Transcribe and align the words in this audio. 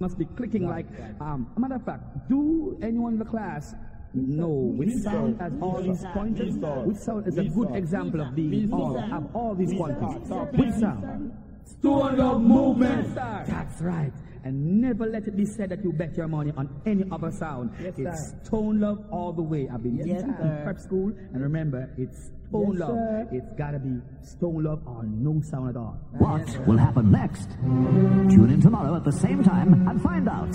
must 0.00 0.18
be 0.18 0.24
clicking 0.24 0.66
like, 0.68 0.86
um, 1.20 1.50
matter 1.56 1.74
of 1.74 1.84
fact, 1.84 2.28
do 2.28 2.78
anyone 2.82 3.14
in 3.14 3.18
the 3.18 3.24
class 3.24 3.74
know 4.14 4.48
which 4.48 4.94
sound 4.94 5.40
has 5.40 5.52
all 5.60 5.82
these 5.82 6.04
pointers? 6.12 6.54
Which 6.56 6.96
sound 6.98 7.26
is 7.26 7.38
a 7.38 7.44
good 7.44 7.74
example 7.74 8.20
of 8.20 8.34
these 8.34 8.70
all, 8.72 8.96
have 8.98 9.26
all 9.34 9.54
these 9.54 9.74
pointers? 9.74 10.28
Which 10.52 10.74
sound? 10.74 11.32
Stone 11.64 12.16
Love 12.16 12.40
Movement. 12.40 13.14
That's 13.14 13.80
right. 13.82 14.12
And 14.44 14.80
never 14.80 15.06
let 15.06 15.26
it 15.26 15.36
be 15.36 15.44
said 15.44 15.70
that 15.70 15.82
you 15.84 15.92
bet 15.92 16.16
your 16.16 16.28
money 16.28 16.52
on 16.56 16.68
any 16.86 17.04
other 17.10 17.30
sound. 17.30 17.70
Yes, 17.82 17.94
it's 17.98 18.30
sir. 18.30 18.40
Stone 18.44 18.80
Love 18.80 19.04
all 19.10 19.32
the 19.32 19.42
way. 19.42 19.68
I've 19.72 19.82
been 19.82 19.96
Yes, 19.96 20.22
in 20.22 20.34
sir. 20.36 20.60
prep 20.64 20.78
school, 20.78 21.12
and 21.32 21.42
remember, 21.42 21.90
it's 21.98 22.30
Stone 22.48 22.72
Yes, 22.72 22.80
Love. 22.80 22.90
sir. 22.96 23.28
It's 23.32 23.52
gotta 23.58 23.78
be 23.78 24.00
Stone 24.22 24.62
Love 24.64 24.80
or 24.86 25.04
no 25.04 25.40
sound 25.42 25.70
at 25.70 25.76
all. 25.76 25.96
What 26.18 26.66
will 26.66 26.78
happen 26.78 27.10
next? 27.10 27.50
Tune 27.62 28.50
in 28.50 28.60
tomorrow 28.60 28.94
at 28.96 29.04
the 29.04 29.12
same 29.12 29.42
time 29.42 29.86
and 29.88 30.00
find 30.00 30.28
out. 30.28 30.54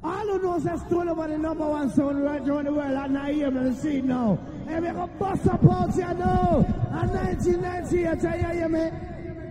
All 0.00 0.26
who 0.26 0.38
knows 0.40 0.62
that 0.62 0.78
Stone 0.86 1.06
Love 1.06 1.18
are 1.18 1.28
the 1.28 1.38
number 1.38 1.68
one 1.68 1.90
sound 1.90 2.22
right 2.22 2.40
around 2.48 2.66
the 2.66 2.72
world, 2.72 2.92
and 2.92 3.18
I 3.18 3.32
hear 3.32 3.50
me 3.50 3.74
see 3.74 4.00
now. 4.00 4.38
Hey, 4.68 4.78
we 4.78 4.88
go 4.90 5.08
bust 5.18 5.46
up 5.48 5.64
out 5.64 5.92
here 5.92 6.14
now. 6.14 6.64
And 6.92 7.10
1998, 7.10 8.24
I 8.24 8.54
hear 8.54 8.68
me. 8.68 8.90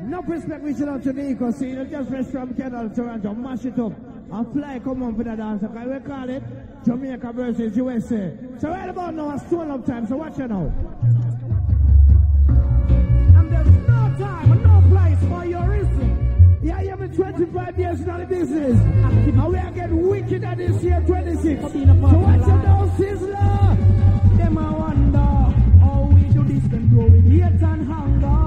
No 0.07 0.21
respect 0.21 0.63
we 0.63 0.73
should 0.73 0.87
have 0.87 1.03
to 1.03 1.11
the 1.11 1.31
eco 1.31 1.51
scene. 1.51 1.85
Just 1.89 2.09
fresh 2.09 2.25
from 2.27 2.53
Canada, 2.53 2.89
Toronto, 2.95 3.33
mash 3.33 3.65
it 3.65 3.77
up. 3.77 3.91
And 4.31 4.53
fly 4.53 4.79
come 4.79 5.03
on 5.03 5.17
for 5.17 5.23
the 5.23 5.35
dance. 5.35 5.63
Okay, 5.63 5.85
we 5.85 5.99
call 5.99 6.29
it 6.29 6.43
Jamaica 6.85 7.33
versus 7.33 7.75
USA. 7.75 8.37
So 8.59 8.69
right 8.69 8.87
about 8.89 9.13
now, 9.15 9.35
it's 9.35 9.45
Stone 9.47 9.67
Love 9.67 9.85
time. 9.85 10.07
So 10.07 10.15
watch 10.15 10.39
it 10.39 10.47
now. 10.47 10.71
And 13.35 13.51
there's 13.51 13.67
no 13.67 14.15
time 14.17 14.51
and 14.53 14.63
no 14.63 14.81
place 14.89 15.19
for 15.29 15.45
your 15.45 15.69
reason. 15.69 16.59
Yeah, 16.63 16.81
you 16.81 16.89
have 16.91 16.99
been 16.99 17.13
25 17.13 17.77
years 17.77 17.99
in 17.99 18.05
the 18.05 18.25
business. 18.25 18.79
And 18.79 19.47
we 19.47 19.57
are 19.57 19.71
getting 19.71 20.07
wickeder 20.07 20.55
this 20.55 20.83
year, 20.83 21.03
26. 21.05 21.61
So 21.61 21.67
watch 21.67 21.75
it 21.75 22.47
now, 22.47 22.91
Sizzler. 22.97 24.37
Them 24.37 24.57
I 24.57 24.71
wonder 24.71 25.17
how 25.17 26.09
we 26.13 26.21
do 26.29 26.43
this 26.43 26.63
them 26.63 26.63
a 26.63 26.63
wonder 26.63 26.63
how 26.63 26.63
we 26.63 26.63
get 26.63 26.63
for 26.63 26.63
you 26.63 26.63
just 26.63 26.71
live 26.71 26.73
and 26.73 26.89
grow 26.91 27.05
with 27.07 27.29
hate 27.29 27.61
and 27.61 27.87
hunger. 27.87 28.46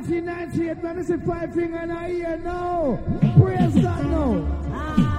1998. 0.00 0.82
Let 0.82 0.96
me 0.96 1.02
see 1.02 1.16
five 1.26 1.54
finger 1.54 1.78
in 1.78 1.88
the 1.88 2.08
ear 2.08 2.36
now. 2.38 2.98
Praise 3.38 3.74
God 3.74 4.06
now. 4.06 5.09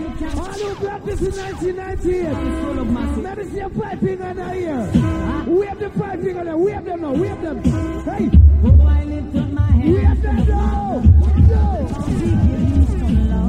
All 0.00 0.06
who 0.06 1.08
is 1.08 1.20
in 1.20 1.34
1998. 1.36 3.22
Let 3.22 3.36
me 3.38 3.44
see 3.50 3.58
a 3.58 3.68
five 3.68 4.00
finger 4.00 4.24
in 4.24 4.36
the 4.36 4.54
ear. 4.54 4.90
We 5.46 5.66
have 5.66 5.78
the 5.78 5.90
five 5.90 6.22
finger 6.22 6.44
there. 6.44 6.56
We 6.56 6.72
have 6.72 6.84
them 6.86 7.02
now. 7.02 7.12
We 7.12 7.28
have 7.28 7.42
them. 7.42 7.62
Hey. 7.62 8.30
Oh, 8.64 8.86
I 8.86 9.04
lift 9.04 9.36
up 9.36 9.50
my 9.50 9.60
hand. 9.60 9.92
We 9.92 10.00
have 10.00 10.22
them 10.22 10.36
now. 10.48 11.02
No. 11.48 11.88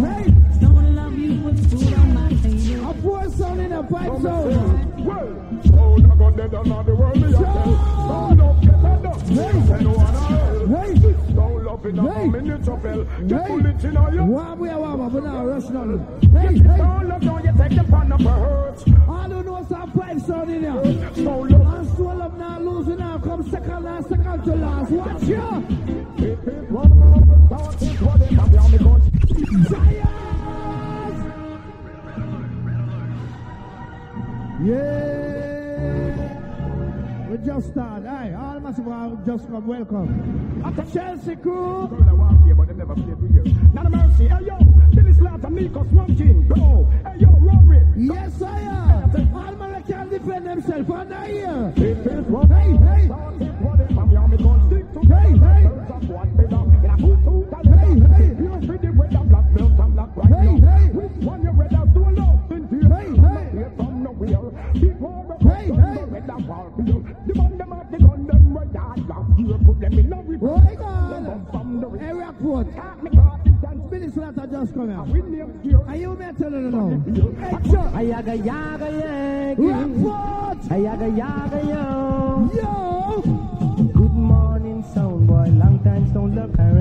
Hey. 0.08 0.32
Don't 0.60 0.96
love 0.96 1.18
you 1.18 1.42
with 1.42 1.72
food 1.72 1.94
on 1.94 2.14
my 2.14 2.30
finger. 2.36 2.90
A 2.90 2.94
poor 2.96 3.30
sound 3.30 3.62
in 3.62 3.72
a 3.72 3.84
pipe 3.84 4.22
zone. 4.22 5.06
Word. 5.06 5.38
Oh, 5.74 6.00
they're 6.00 6.48
going 6.50 6.66
to 6.66 6.84
the 6.86 6.96
world. 6.96 7.20
Shut 7.20 7.34
up. 7.34 8.64
Shut 8.64 9.06
up. 9.06 9.22
Hey. 9.28 10.94
Hey. 10.94 11.01
Hey. 11.84 11.90
a 11.90 12.28
minute 12.28 12.68
of 12.68 12.84
hell. 12.84 13.04
Get 13.28 13.42
Hey. 13.42 13.48
bullet 13.48 13.84
in 13.84 13.98
a 13.98 14.14
you. 14.14 14.24
Warm 14.24 14.60
we 14.60 14.70
are 14.70 14.80
warm 14.80 15.02
up, 15.02 15.14
but 15.14 15.24
now 15.24 15.46
rush 15.46 15.70
nothing. 15.70 16.08
Hey, 16.32 16.58
hey. 16.58 16.78
Don't 16.78 17.10
love, 17.10 17.22
don't 17.22 17.44
you 17.44 17.54
take 17.58 17.76
the 17.76 17.84
pan 17.84 18.12
up 18.12 18.22
a 18.22 18.30
hurt. 18.30 18.84
All 19.08 19.30
who 19.30 19.44
know 19.44 19.66
some 19.68 19.92
five 19.92 20.22
sound 20.22 20.52
in 20.52 20.62
here. 20.62 21.26
Don't 21.26 21.50
love. 21.50 21.74
And 21.74 21.96
swell 21.96 22.22
up 22.22 22.38
now, 22.38 22.60
losing 22.60 23.00
now, 23.00 23.18
come 23.18 23.50
second 23.50 23.84
last, 23.84 24.10
second 24.10 24.44
to 24.44 24.56
last. 24.56 24.92
Watch 24.92 25.24
ya. 25.24 25.60
Hip, 25.60 26.46
hip, 26.46 26.72
just 37.46 37.72
start, 37.72 38.06
Aye, 38.06 38.34
all 38.34 38.60
massive 38.60 38.86
have 38.86 39.26
just 39.26 39.48
come. 39.48 39.66
Welcome. 39.68 40.62
After 40.64 40.84
Chelsea 40.92 41.36
crew. 41.36 41.88
None 43.74 43.86
of 43.86 43.92
mercy. 43.92 44.28
Hey 44.28 44.46
yo, 44.46 44.58
Billy 44.94 45.14
Slaughter, 45.14 45.50
Nico, 45.50 45.86
Swamp 45.90 46.18
King, 46.18 46.44
bro. 46.48 46.88
Hey 47.06 47.20
yo, 47.20 47.30
Rory. 47.40 47.82
Yes, 47.98 48.42
I 48.42 48.60
am. 48.60 49.36
All 49.36 49.56
man 49.56 49.84
can 49.84 50.10
defend 50.10 50.46
themselves. 50.46 50.90
And 50.90 51.14
I 51.14 51.28
hey. 51.28 51.74
Hey, 51.76 51.94
hey. 51.94 52.24
Hey, 52.50 52.78
hey. 52.78 53.10
Hey, 55.10 55.38
hey. 55.38 55.50
Hey, 55.50 55.80
hey. 55.80 55.92
mesmo. 74.86 75.84
Aí 75.88 76.04
eu 76.04 76.16
meto, 76.16 76.50
não, 76.50 76.62
não, 76.62 76.90
não. 76.90 77.04
Aí 77.94 78.10
yaga, 78.10 78.34
yaga, 78.36 78.90
yaga. 78.90 79.56
Aí 80.70 80.84
yaga, 80.84 81.08
yaga, 81.08 81.60
Yo! 82.54 83.22
Good 83.94 84.14
morning, 84.14 84.84
sound 84.94 85.28
boy. 85.28 85.50
Long 85.52 85.80
time, 85.84 86.12
don't 86.14 86.36
look 86.36 86.60
at 86.60 86.72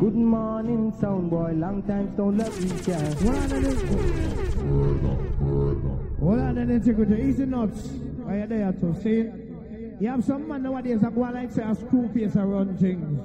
Good 0.00 0.14
morning, 0.14 0.92
sound 0.98 1.28
boy. 1.28 1.52
Long 1.52 1.82
time 1.82 2.10
don't 2.16 2.38
love 2.38 2.64
each 2.64 2.88
other. 2.88 3.14
Hold 6.20 6.38
on, 6.38 6.54
then 6.54 6.80
take 6.82 6.98
it 6.98 7.20
easy 7.20 7.44
nuts. 7.44 7.88
Why 8.24 8.38
you 8.38 8.46
there 8.46 8.72
to 8.72 8.94
see? 9.02 9.28
You 10.00 10.08
have 10.08 10.24
some 10.24 10.48
man 10.48 10.62
nowadays 10.62 11.02
that 11.02 11.14
go 11.14 11.20
like 11.20 11.50
say 11.50 11.62
a 11.62 11.74
screw 11.74 12.08
face 12.14 12.34
around 12.34 12.78
things. 12.80 13.20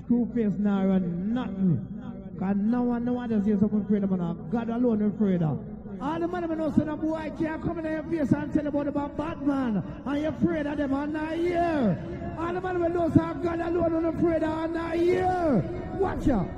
Screw 0.00 0.30
face 0.34 0.52
now 0.58 0.84
run 0.84 1.32
nothing. 1.32 1.95
Cause 2.38 2.56
no 2.56 2.82
one, 2.82 3.04
no 3.04 3.14
one 3.14 3.28
just 3.30 3.46
hear 3.46 3.58
something 3.58 3.80
afraid 3.80 4.04
of 4.04 4.10
man. 4.10 4.36
God 4.50 4.68
alone 4.68 5.00
is 5.02 5.14
afraid 5.14 5.42
of. 5.42 5.58
All 6.00 6.20
the 6.20 6.28
man 6.28 6.58
know 6.58 6.70
say 6.76 6.84
that 6.84 7.00
boy 7.00 7.32
can't 7.38 7.62
come 7.62 7.78
in 7.78 7.86
your 7.86 8.02
face 8.02 8.32
and 8.32 8.52
tell 8.52 8.66
about 8.66 8.86
about 8.88 9.16
Batman. 9.16 9.82
And 10.04 10.20
you're 10.20 10.30
afraid 10.30 10.66
of 10.66 10.76
them 10.76 10.92
and 10.92 11.12
not 11.14 11.32
here. 11.34 12.36
All 12.38 12.52
the 12.52 12.60
man 12.60 12.92
know 12.92 13.08
say 13.08 13.42
God 13.42 13.60
alone 13.60 14.04
is 14.04 14.14
afraid 14.14 14.42
of 14.42 14.64
and 14.64 14.74
not 14.74 14.94
here. 14.94 15.64
Watch 15.94 16.28
out. 16.28 16.48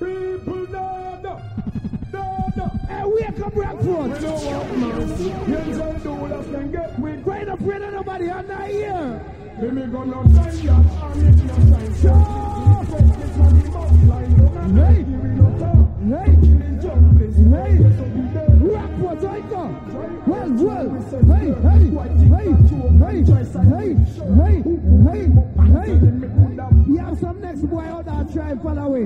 People 0.00 0.66
know, 0.68 1.20
no, 2.12 2.52
no. 2.56 2.66
Hey, 2.88 3.02
wake 3.04 3.40
up, 3.40 3.52
Rockfort. 3.54 4.12
We 4.12 4.18
don't 4.18 4.44
want 4.44 4.78
mercy. 4.78 5.24
Yes, 5.24 5.80
I 5.80 5.98
do. 5.98 6.12
Let's 6.12 6.46
can 6.48 6.72
get 6.72 6.98
with. 6.98 7.28
Up 7.48 7.60
afraid 7.60 7.82
of 7.82 7.92
nobody 7.94 8.28
and 8.28 8.48
not 8.48 8.68
here. 8.68 9.43
Me 9.72 9.86
gonna 9.86 10.22
send. 10.34 10.64
Yeah. 10.64 10.82
Hey. 14.74 15.04
Hey. 15.34 15.84
Hey. 16.04 16.34
Hey, 21.24 21.50
hey, 21.62 21.90
hey, 22.30 22.50
hey, 22.54 23.24
hey, 23.24 23.88
hey, 24.14 24.62
hey, 25.04 25.24
hey. 25.72 25.96
You 26.86 27.00
out 27.00 28.04
that 28.04 28.26
the 28.34 28.86
one. 28.90 29.04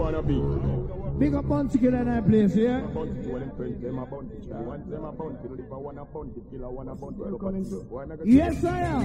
Wanna 0.00 0.22
be? 0.22 0.34
Big 1.18 1.34
up 1.34 1.50
on 1.50 1.68
in 1.70 2.04
that 2.06 2.26
place, 2.26 2.56
yeah? 2.56 2.80
Bounty 2.80 3.22
to 3.22 3.38
them 3.38 3.52
friends, 3.56 3.82
them 3.82 3.98
a 3.98 4.06
bounty. 4.06 4.36
You 4.40 4.54
want 4.54 4.90
them 4.90 5.04
a 5.04 5.12
bounty, 5.12 5.48
live 5.48 5.70
a 5.70 5.78
one 5.78 5.98
a 5.98 6.04
bounty, 6.06 6.40
kill 6.50 6.64
a 6.64 6.70
one 6.70 6.88
a 6.88 6.94
bounty. 6.94 7.16
One 7.18 8.10
a 8.10 8.16
go- 8.16 8.24
Yes, 8.24 8.64
I 8.64 8.78
am. 8.80 9.04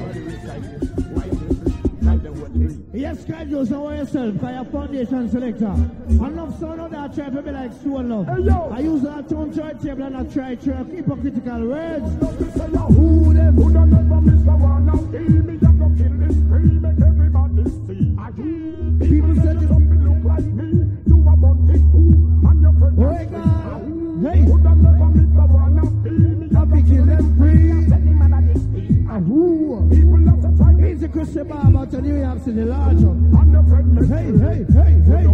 Like 2.01 2.23
them 2.23 2.39
what 2.39 2.53
they- 2.53 2.99
Yes, 2.99 3.25
God, 3.25 3.49
you 3.49 3.65
know 3.65 3.91
yourself, 3.91 4.39
cause 4.39 4.53
your 4.55 4.65
foundation 4.65 5.29
selector. 5.29 5.75
Enough 6.09 6.59
sound 6.59 6.79
out 6.81 6.91
there 6.91 7.09
try 7.09 7.29
to 7.35 7.41
be 7.41 7.51
like 7.51 7.73
Stone 7.73 8.09
Love. 8.09 8.27
Hey, 8.27 8.41
yo. 8.43 8.69
I 8.71 8.79
use 8.79 9.01
that 9.01 9.27
tone 9.27 9.53
chart 9.53 9.81
table 9.81 10.03
and 10.03 10.15
I 10.15 10.23
try 10.23 10.55
to 10.55 10.73
hypocritical 10.85 11.67
words. 11.67 12.09
Don't 12.15 12.39
be 12.39 12.45
say 12.57 12.67
yo. 12.71 12.79
Who 12.95 13.33
them? 13.33 13.55
Miss 13.55 14.47
a 14.47 14.51
one 14.55 14.89
of 14.89 15.11
the 15.11 15.19
me 15.19 15.55
a 15.55 15.57
go 15.59 15.91
kill 15.97 16.13
this 16.23 16.35
tree, 16.47 16.79
make 16.79 17.01
everybody 17.01 17.63
see. 17.85 18.15
People 19.09 19.35
say 19.35 19.53
Some 19.67 19.89
be 19.89 19.97
look 19.97 20.23
like 20.23 20.45
me, 20.45 20.84
People 29.89 30.24
Praise 30.95 31.01
the 31.01 31.09
Christian 31.09 31.47
Bible 31.49 31.87
to 31.87 32.01
New 32.01 32.21
York 32.21 32.39
City, 32.39 32.63
large 32.63 33.01
Hey, 34.07 34.31
hey, 34.31 34.63
hey, 34.71 34.93
hey. 35.03 35.27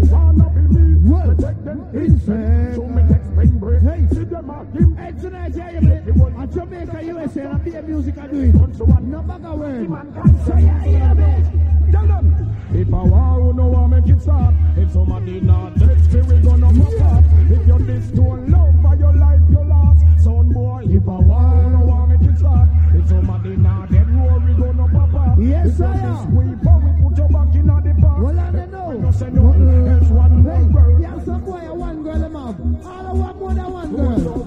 Well, 1.04 1.36
his 1.92 2.26
friend. 2.26 2.98
Hey. 3.86 4.08
Tonight, 5.22 5.54
you 5.54 5.82
play. 5.82 6.34
At 6.36 6.42
I 6.42 6.48
Tell 11.92 12.08
them. 12.08 12.26
If 12.74 12.88
I 12.88 13.04
want, 13.04 13.56
no 13.56 13.68
one 13.68 13.90
make 13.92 14.10
it 14.10 14.20
stop. 14.20 14.54
If 14.78 14.92
somebody 14.94 15.42
not 15.42 15.78
text, 15.78 16.12
we 16.12 16.40
gonna 16.40 16.74
fuck 16.74 17.02
up. 17.02 17.24
If 17.52 17.68
you're 17.68 17.80
this, 17.80 18.08
don't 18.08 18.50
love 18.50 18.74
for 18.82 18.96
your 18.96 19.14
life, 19.14 19.42
your 19.52 19.66
last. 19.66 20.24
Son 20.24 20.50
boy, 20.50 20.86
if 20.90 21.08
I 21.08 21.20
want, 21.20 21.81
Yes, 25.64 25.74
if 25.74 25.80
you're 25.80 25.88
I 25.88 25.94
this 25.94 26.04
am. 26.04 26.36
weep, 26.36 26.48
we 26.48 27.10
put 27.10 27.18
your 27.18 27.30
back 27.30 27.56
in 27.56 27.68
the 27.68 28.02
park. 28.02 28.22
Well, 28.24 28.40
I 28.40 28.52
don't 28.52 28.72
know. 28.72 29.12
Say 29.12 29.30
no, 29.30 29.52
else 29.92 30.08
one 30.10 30.44
Hey, 30.44 30.74
girl. 30.74 31.00
yeah, 31.02 31.24
some 31.24 31.42
boy, 31.44 31.74
one 31.74 32.04
girl. 32.04 32.24
All 32.84 33.08
I 33.08 33.14
want 33.14 33.38
more 33.38 33.54
than 33.54 33.72
one 33.72 33.96
girl. 33.96 34.41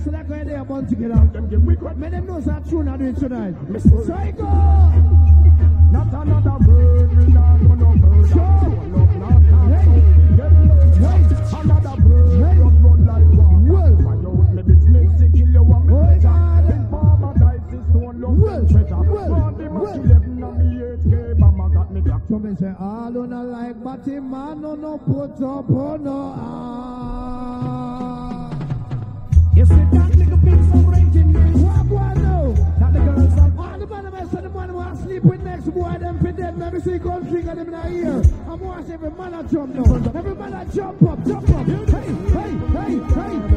Yes, 0.00 0.06
so 0.06 0.12
they're 0.24 0.44
there 0.44 0.64
bond 0.64 0.88
together. 0.88 1.14
Make 1.94 2.10
them 2.10 2.26
know 2.26 2.40
that 2.40 2.66
tune 2.66 2.88
I 2.88 2.96
do 2.96 3.12
tonight. 3.12 3.54
So 3.82 4.14
I 4.14 4.30
go. 4.30 4.44
Not 5.92 6.14
another 6.14 6.58
bird, 6.64 7.18
we 7.18 7.26
not 7.32 7.60
gonna 7.60 7.96
bird. 7.98 8.28
Sure. 8.30 8.40
Not, 8.40 9.16
not, 9.16 9.42
not, 9.42 9.68
hey. 9.68 9.84
Hey. 11.04 11.20
Another 11.54 11.96
bird, 12.00 12.40
Well. 12.40 12.70
Well. 13.60 13.66
Well. 13.66 13.94
The 14.54 14.62
much 19.70 19.96
and 19.96 20.10
So 22.28 22.38
me 22.38 22.54
say, 22.56 22.72
all 22.80 23.18
on 23.18 23.32
a 23.32 23.44
like, 23.44 23.82
but 23.84 24.04
him 24.06 24.30
man, 24.30 24.60
no, 24.62 24.74
no, 24.76 24.98
put 24.98 25.42
up, 25.44 25.68
oh, 25.68 25.96
no, 25.96 26.34
ah. 26.36 28.19
What 29.60 29.68
the 32.94 32.98
girls 33.00 33.34
the 33.80 33.86
man 33.86 34.04
them 34.04 34.30
say 34.30 34.40
the 34.40 34.48
man 34.48 34.68
who 34.70 35.02
sleep 35.04 35.22
with 35.22 35.42
next 35.42 35.66
boy 35.66 35.96
them 36.00 36.18
for 36.18 36.32
them. 36.32 36.58
Let 36.58 36.72
me 36.72 36.80
see 36.80 36.98
come 36.98 37.28
trigger 37.28 37.54
them 37.54 37.72
in 37.72 37.72
the 37.72 37.88
ear. 37.88 38.22
I'm 38.48 38.60
watch 38.60 38.88
every 38.90 39.10
man 39.10 39.34
a 39.34 39.42
jump 39.44 39.74
now. 39.74 40.18
Every 40.18 40.34
man 40.34 40.54
a 40.54 40.64
jump 40.72 41.02
up, 41.02 41.26
jump 41.26 41.50
up. 41.50 41.66
Hey, 41.66 41.76
hey, 41.76 42.50
hey, 42.72 42.98
hey, 43.14 43.49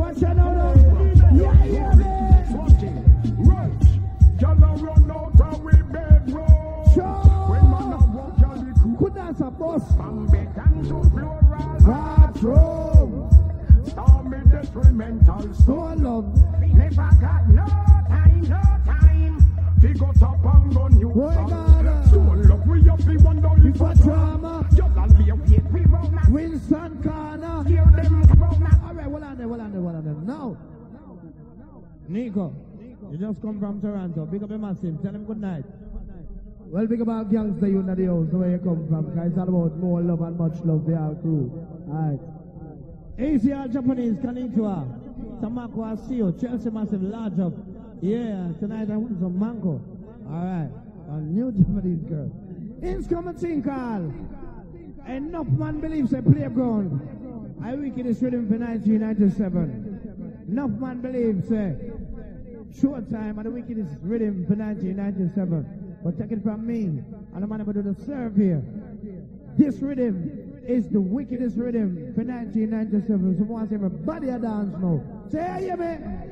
Watch 0.00 0.22
out 0.22 0.36
now. 0.36 0.52
now. 0.54 1.30
Yeah, 1.34 1.64
yeah, 1.64 1.94
man. 1.94 2.44
Right. 3.36 3.82
Y'all 4.40 4.64
a 4.64 4.76
run 4.82 5.10
out 5.10 5.40
and 5.40 5.62
we 5.62 5.72
beg 5.92 6.34
road. 6.34 6.96
When 7.50 7.64
man 7.70 7.92
a 7.92 7.98
walk, 8.16 8.40
y'all 8.40 8.62
be 8.62 8.72
cool. 8.80 8.96
Could 8.96 9.14
dance 9.14 9.40
a 9.40 9.50
boss. 9.50 9.94
From 9.96 10.26
Beacon 10.28 10.84
to 10.88 11.10
Floral. 11.10 11.78
Bathroom. 11.86 13.10
Stormy 13.88 14.38
detrimental 14.50 15.42
So 15.42 15.52
storm. 15.52 16.02
love. 16.02 16.60
Never 16.60 17.10
got 17.20 17.48
no 17.50 17.66
time, 17.66 18.40
no 18.40 18.62
time. 18.86 19.38
Got 19.98 20.22
up 20.22 20.54
and 20.54 20.74
gun 20.74 20.98
you. 20.98 21.10
Boy, 21.10 21.34
God. 21.34 22.10
So 22.10 22.20
love 22.20 22.66
we 22.66 22.88
up, 22.88 23.00
we 23.04 23.16
want 23.18 23.44
all 23.44 23.56
the 23.56 23.72
For 23.76 23.94
drama. 24.02 24.66
Just 24.74 24.96
all 24.96 25.08
be 25.08 25.28
a 25.28 25.34
wait, 25.34 25.64
we 25.70 25.80
run 25.82 26.18
Winston 26.30 27.02
Corner. 27.02 27.29
Nico, 32.10 32.52
you 33.12 33.16
just 33.18 33.40
come 33.40 33.60
from 33.60 33.80
Toronto. 33.80 34.26
Big 34.26 34.42
up 34.42 34.50
your 34.50 34.58
massive. 34.58 35.00
Tell 35.00 35.14
him 35.14 35.24
good 35.24 35.40
night. 35.40 35.64
Well, 36.66 36.84
big 36.88 37.00
about 37.00 37.30
gangster 37.30 37.68
you 37.68 37.84
know 37.84 37.94
the 37.94 38.06
house, 38.06 38.32
where 38.32 38.50
you 38.50 38.58
come 38.58 38.88
from. 38.88 39.10
Because 39.10 39.28
it's 39.30 39.38
all 39.38 39.48
about 39.48 39.78
more 39.78 40.00
love 40.02 40.20
and 40.20 40.36
much 40.36 40.58
love 40.64 40.84
for 40.84 40.96
our 40.96 41.14
crew. 41.14 41.52
Alright. 41.88 42.18
ACR 43.16 43.72
Japanese, 43.72 44.14
Konnichiwa. 44.14 44.86
Tamako, 45.40 46.10
you. 46.10 46.32
Chelsea 46.40 46.70
Massive, 46.70 47.00
large 47.02 47.38
up. 47.38 47.52
Yeah, 48.02 48.52
tonight 48.58 48.90
I 48.90 48.96
want 48.96 49.20
some 49.20 49.38
mango. 49.38 49.80
Alright. 50.26 50.70
A 51.10 51.20
new 51.20 51.52
Japanese 51.52 52.02
girl. 52.10 52.30
It's 52.82 53.06
coming 53.06 53.34
thing 53.34 53.62
call. 53.62 54.12
Enough 55.06 55.48
man 55.48 55.78
believes 55.78 56.12
a 56.12 56.22
playground. 56.22 57.56
I 57.62 57.76
wicked 57.76 58.06
is 58.06 58.20
rhythm 58.20 58.48
for 58.48 58.58
1997. 58.58 60.46
Enough 60.48 60.70
man 60.80 61.00
believes 61.00 61.50
a 61.52 61.76
short 62.78 63.10
time 63.10 63.38
and 63.38 63.46
the 63.46 63.50
wicked 63.50 63.78
is 63.78 63.86
rhythm 64.02 64.46
for 64.46 64.54
1997. 64.54 65.98
But 66.02 66.18
take 66.18 66.32
it 66.32 66.42
from 66.42 66.66
me, 66.66 66.84
and 67.34 67.36
I'm 67.36 67.48
going 67.48 67.64
to 67.64 67.72
do 67.72 67.82
the 67.82 67.94
serve 68.06 68.36
here. 68.36 68.62
This 69.56 69.80
rhythm 69.80 70.62
is 70.66 70.88
the 70.88 71.00
wickedest 71.00 71.56
rhythm 71.56 72.14
for 72.14 72.22
1997. 72.22 73.38
So 73.38 73.44
once 73.44 73.72
everybody 73.72 74.28
a 74.30 74.38
dance 74.38 74.74
now. 74.78 75.02
Say, 75.30 75.66
yeah, 75.66 75.76
man. 75.76 76.26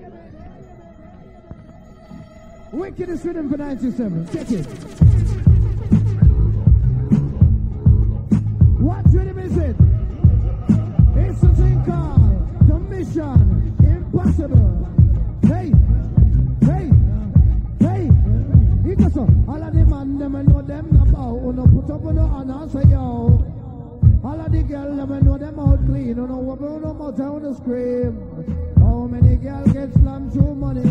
Wickedest 2.73 3.25
rhythm 3.25 3.51
for 3.51 3.57
97. 3.57 4.29
Check 4.33 4.51
it. 4.53 4.65
What 8.81 9.05
rhythm 9.13 9.39
is 9.39 9.57
it? 9.57 9.77
It's 11.17 11.43
a 11.43 11.55
thing 11.55 11.85
called 11.85 12.69
the 12.69 12.79
Mission 12.79 13.77
Impossible. 13.81 14.98
Say, 22.69 22.83
yo, 22.91 23.43
all 24.23 24.41
of 24.41 24.53
the 24.53 24.63
girls 24.63 24.95
let 24.99 25.09
me 25.09 25.21
know 25.21 25.39
them 25.39 25.59
out 25.59 25.87
clean. 25.87 26.09
You 26.09 26.15
know, 26.15 26.25
we 26.25 26.79
no 26.81 26.93
more 26.93 27.13
know 27.13 27.39
the 27.39 27.55
how 27.55 27.55
scream. 27.55 28.75
How 28.79 29.07
many 29.07 29.37
girls 29.37 29.73
get 29.73 29.91
slammed 29.95 30.35
through 30.35 30.55
money? 30.55 30.83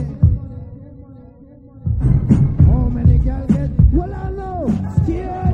How 2.65 2.89
many 2.89 3.19
girls 3.19 3.51
get, 3.51 3.69
well, 3.93 4.11
I 4.11 4.31
know, 4.31 4.67
scared. 5.03 5.46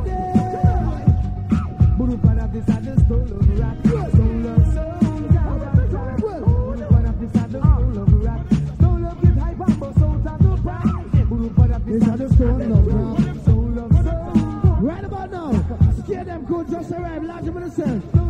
Just 16.73 16.91
arrived, 16.91 17.25
large 17.25 17.45
them 17.45 17.57
in 17.57 18.22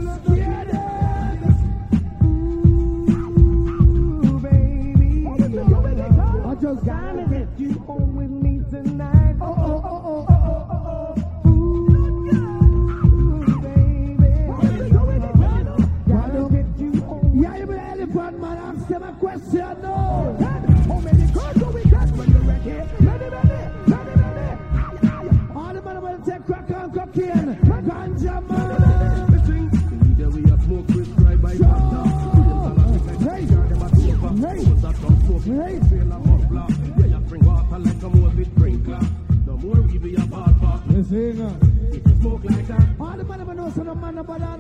Boss 43.75 43.82
and 43.82 43.89
a 43.89 43.96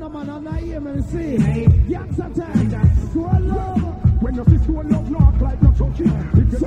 a 0.05 0.09
man, 0.09 0.29
and 0.29 0.49
I 0.49 0.59
hear 0.59 0.79
me 0.79 1.01
time. 2.33 2.69
When 4.21 4.35
you 4.35 4.45
see 4.45 4.57
scroll 4.63 4.83
knock 4.83 5.41
like 5.41 5.61
no 5.61 5.71
chucky. 5.71 6.05
If 6.05 6.51
you 6.51 6.59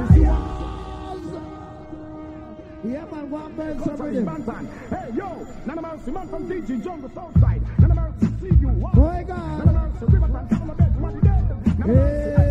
yeah, 2.85 3.05
man, 3.07 3.31
one 3.31 3.57
man, 3.57 3.83
somebody. 3.83 4.69
Hey, 4.91 5.11
yo, 5.17 5.47
none 5.65 5.79
of 5.79 5.85
us, 5.87 6.07
man 6.07 6.29
from 6.29 6.49
DG, 6.49 6.85
jungle, 6.85 7.11
Southside. 7.13 7.63
None 7.81 7.91
of 7.91 7.99
us 7.99 8.15
see 8.41 8.55
you. 8.61 8.91
Oh, 8.95 9.25
God. 9.27 9.65
None 9.65 9.69
of 9.69 9.77
us, 9.77 10.03
river, 10.03 10.47
come 10.49 10.71
on, 10.71 10.77
bed. 10.77 11.37
Hey. 11.85 12.47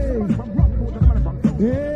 Hey. 1.58 1.95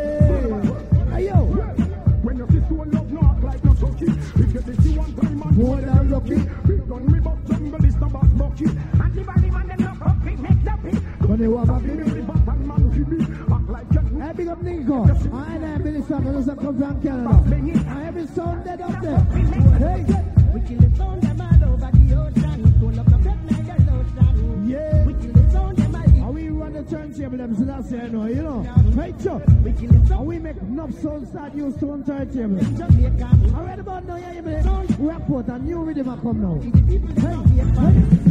They 11.40 11.48
walk 11.48 11.68
up, 11.70 11.82
Me 11.82 11.94
the 11.94 12.22
button 12.22 12.66
man, 12.66 12.90
fi 12.92 12.98
be. 13.02 13.22
Act 13.54 13.68
like 13.70 13.92
you 13.92 14.32
big 14.36 14.48
up 14.48 14.62
Nico. 14.62 15.04
I 15.04 15.54
and 15.54 15.64
I 15.64 15.78
Billy 15.78 16.02
Sucker, 16.02 16.32
those 16.32 16.46
that 16.46 16.58
come 16.58 16.78
from 16.78 17.02
Canada. 17.02 17.42
And 17.46 18.06
every 18.06 18.26
sound 18.26 18.64
dead 18.64 18.80
up 18.82 19.00
there. 19.00 19.18
Hey, 19.18 20.04
We 20.52 20.60
kill 20.60 20.80
the 20.80 20.96
sound 20.96 21.22
them 21.22 21.40
all 21.40 21.64
over 21.72 21.90
the 21.92 22.14
ocean. 22.14 22.74
Pull 22.80 23.00
up 23.00 23.06
the 23.06 23.18
black 23.18 23.44
Niger 23.44 23.78
lotion. 23.90 24.68
yeah. 24.68 25.04
We 25.06 25.14
kill 25.14 25.32
the 25.32 25.50
sound 25.50 25.76
them 25.78 25.94
all. 25.94 26.02
And 26.02 26.34
we 26.34 26.48
run 26.50 26.72
the 26.74 26.82
turntable, 26.84 27.38
them, 27.38 27.56
so 27.56 27.64
that's 27.64 27.90
it, 27.92 28.12
no, 28.12 28.26
you 28.26 28.42
know. 28.42 28.60
Right, 28.94 29.18
Chuck. 29.22 29.42
We 29.64 29.72
kill 29.72 29.90
the 29.90 29.96
And 29.96 30.08
sound 30.08 30.26
we 30.26 30.38
make 30.38 30.56
enough 30.58 30.92
sound 31.00 31.26
start 31.28 31.54
use 31.54 31.76
to 31.78 31.86
one 31.86 32.04
turntable. 32.04 32.60
Jamaican. 32.76 33.54
All 33.54 33.64
right, 33.64 33.78
about 33.78 34.04
now, 34.04 34.16
yeah, 34.16 34.32
you 34.32 34.42
better. 34.42 34.68
Rapport, 34.98 35.44
a 35.48 35.58
new 35.58 35.82
rhythm 35.84 36.08
a 36.10 36.16
come 36.18 36.42
now. 36.42 36.60
Hey, 36.60 36.98
hey, 36.98 37.60
hey. 37.78 38.30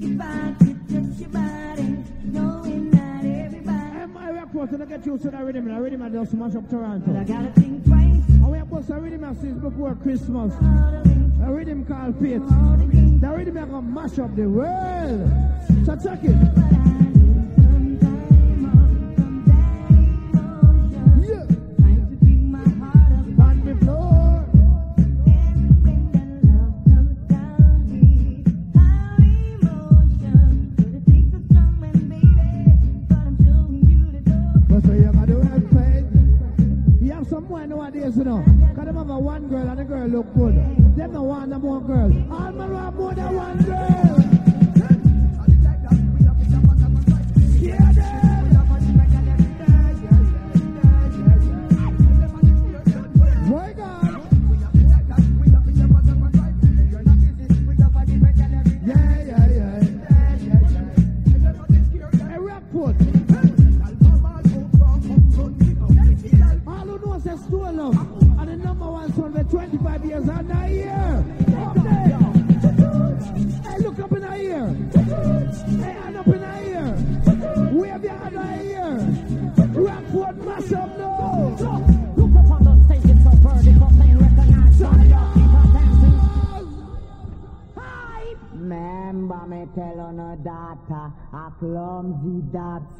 And 0.00 0.16
my 0.16 0.67
rapport, 4.58 4.78
so 4.78 4.82
I 4.82 4.86
get 4.86 5.06
used 5.06 5.22
to 5.22 5.30
that 5.30 5.44
rhythm, 5.44 5.68
and 5.68 5.76
the 5.76 5.80
rhythm 5.80 6.00
that 6.00 6.12
just 6.12 6.32
smash 6.32 6.54
up 6.54 6.68
Toronto. 6.68 7.16
I 7.16 7.24
gotta 7.24 7.52
think 7.52 7.84
twice. 7.84 8.28
And 8.28 8.50
we 8.50 8.58
have 8.58 8.70
bust 8.70 8.90
a 8.90 8.94
rhythm 8.94 9.36
since 9.40 9.60
before 9.60 9.94
Christmas. 9.96 10.52
A 11.44 11.52
rhythm 11.52 11.84
called 11.84 12.18
Faith. 12.18 12.42
The 13.20 13.34
rhythm 13.36 13.54
that 13.54 13.70
gonna 13.70 13.82
mash 13.82 14.18
up 14.18 14.34
the 14.34 14.46
world. 14.48 15.30
So 15.84 15.96
check 15.96 16.24
it. 16.24 16.77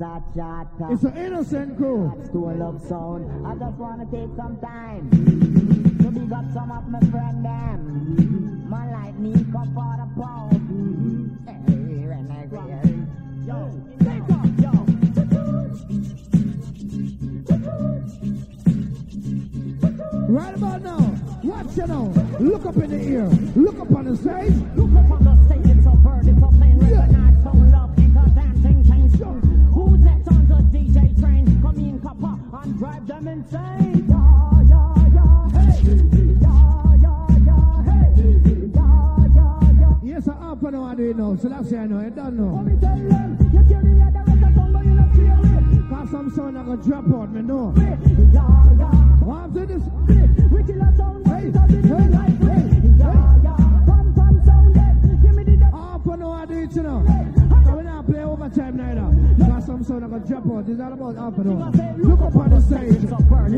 A. 0.01 0.93
It's 0.93 1.05
an 1.05 1.17
innocent 1.17 1.77
crew. 1.77 2.13
Stool 2.27 2.63
up 2.63 2.81
sound. 2.89 3.47
I 3.47 3.55
just 3.55 3.77
wanna 3.79 4.05
take 4.07 4.31
some 4.37 4.59
time 4.61 5.11
to 5.11 6.11
big 6.11 6.33
up 6.33 6.45
some 6.53 6.71
of 6.71 6.89
my 6.89 7.01
friend 7.11 7.45
them. 7.45 8.69
Man 8.71 8.91
like 8.93 9.19
me 9.19 9.33
come 9.53 9.75
for 9.75 9.97
the 9.99 10.07
pound. 10.21 11.39
Hey, 11.47 12.07
renegade. 12.07 13.07
Yo, 13.47 13.71
take 14.01 14.29
off, 14.31 14.49
yo. 14.61 14.73
Right 20.29 20.55
about 20.55 20.83
now. 20.83 21.15
Watch 21.43 21.77
you 21.77 21.87
now. 21.87 22.13
Look 22.39 22.67
up 22.67 22.77
in 22.77 22.91
the 22.91 23.01
ear. 23.01 23.29
Look 23.57 23.81
up 23.81 23.91
on 23.93 24.05
the 24.05 24.17
stage. 24.17 24.53
Look 24.77 24.93
up 24.93 25.11
on 25.11 25.25
the 25.25 25.35
stage, 25.47 25.77
it's 25.77 25.87
a 25.87 25.91
vertical 25.97 26.53
plane, 26.53 26.79
recognize 26.79 27.28
drive 32.79 33.07
them 33.09 33.27
insane. 33.29 34.07
Yeah, 34.09 34.63
yeah, 34.71 34.95
yeah, 35.15 35.49
hey. 35.59 35.83
Yeah, 36.41 36.95
yeah, 37.03 37.27
yeah, 37.49 37.83
hey. 37.83 38.07
Yeah, 38.75 39.27
yeah, 39.35 39.81
yeah. 39.81 39.95
Yes, 40.03 40.29
I 40.29 40.35
half 40.39 40.63
an 40.63 40.75
hour 40.77 40.95
do 40.95 41.11
it 41.11 41.17
now. 41.17 41.37
So 41.37 41.49
that's 41.49 41.73
it, 41.73 41.77
I 41.77 41.87
know. 41.87 42.01
You 42.01 42.11
don't 42.11 42.37
know. 42.37 42.59
And 42.59 42.81
tell 42.81 42.97
them, 42.97 43.51
you 43.53 43.63
carry 43.69 43.95
the 43.95 44.01
rest 44.05 44.17
of 44.17 44.41
them, 44.41 44.73
but 44.73 44.85
you 44.85 44.91
not 44.95 45.13
clear 45.13 45.39
it. 45.43 45.89
Cause 45.91 46.11
some 46.11 46.31
sound 46.31 46.57
are 46.57 46.65
gonna 46.65 46.83
drop 46.83 47.05
out, 47.13 47.33
me 47.33 47.43
know. 47.43 47.75
Yeah, 47.77 47.97
yeah. 48.79 49.27
What 49.27 49.39
after 49.39 49.67
this? 49.67 49.83
We 50.53 50.63
kill 50.63 50.83
a 50.83 50.97
sound, 50.97 51.27
Hey, 51.27 51.51
hey, 51.51 52.28
Cause 59.39 59.67
some 59.67 59.85
sound 59.85 60.05
are 60.05 60.09
gonna 60.09 60.27
drop 60.27 60.47
out. 60.47 60.69
It's 60.69 60.81
all 60.81 60.93
about 60.93 61.17
hour. 61.17 61.45
Look 61.97 62.21
up 62.21 62.37
on 62.37 62.51
the 62.51 62.61
stage. 62.61 63.03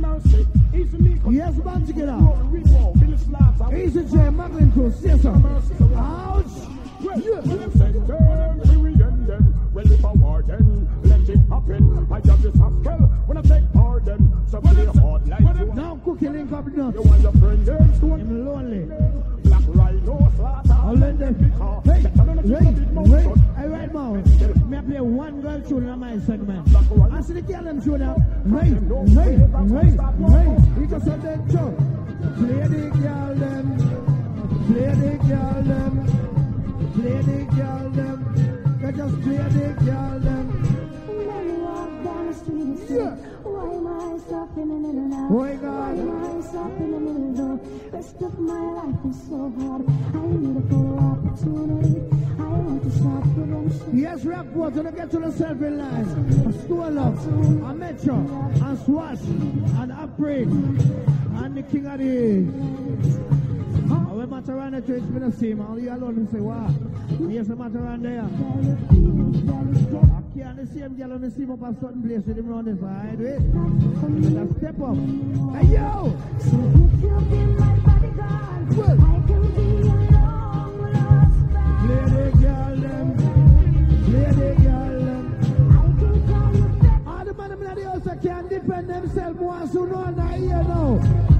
Mercy. 0.00 0.46
Easy 0.74 0.96
me. 0.98 1.20
Yes, 1.30 1.56
man, 1.56 1.86
together. 1.86 2.18
Easy 3.76 4.02
J, 4.04 4.16
Maglin 4.30 4.72
Crew, 4.72 4.92
yes, 5.02 5.22
sir. 5.22 5.32
King 61.70 61.86
of. 61.86 62.46
Huh? 63.88 64.04
Church, 64.86 65.02
see 65.32 65.50
him. 65.50 65.60
You 65.78 65.92
alone, 65.92 66.26
say. 66.32 66.40
Here's 67.28 67.48
there. 68.02 68.22
I 68.22 68.24
can't 70.38 70.58
on 71.12 71.20
the 71.20 71.30
see 71.30 71.42
him 71.42 71.50
up 71.50 71.62
a 71.62 71.74
certain 71.80 72.02
place 72.02 72.24
with 72.26 72.38
him 72.38 72.48
around 72.50 72.64
this 72.64 72.80
side. 72.80 73.18
Better 73.18 74.46
step 74.58 74.80
up. 74.80 74.96
Hey, 75.54 75.66
yo! 75.74 76.16
So 76.38 76.56
if 76.56 76.94
you 77.02 77.14
be 77.28 77.40
my 77.60 77.72
bodyguard, 77.80 78.62
Well. 78.76 78.96
I 79.00 79.20
can 79.26 79.44
be 79.52 79.66
your 79.86 80.02
long 80.12 80.74
lost 80.92 81.40
friend. 81.50 81.88
The 81.90 82.30
girl, 82.40 82.74
them. 82.76 83.06
The 84.06 84.22
girl, 84.62 84.96
them. 85.04 85.24
I 85.70 85.80
can 86.00 86.16
you. 86.56 86.66
All 87.06 87.24
the 87.24 87.32
man 87.34 87.50
in 87.52 87.58
the 87.60 87.84
house 87.84 88.06
can't 88.22 88.46
defend 88.48 88.86
themselves 88.88 89.38
once 89.38 89.72
who 89.72 89.82
know 89.86 90.04
now. 90.10 90.34
You 90.36 90.48
want 90.48 90.68
come 90.68 91.30
now? 91.30 91.39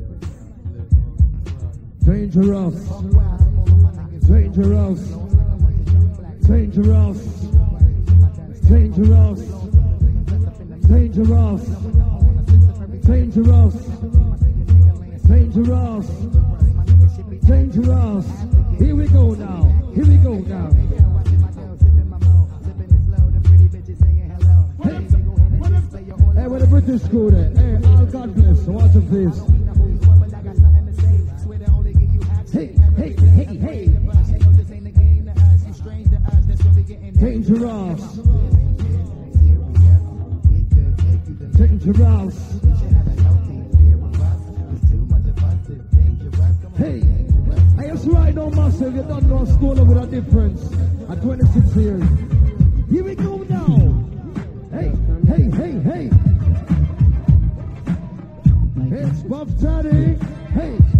Dangerous. 2.03 2.75
Dangerous. 4.27 5.01
Dangerous. 6.47 7.19
Dangerous. 8.67 9.41
Dangerous. 10.87 11.65
Dangerous. 13.05 13.75
Dangerous. 15.27 16.07
Dangerous. 17.47 18.27
Here 18.79 18.95
we 18.95 19.07
go 19.07 19.31
now. 19.33 19.63
Here 19.93 20.05
we 20.05 20.17
go 20.17 20.33
now. 20.39 20.71
Hey, 26.33 26.47
where 26.47 26.59
the 26.59 26.67
British 26.67 27.01
school 27.03 27.29
there? 27.29 27.51
Hey, 27.51 27.87
all 27.87 28.05
God 28.05 28.33
bless. 28.33 28.59
Watch 28.61 28.91
please. 29.07 29.61
Dangerous. 37.21 38.01
Dangerous. 41.55 42.59
Hey, 46.77 47.03
I 47.77 47.89
just 47.89 48.07
right 48.07 48.33
now, 48.33 48.49
massive. 48.49 48.95
You 48.95 49.03
don't 49.03 49.29
know 49.29 49.45
school 49.45 49.75
with 49.85 50.03
a 50.03 50.07
difference 50.07 50.73
at 51.11 51.21
26 51.21 51.75
years. 51.75 52.03
Here 52.89 53.03
we 53.03 53.13
go 53.13 53.37
now. 53.43 54.03
Hey, 54.71 54.91
hey, 55.27 55.43
hey, 55.51 55.79
hey. 55.79 56.09
It's 58.97 59.21
Puff 59.29 59.47
Daddy. 59.59 60.17
Hey. 60.55 60.90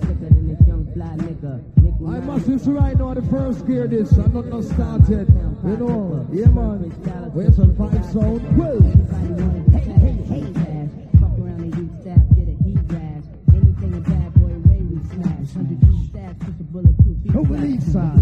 Sicker 0.00 0.34
than 0.34 0.48
this 0.48 0.66
young 0.66 0.84
fly 0.92 1.16
nigga. 1.16 1.62
Nickel 1.82 2.08
I 2.08 2.20
must 2.20 2.46
just 2.46 2.66
right 2.66 2.96
now 2.96 3.14
the 3.14 3.22
first 3.22 3.66
gear 3.66 3.86
this. 3.86 4.12
I'm 4.12 4.34
not 4.34 4.46
not 4.46 4.64
started. 4.64 5.28
You 5.64 5.76
know, 5.76 6.26
yeah 6.32 6.46
man. 6.46 6.90
Where's 7.32 7.56
the 7.56 7.72
five 7.78 8.04
sound? 8.12 8.42
Well, 8.58 8.76
Everybody 8.76 9.28
wanna 9.42 9.60
be 9.60 9.78
hey, 9.78 10.12
hey, 10.28 10.52
hey. 10.52 10.88
Fuck 11.20 11.38
around 11.38 11.60
and 11.60 11.74
use 11.76 12.00
staff, 12.00 12.24
get 12.36 12.48
a 12.48 12.56
heat 12.64 12.84
rash. 12.92 13.24
Anything 13.54 13.94
a 13.94 14.00
bad 14.00 14.34
boy 14.34 14.54
way 14.68 14.80
we 14.90 14.98
smash. 15.08 15.52
Hundred 15.52 15.80
G 15.80 16.06
staff, 16.08 16.38
push 16.40 16.60
a 16.60 16.64
bulletproof. 16.64 17.32
Who 17.32 17.44
believes 17.46 17.92
that? 17.94 18.21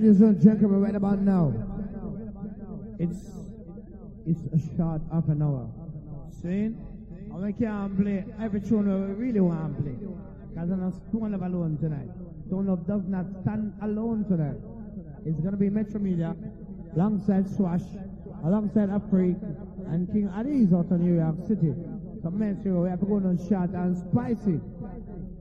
Ladies 0.00 0.22
and 0.22 0.40
gentlemen, 0.40 0.80
right 0.80 0.94
about 0.94 1.18
now, 1.18 1.52
it's 2.98 3.20
it's 4.24 4.40
a 4.48 4.74
short 4.74 5.02
half 5.12 5.28
an 5.28 5.42
hour. 5.42 5.68
See? 6.40 6.48
And 6.48 7.42
we 7.42 7.52
can't 7.52 8.00
play 8.00 8.24
every 8.40 8.62
tune 8.62 8.88
we 8.88 9.26
really 9.26 9.40
want 9.40 9.76
to 9.76 9.82
play. 9.82 9.96
Because 10.48 10.70
I'm 10.70 10.80
not 10.80 10.94
Stone 11.10 11.32
Love 11.32 11.42
alone 11.42 11.76
tonight. 11.76 12.08
Stone 12.46 12.68
Love 12.68 12.86
does 12.86 13.02
not 13.08 13.26
stand 13.42 13.74
alone 13.82 14.24
tonight. 14.24 14.56
It's 15.26 15.38
going 15.40 15.52
to 15.52 15.58
be 15.58 15.68
Metro 15.68 16.00
Media, 16.00 16.34
alongside 16.96 17.46
Swash, 17.54 17.84
alongside 18.42 18.88
Afrik, 18.88 19.36
and 19.92 20.10
King 20.10 20.30
Addies 20.32 20.72
out 20.72 20.90
of 20.90 20.98
New 20.98 21.16
York 21.16 21.36
City. 21.46 21.74
So 22.22 22.30
make 22.30 22.62
sure 22.62 22.84
we 22.84 22.88
have 22.88 23.00
to 23.00 23.04
go 23.04 23.16
on 23.16 23.36
short 23.46 23.68
and 23.76 23.98
spicy. 23.98 24.62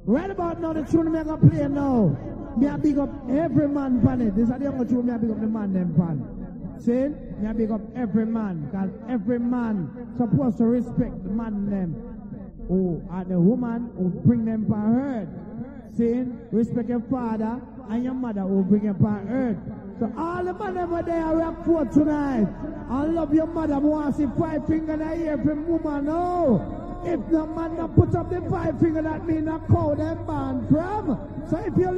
Right 0.04 0.30
about 0.30 0.60
now, 0.60 0.74
the 0.74 0.84
tune 0.84 1.14
me 1.14 1.24
gonna 1.24 1.38
play 1.38 1.66
now. 1.70 2.39
Me 2.58 2.68
a 2.68 2.78
big 2.78 2.98
up 2.98 3.10
every 3.30 3.68
man 3.68 4.02
pan 4.02 4.22
it. 4.22 4.36
This 4.36 4.50
is 4.50 4.60
the 4.60 4.68
only 4.68 4.88
tune 4.88 5.06
me 5.08 5.14
a 5.14 5.18
big 5.18 5.32
up 5.32 5.40
the 5.40 5.48
man 5.48 5.74
them 5.74 5.94
pan. 5.96 6.40
See? 6.80 7.10
Me 7.42 7.50
a 7.50 7.54
big 7.54 7.72
up 7.72 7.82
every 7.96 8.26
man, 8.26 8.70
cause 8.72 8.90
every 9.10 9.40
man 9.40 9.90
supposed 10.18 10.58
to 10.58 10.66
respect 10.66 11.24
the 11.24 11.30
man 11.30 11.70
them. 11.70 11.96
Who 12.68 13.02
are 13.10 13.24
the 13.24 13.40
woman 13.40 13.92
who 13.98 14.10
bring 14.10 14.46
them 14.46 14.66
per 14.66 14.76
herd. 14.76 15.30
See? 15.96 16.26
Respect 16.52 16.90
your 16.90 17.02
father 17.10 17.62
and 17.90 18.04
your 18.04 18.14
mother 18.14 18.42
who 18.42 18.64
bring 18.64 18.86
you 18.86 18.94
per 18.94 19.26
herd. 19.28 19.60
So 20.00 20.12
all 20.18 20.44
the 20.44 20.54
man 20.54 20.78
over 20.78 21.02
there 21.02 21.26
rock 21.36 21.66
for 21.66 21.86
tonight. 21.86 22.48
I 22.90 23.06
love 23.06 23.34
your 23.34 23.48
mother. 23.48 23.76
I 23.76 23.78
want 23.80 24.16
to 24.16 24.22
see 24.22 24.40
five 24.40 24.66
finger 24.66 24.94
in 24.94 25.44
from 25.44 25.68
woman. 25.68 26.08
Oh. 26.10 26.58
No. 26.58 26.80
If 27.04 27.30
the 27.30 27.46
man 27.46 27.78
not 27.78 27.96
put 27.96 28.14
up 28.14 28.30
the 28.30 28.42
five 28.50 28.78
finger, 28.80 29.02
that 29.02 29.26
mean 29.26 29.48
a 29.48 29.60
call 29.60 29.96
them 29.96 30.26
from. 30.26 30.68
So 31.50 31.58
if 31.58 31.78
you 31.78 31.92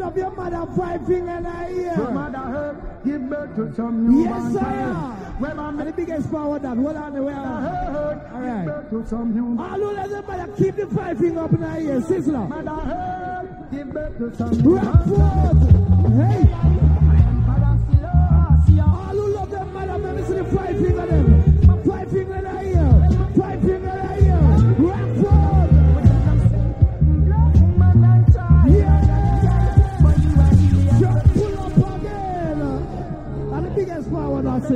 your 0.62 0.68
mother, 0.68 0.82
five 0.82 1.08
finger 1.08 1.32
in 1.32 1.44
the 1.44 2.12
mother 2.12 2.38
hurt, 2.38 3.06
give 3.06 3.30
birth 3.30 3.56
to 3.56 3.76
some 3.76 4.08
new 4.10 4.24
Yes, 4.24 4.54
man 4.54 4.58
I 4.58 4.62
child. 4.62 4.96
am. 4.96 5.44
And 5.44 5.78
my 5.78 5.86
the 5.86 5.92
biggest 5.94 6.32
power 6.32 6.60
that. 6.60 6.78
Hold 6.78 6.96
on 6.96 7.14
the 7.14 7.24
way. 7.24 7.34
mother 7.34 7.48
All 7.50 7.94
hurt, 7.94 8.20
give 8.66 8.66
birth 8.66 8.90
to 8.90 9.08
some 9.10 9.34
new 9.34 9.46
man. 9.56 9.60
All 9.72 9.80
who 9.80 9.92
let 9.92 10.10
the 10.10 10.22
mother 10.22 10.54
keep 10.58 10.76
the 10.76 10.88
five 10.88 11.18
finger 11.18 11.40
up 11.42 11.54
in 11.54 11.62
the 11.62 11.80
ear. 11.80 12.02
Sizzler. 12.02 12.48
Mother 12.50 12.70
hurt, 12.72 13.72
give 13.72 13.92
birth 13.94 14.18
to 14.18 14.36
some 14.38 14.52
new 14.52 14.76
man. 14.76 14.86
Rockfort. 14.86 16.12
Hey. 16.14 16.71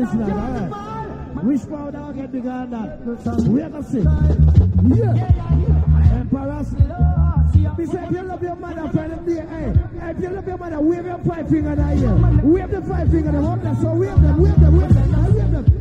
Power 0.03 0.17
that 0.17 0.29
alright. 0.31 1.43
Which 1.43 1.69
power 1.69 1.91
that 1.91 2.15
get 2.15 2.31
bigger 2.31 2.49
than 2.49 2.69
that? 2.71 3.47
We 3.47 3.61
are 3.61 3.69
gonna 3.69 3.83
see. 3.83 4.01
Yeah. 4.95 6.19
Emperors. 6.19 6.73
Me 7.77 7.85
say 7.85 8.03
if 8.05 8.11
you 8.11 8.23
love 8.23 8.41
your 8.41 8.55
mother, 8.55 8.89
friend 8.89 9.13
of 9.13 9.25
the 9.25 9.41
hey, 9.41 9.73
if 10.11 10.19
you 10.19 10.29
love 10.29 10.47
your 10.47 10.57
mother, 10.57 10.79
wave 10.79 11.05
your 11.05 11.17
five 11.19 11.49
finger 11.49 11.71
in 11.71 11.77
the 11.77 11.83
air. 11.83 12.41
Wave 12.43 12.71
the 12.71 12.81
five 12.81 13.11
finger 13.11 13.31
there. 13.31 13.75
So 13.81 13.93
wave 13.93 14.21
them, 14.21 14.41
wave 14.41 14.59
them, 14.59 14.77
wave 14.77 14.93
them, 14.93 15.35
wave 15.35 15.51
them. 15.51 15.74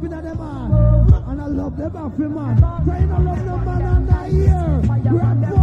Loving 0.00 0.16
at 0.16 0.24
them 0.24 0.38
man. 0.38 1.24
And 1.28 1.42
I 1.42 1.46
love 1.46 1.76
them 1.76 1.96
off 1.96 2.18
man. 2.18 2.58
So 2.58 2.94
you 2.94 3.06
don't 3.06 3.24
love 3.24 3.44
no 3.44 3.56
man 3.58 3.82
under 3.82 4.24
here. 4.24 5.57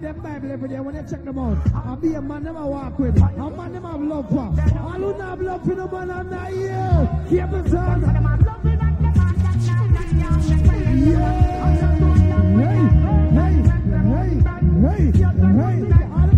Read 0.00 0.14
them 0.14 0.22
Bible 0.22 0.52
every 0.52 0.68
day 0.68 0.80
when 0.80 0.96
I 0.96 1.02
check 1.02 1.24
them 1.24 1.38
out. 1.38 1.58
I 1.74 1.94
be 1.96 2.14
a 2.14 2.22
man 2.22 2.44
them 2.44 2.56
I 2.56 2.64
walk 2.64 2.98
with. 2.98 3.16
A 3.16 3.50
man 3.50 3.72
them 3.72 3.84
have 3.84 4.00
love 4.00 4.28
for. 4.28 4.38
All 4.38 4.92
who 4.92 5.18
not 5.18 5.30
have 5.30 5.40
love 5.40 5.62
for 5.62 5.74
no 5.74 5.88
man 5.88 6.10
under 6.10 6.44
here. 6.46 7.24
Keep 7.28 7.52
it 7.52 7.74
on. 7.74 8.00
Yeah. 11.00 11.40
Hey, 12.60 12.80
hey, 13.36 13.56
hey, 14.10 14.40
hey, 14.40 15.12
hey. 15.12 16.29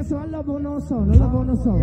Yes, 0.00 0.08
so 0.08 0.16
I 0.16 0.24
love 0.24 0.48
on 0.48 0.62
no 0.62 0.80
son. 0.80 1.12
I 1.12 1.16
love 1.18 1.34
on 1.34 1.46
no 1.48 1.54
son. 1.56 1.76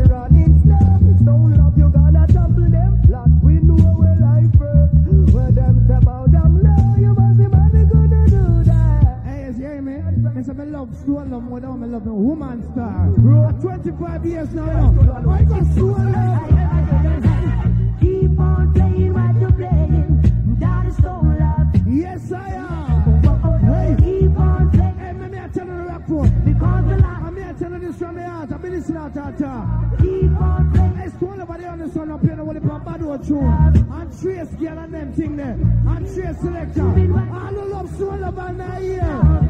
Hey, 9.23 9.45
yes, 9.45 9.58
you 9.58 9.67
hear 9.67 9.82
me? 9.84 10.01
Me 10.34 10.43
say 10.43 10.53
me 10.53 10.65
love, 10.65 10.89
so 11.06 11.19
I 11.19 11.23
love 11.25 11.43
more 11.43 11.60
than 11.60 11.80
me 11.80 11.88
love 11.88 12.06
me 12.08 12.12
woman 12.12 12.63
star. 12.73 13.08
Bro, 13.19 13.51
25 13.62 14.25
years 14.25 14.51
now, 14.51 14.95
you 14.99 15.06
know. 15.06 15.30
I 15.30 15.43
got 15.43 15.75
so 15.75 15.86
love. 15.86 16.76
It's 30.00 31.15
over 31.22 31.58
on 34.78 34.91
the 34.91 35.06
thing 35.15 35.36
love, 37.65 37.89
so 37.98 38.06
love 38.06 38.38
and 38.38 38.62
I 38.62 38.80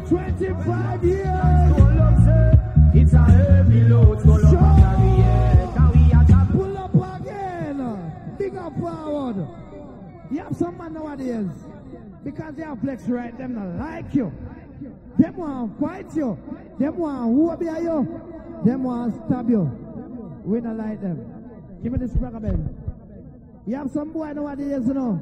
25 0.08 1.04
years. 1.04 2.56
It's 2.94 3.12
a 3.12 3.18
heavy 3.18 3.84
load, 3.84 4.20
so 4.22 4.38
Sure. 4.38 4.50
love 4.50 4.50
carry. 4.50 5.72
Can 5.74 5.90
we 5.92 6.12
a? 6.12 6.48
Pull 6.52 6.78
up 6.78 6.94
again. 7.20 7.78
Forward. 8.80 9.36
You 10.30 10.38
have 10.38 10.56
some 10.56 10.76
man 10.78 10.92
nowadays. 10.94 11.46
Because 12.24 12.54
they 12.56 12.62
have 12.62 12.78
flex 12.80 13.06
right, 13.08 13.36
them 13.38 13.54
not 13.54 13.76
like 13.86 14.14
you. 14.14 14.32
Them 15.18 15.36
want 15.36 15.78
fight 15.80 16.06
you. 16.14 16.38
Them 16.78 16.96
want 16.98 17.28
whoop 17.32 17.60
you. 17.60 18.20
Them 18.64 18.82
want 18.84 19.14
stab 19.26 19.50
you. 19.50 19.70
We 20.44 20.60
don't 20.60 20.78
like 20.78 21.00
them. 21.00 21.18
Give 21.82 21.92
me 21.92 21.98
this 21.98 22.12
brother 22.14 22.40
Ben. 22.40 22.68
You 23.66 23.76
have 23.76 23.90
some 23.90 24.12
boy 24.12 24.32
nowadays, 24.32 24.86
you 24.86 24.94
know. 24.94 25.20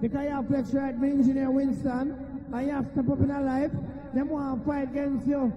Because 0.00 0.24
you 0.24 0.30
have 0.30 0.46
flex 0.48 0.74
right, 0.74 0.98
me 0.98 1.10
engineer 1.10 1.50
Winston, 1.50 2.46
and 2.52 2.66
you 2.66 2.72
have 2.72 2.86
step 2.92 3.08
up 3.08 3.20
in 3.20 3.28
your 3.28 3.40
life. 3.40 3.70
Them 4.12 4.28
want 4.28 4.60
to 4.60 4.66
fight 4.66 4.90
against 4.90 5.26
you. 5.26 5.52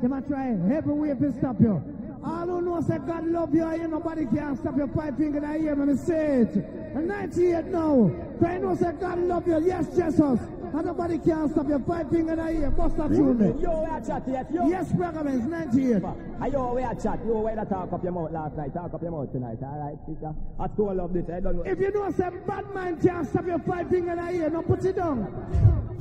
Them 0.00 0.12
a 0.12 0.22
try 0.22 0.50
every 0.50 0.94
way 0.94 1.08
to 1.08 1.32
stop 1.38 1.60
you. 1.60 1.82
All 2.22 2.46
who 2.46 2.60
know 2.60 2.80
say 2.82 2.98
God 2.98 3.26
love 3.26 3.54
you, 3.54 3.64
and 3.64 3.90
nobody 3.90 4.26
can 4.26 4.56
stop 4.56 4.76
your 4.76 4.88
five 4.88 5.16
finger 5.16 5.38
in 5.38 5.44
the 5.44 5.68
ear, 5.68 5.74
let 5.74 5.88
me 5.88 5.96
say 5.96 6.42
it. 6.42 6.54
And 6.54 7.08
98 7.08 7.64
now. 7.66 8.10
You 8.40 8.58
know 8.58 8.76
say 8.76 8.92
God 9.00 9.18
love 9.20 9.46
you, 9.46 9.66
yes, 9.66 9.86
Jesus. 9.88 10.40
And 10.72 10.86
nobody 10.86 11.18
can 11.18 11.50
stop 11.50 11.68
your 11.68 11.80
five 11.80 12.08
finger 12.10 12.32
in 12.32 12.38
the 12.38 12.50
ear. 12.60 12.70
Bust 12.70 12.96
that 12.96 13.08
tune 13.08 13.38
there. 13.38 13.54
Yo, 13.58 13.82
we 13.82 13.90
a 13.90 14.00
chat 14.06 14.22
yet, 14.28 14.52
yo. 14.52 14.68
Yes, 14.68 14.92
brother, 14.92 15.24
man, 15.24 15.38
it's 15.40 15.46
98. 15.46 16.02
Ah, 16.04 16.14
hey, 16.44 16.52
yo, 16.52 16.74
we 16.74 16.82
a 16.82 16.94
chat. 16.94 17.18
Yo, 17.26 17.40
where 17.40 17.56
the 17.56 17.64
talk 17.64 17.92
up 17.92 18.02
your 18.04 18.12
mouth 18.12 18.30
last 18.30 18.56
night, 18.56 18.72
talk 18.72 18.94
up 18.94 19.02
your 19.02 19.10
mouth 19.10 19.32
tonight, 19.32 19.58
alright, 19.62 19.98
sister? 20.06 20.32
I 20.60 20.68
still 20.68 20.94
love 20.94 21.12
this, 21.12 21.28
I 21.28 21.40
don't 21.40 21.56
know. 21.56 21.62
If 21.62 21.80
you 21.80 21.90
know 21.90 22.10
say 22.12 22.30
bad 22.46 22.72
man 22.72 23.00
can't 23.00 23.28
stop 23.28 23.46
your 23.46 23.58
five 23.60 23.90
finger 23.90 24.12
in 24.12 24.18
the 24.18 24.30
ear, 24.32 24.50
no 24.50 24.62
put 24.62 24.84
it 24.84 24.94
down. 24.94 25.26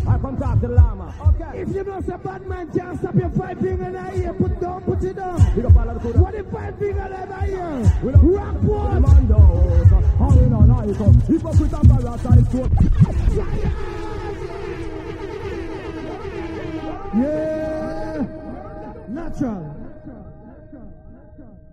I 0.07 0.17
come 0.17 0.37
talk 0.37 0.61
to 0.61 0.67
the 0.67 0.73
llama. 0.75 1.13
Okay. 1.27 1.61
If 1.61 1.69
you 1.69 1.83
know 1.83 2.01
say 2.01 2.17
bad 2.23 2.47
man 2.47 2.71
can't 2.71 2.99
stop 2.99 3.15
your 3.15 3.29
five 3.31 3.59
finger 3.59 3.85
in 3.85 3.93
the 3.93 4.15
ear, 4.21 4.33
put 4.33 4.59
down, 4.61 4.81
put 4.83 5.03
it 5.03 5.15
down. 5.15 5.55
Big 5.55 5.65
up 5.65 5.75
all 5.75 5.89
of 5.89 6.03
the 6.03 6.11
good 6.11 6.21
What 6.21 6.35
if 6.35 6.45
five 6.51 6.77
finger 6.77 7.05
in 7.05 7.29
the 7.29 7.45
ear? 7.57 8.13
Rock 8.21 8.55
what? 8.61 8.91
Commandos, 8.93 9.91
all 10.19 10.39
in 10.39 10.53
all 10.53 10.61
night. 10.61 10.95
Hypocrite 11.25 11.73
and 11.73 11.89
parasite, 11.89 12.51
so 12.51 14.08
Yeah. 17.15 18.25
Natural. 19.07 19.75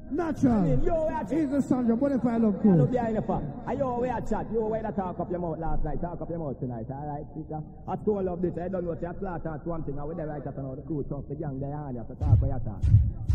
Natural. 0.08 0.78
Yo, 0.84 1.06
we 1.06 1.14
a 1.14 1.18
chat. 1.18 1.32
He's 1.32 1.50
the 1.50 1.60
Sandra, 1.60 1.94
what 1.96 2.12
if 2.12 2.24
I 2.24 2.36
look 2.38 2.56
I 2.60 2.62
cool? 2.62 2.76
look 2.76 2.92
behind 2.92 3.16
the 3.16 3.22
fuck. 3.22 3.42
Hey, 3.68 3.76
yo, 3.76 3.98
we 3.98 4.08
a 4.08 4.22
chat. 4.22 4.46
Yo, 4.54 4.66
where 4.68 4.80
the 4.80 4.92
talk 4.92 5.18
up 5.18 5.30
your 5.30 5.40
mouth 5.40 5.58
last 5.58 5.84
night, 5.84 6.00
talk 6.00 6.20
up 6.22 6.30
your 6.30 6.38
mouth 6.38 6.58
tonight, 6.60 6.86
alright, 6.88 7.26
sister? 7.36 7.60
I 7.88 7.96
still 8.00 8.22
love 8.22 8.40
this, 8.40 8.54
I 8.56 8.68
don't 8.68 8.84
know 8.86 8.94
what 8.94 9.02
you 9.02 9.12
slaughter 9.18 9.50
at 9.52 9.66
one 9.66 9.82
thing, 9.82 9.98
I 9.98 10.04
with 10.04 10.16
the 10.16 10.26
right 10.26 10.46
at 10.46 10.56
another 10.56 10.82
crew, 10.86 11.04
trust 11.10 11.28
the 11.28 11.34
gang, 11.34 11.58
they 11.60 11.66
you, 11.66 12.04
so 12.06 12.14
talk 12.14 12.40
where 12.40 12.54
you 12.54 12.60
talk. 12.64 12.80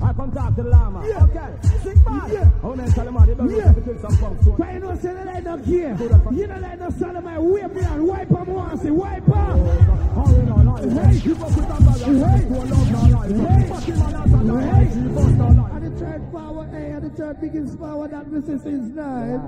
I 0.01 0.13
come 0.13 0.31
talk 0.31 0.55
to 0.55 0.63
the 0.63 0.69
llama. 0.69 1.05
Yeah. 1.05 1.27
Okay. 1.29 1.51
Sing 1.83 2.03
man. 2.03 2.31
Yeah. 2.31 2.49
Oh, 2.63 2.73
man, 2.73 2.89
them 2.89 3.15
how 3.15 3.25
they 3.25 3.35
don't 3.35 3.51
Yeah. 3.51 3.73
to 3.73 3.99
some 3.99 4.17
punk, 4.17 4.41
so. 4.41 4.55
But 4.57 4.73
you 4.73 4.79
know, 4.79 4.95
say 4.95 5.13
the 5.13 5.25
light 5.25 5.45
up 5.45 5.65
here. 5.65 5.93
You 6.31 6.47
know, 6.47 6.57
like 6.57 6.79
no 6.79 6.89
of 7.15 7.23
my 7.23 7.37
whip 7.37 7.73
me 7.75 7.81
and 7.83 8.07
wipe 8.07 8.31
up 8.31 8.47
once, 8.47 8.81
wipe 8.83 9.29
up. 9.29 9.59
all 10.17 10.35
in 10.35 10.49
all 10.49 10.57
night. 10.57 10.60
Hey. 10.60 10.60
Hypocrite 10.60 10.60
and 15.71 15.85
the 15.85 15.91
third 15.99 16.31
power, 16.31 16.65
hey, 16.71 16.91
and 16.91 17.03
the 17.03 17.09
third 17.15 17.41
biggest 17.41 17.79
power 17.79 18.07
that 18.07 18.27
resistance 18.27 18.65
is 18.65 18.89
nine. 18.95 19.39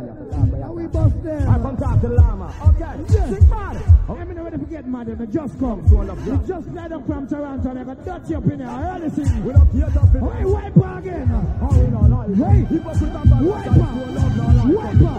And 0.64 0.76
we 0.76 0.88
bust 0.88 1.24
them. 1.24 1.50
I 1.50 1.58
come 1.60 1.78
talk 1.78 2.02
to 2.02 2.08
the 2.08 2.16
llama. 2.16 2.54
Okay. 2.70 3.14
Yeah. 3.14 3.30
Sing 3.30 3.50
man. 3.50 3.84
Let 4.10 4.28
me 4.28 4.36
know 4.36 4.44
when 4.44 4.52
to 4.54 4.60
forget, 4.60 4.86
madam. 4.88 5.22
I 5.22 5.26
just 5.26 5.60
come. 5.60 5.88
So 5.88 5.98
We 6.02 6.48
just 6.48 6.70
fly 6.70 6.86
up 6.86 7.06
from 7.08 7.28
Toronto 7.28 7.70
I 7.70 7.84
got 7.84 8.06
dirty 8.06 8.36
up 8.36 8.46
in 8.46 8.60
here. 8.60 8.70
I 8.70 8.82
heard 8.82 9.02
this 9.04 9.14
thing. 9.28 9.44
We 9.46 9.54
don't 9.54 9.72
to 9.72 9.78
fit. 9.78 10.22
Hey, 10.22 10.46
wipe 10.46 10.76
her 10.76 10.98
again. 11.00 11.32
All 11.62 11.80
in 11.80 11.96
all 11.96 12.08
night. 12.08 12.30
Hey. 12.36 12.64
Wipe 12.78 13.02
no. 13.04 13.44
Wipe 13.50 13.66
a 13.66 15.14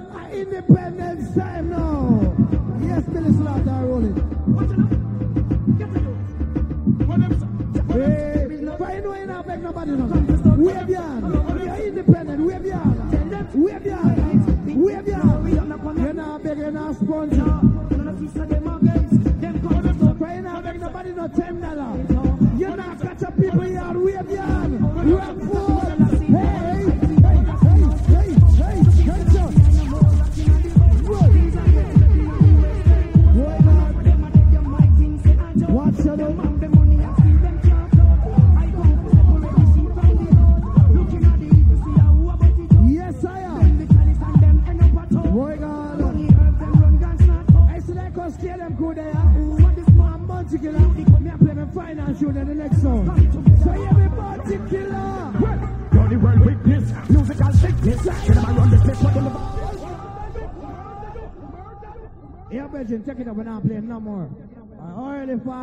independence 0.33 1.35
time 1.35 1.69
now. 1.69 2.35
Yes, 2.81 3.03
Billy 3.03 3.31
Slaughter, 3.33 3.85
roll 3.85 4.05
it. 4.05 4.23
Hey, 7.91 8.47
but 8.79 8.93
you 8.95 9.01
know 9.01 9.15
you 9.15 9.25
not 9.25 9.45
beg 9.45 9.61
nobody 9.61 9.91
no. 9.91 10.05
Wave 10.55 10.89
your 10.89 11.01
hand. 11.01 11.40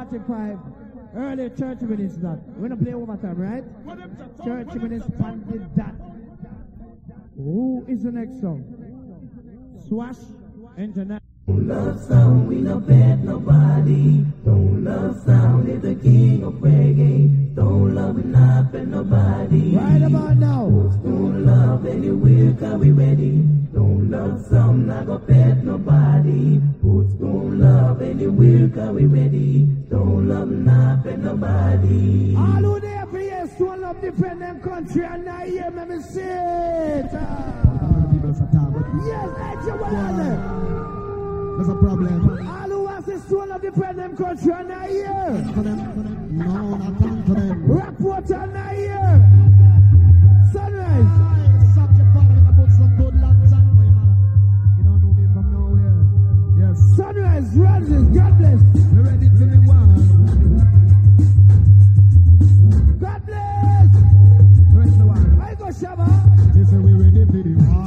Early 0.08 0.24
45, 0.24 0.58
early 1.16 1.48
30 1.48 1.86
minutes 1.86 2.16
that. 2.18 2.38
We're 2.56 2.68
not 2.68 2.82
play 2.82 2.94
overtime, 2.94 3.36
right? 3.36 3.64
30 4.44 4.78
minutes 4.78 5.06
funded 5.18 5.74
that. 5.76 5.94
Who 7.36 7.84
is 7.88 8.02
the 8.02 8.12
next 8.12 8.40
song? 8.40 8.64
Swash 9.86 10.16
Internet. 11.48 11.68
love 11.68 12.00
sound, 12.04 12.48
we 12.48 12.56
no 12.56 12.78
bet 12.78 13.18
nobody. 13.20 14.24
Stone 14.42 14.84
Love 14.84 15.22
sound 15.24 15.68
is 15.68 15.80
the 15.82 15.94
king 15.94 16.44
of 16.44 16.54
reggae. 16.54 17.52
Stone 17.54 17.94
Love 17.94 18.16
we 18.16 18.22
not 18.22 18.72
bet 18.72 18.87
nobody. 18.88 19.76
Right 19.76 20.02
about 20.02 20.37
now. 20.37 20.90
Stone 21.00 21.46
Love 21.46 21.87
anywhere 21.87 22.54
cause 22.61 22.78
we 22.78 22.90
ready. 22.90 23.44
Stone 23.70 24.11
Love 24.11 24.46
sound, 24.46 24.87
not 24.88 25.06
go 25.06 25.18
bet 25.18 25.64
nobody. 25.64 26.61
Put 26.82 27.18
don't 27.18 27.58
love 27.58 28.02
anywhere 28.02 28.68
cause 28.68 28.94
we 28.94 29.06
ready. 29.06 29.68
Stone 29.88 30.28
Love 30.28 30.48
not 30.48 31.04
bet 31.04 31.18
nobody. 31.18 32.34
All 32.37 32.62
who 32.62 32.80
there 32.80 33.06
for 33.06 33.20
years 33.20 33.50
to 33.56 33.64
love 33.64 34.00
defend 34.00 34.42
them 34.42 34.61
country 34.61 35.04
and 35.04 35.28
I 35.28 35.46
hear 35.48 35.70
me, 35.70 35.84
me 35.96 36.02
say 36.02 37.00
it. 37.00 37.11
People 37.11 38.30
are 38.30 38.48
talking, 38.52 38.72
but 38.72 39.06
Yes, 39.06 40.88
that's 41.58 41.70
a 41.70 41.74
problem. 41.74 42.46
All 42.48 42.68
who 42.70 42.86
are 42.86 42.94
artists 42.94 43.28
who 43.28 43.44
love 43.44 43.62
the 43.62 43.70
them 43.72 44.16
country 44.16 44.52
and 44.52 44.72
I 44.72 44.88
hear. 44.88 45.44
For 45.54 45.62
them, 45.62 45.78
for 45.92 46.02
them. 46.06 46.38
No, 46.38 46.76
not 46.76 46.98
come 47.00 47.24
to 47.24 47.34
them. 47.34 47.66
Rockwater 47.66 48.34
and 48.34 48.56
I 48.56 48.74
hear. 48.76 49.10
Sunrise. 50.52 51.02
Aye, 51.02 51.66
suck 51.74 51.90
your 51.98 52.06
father 52.14 52.38
and 52.46 52.56
put 52.56 52.70
some 52.78 52.94
good 52.96 53.14
land 53.20 53.50
song 53.50 53.74
for 53.74 53.82
you, 53.82 53.90
man. 53.90 54.10
You 54.78 54.84
don't 54.86 55.02
know 55.02 55.12
me 55.18 55.26
from 55.34 55.46
nowhere. 55.50 55.98
Yes. 56.62 56.78
Sunrise, 56.96 57.50
Roses, 57.58 58.06
God 58.14 58.38
bless. 58.38 58.60
We 58.94 59.00
ready 59.02 59.28
to 59.28 59.44
the 59.50 59.58
one. 59.66 59.98
God 63.00 63.20
bless. 63.26 63.90
Press 64.74 64.92
the 64.96 65.06
one. 65.06 65.40
I 65.42 65.54
go 65.56 65.64
Shabba. 65.74 66.06
They 66.54 66.64
say 66.70 66.78
we 66.78 66.92
ready 66.92 67.26
for 67.26 67.42
the 67.42 67.54
war. 67.66 67.78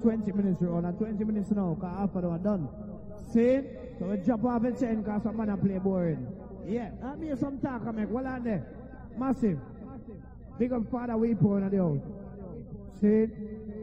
20 0.00 0.32
minutes 0.32 0.62
on 0.62 0.84
and 0.84 0.98
20 0.98 1.24
minutes 1.24 1.50
now, 1.50 1.74
because 1.74 1.96
half 1.98 2.14
of 2.14 2.22
them 2.22 2.32
that 2.32 2.32
I 2.32 2.38
don't 2.38 2.38
be 2.38 2.38
any 2.38 2.38
more. 2.38 2.38
Big 2.38 2.38
things 2.38 2.38
are 2.38 2.38
done. 2.38 2.68
See? 3.32 3.89
So 4.00 4.06
we 4.06 4.16
jump 4.16 4.46
off 4.46 4.64
and 4.64 4.80
chain 4.80 5.02
because 5.02 5.24
some 5.24 5.36
man 5.36 5.54
play 5.58 5.76
boring. 5.76 6.26
Yeah, 6.66 6.88
I 7.04 7.16
mean 7.16 7.36
some 7.36 7.60
talk 7.60 7.82
I 7.86 7.90
make. 7.90 8.08
Hold 8.08 8.24
on 8.24 8.42
there. 8.42 8.66
Massive. 9.18 9.58
Big 10.58 10.72
up 10.72 10.90
Father 10.90 11.18
we 11.18 11.34
pour 11.34 11.58
in 11.58 11.68
the 11.68 11.76
house. 11.76 12.00
See? 12.98 13.28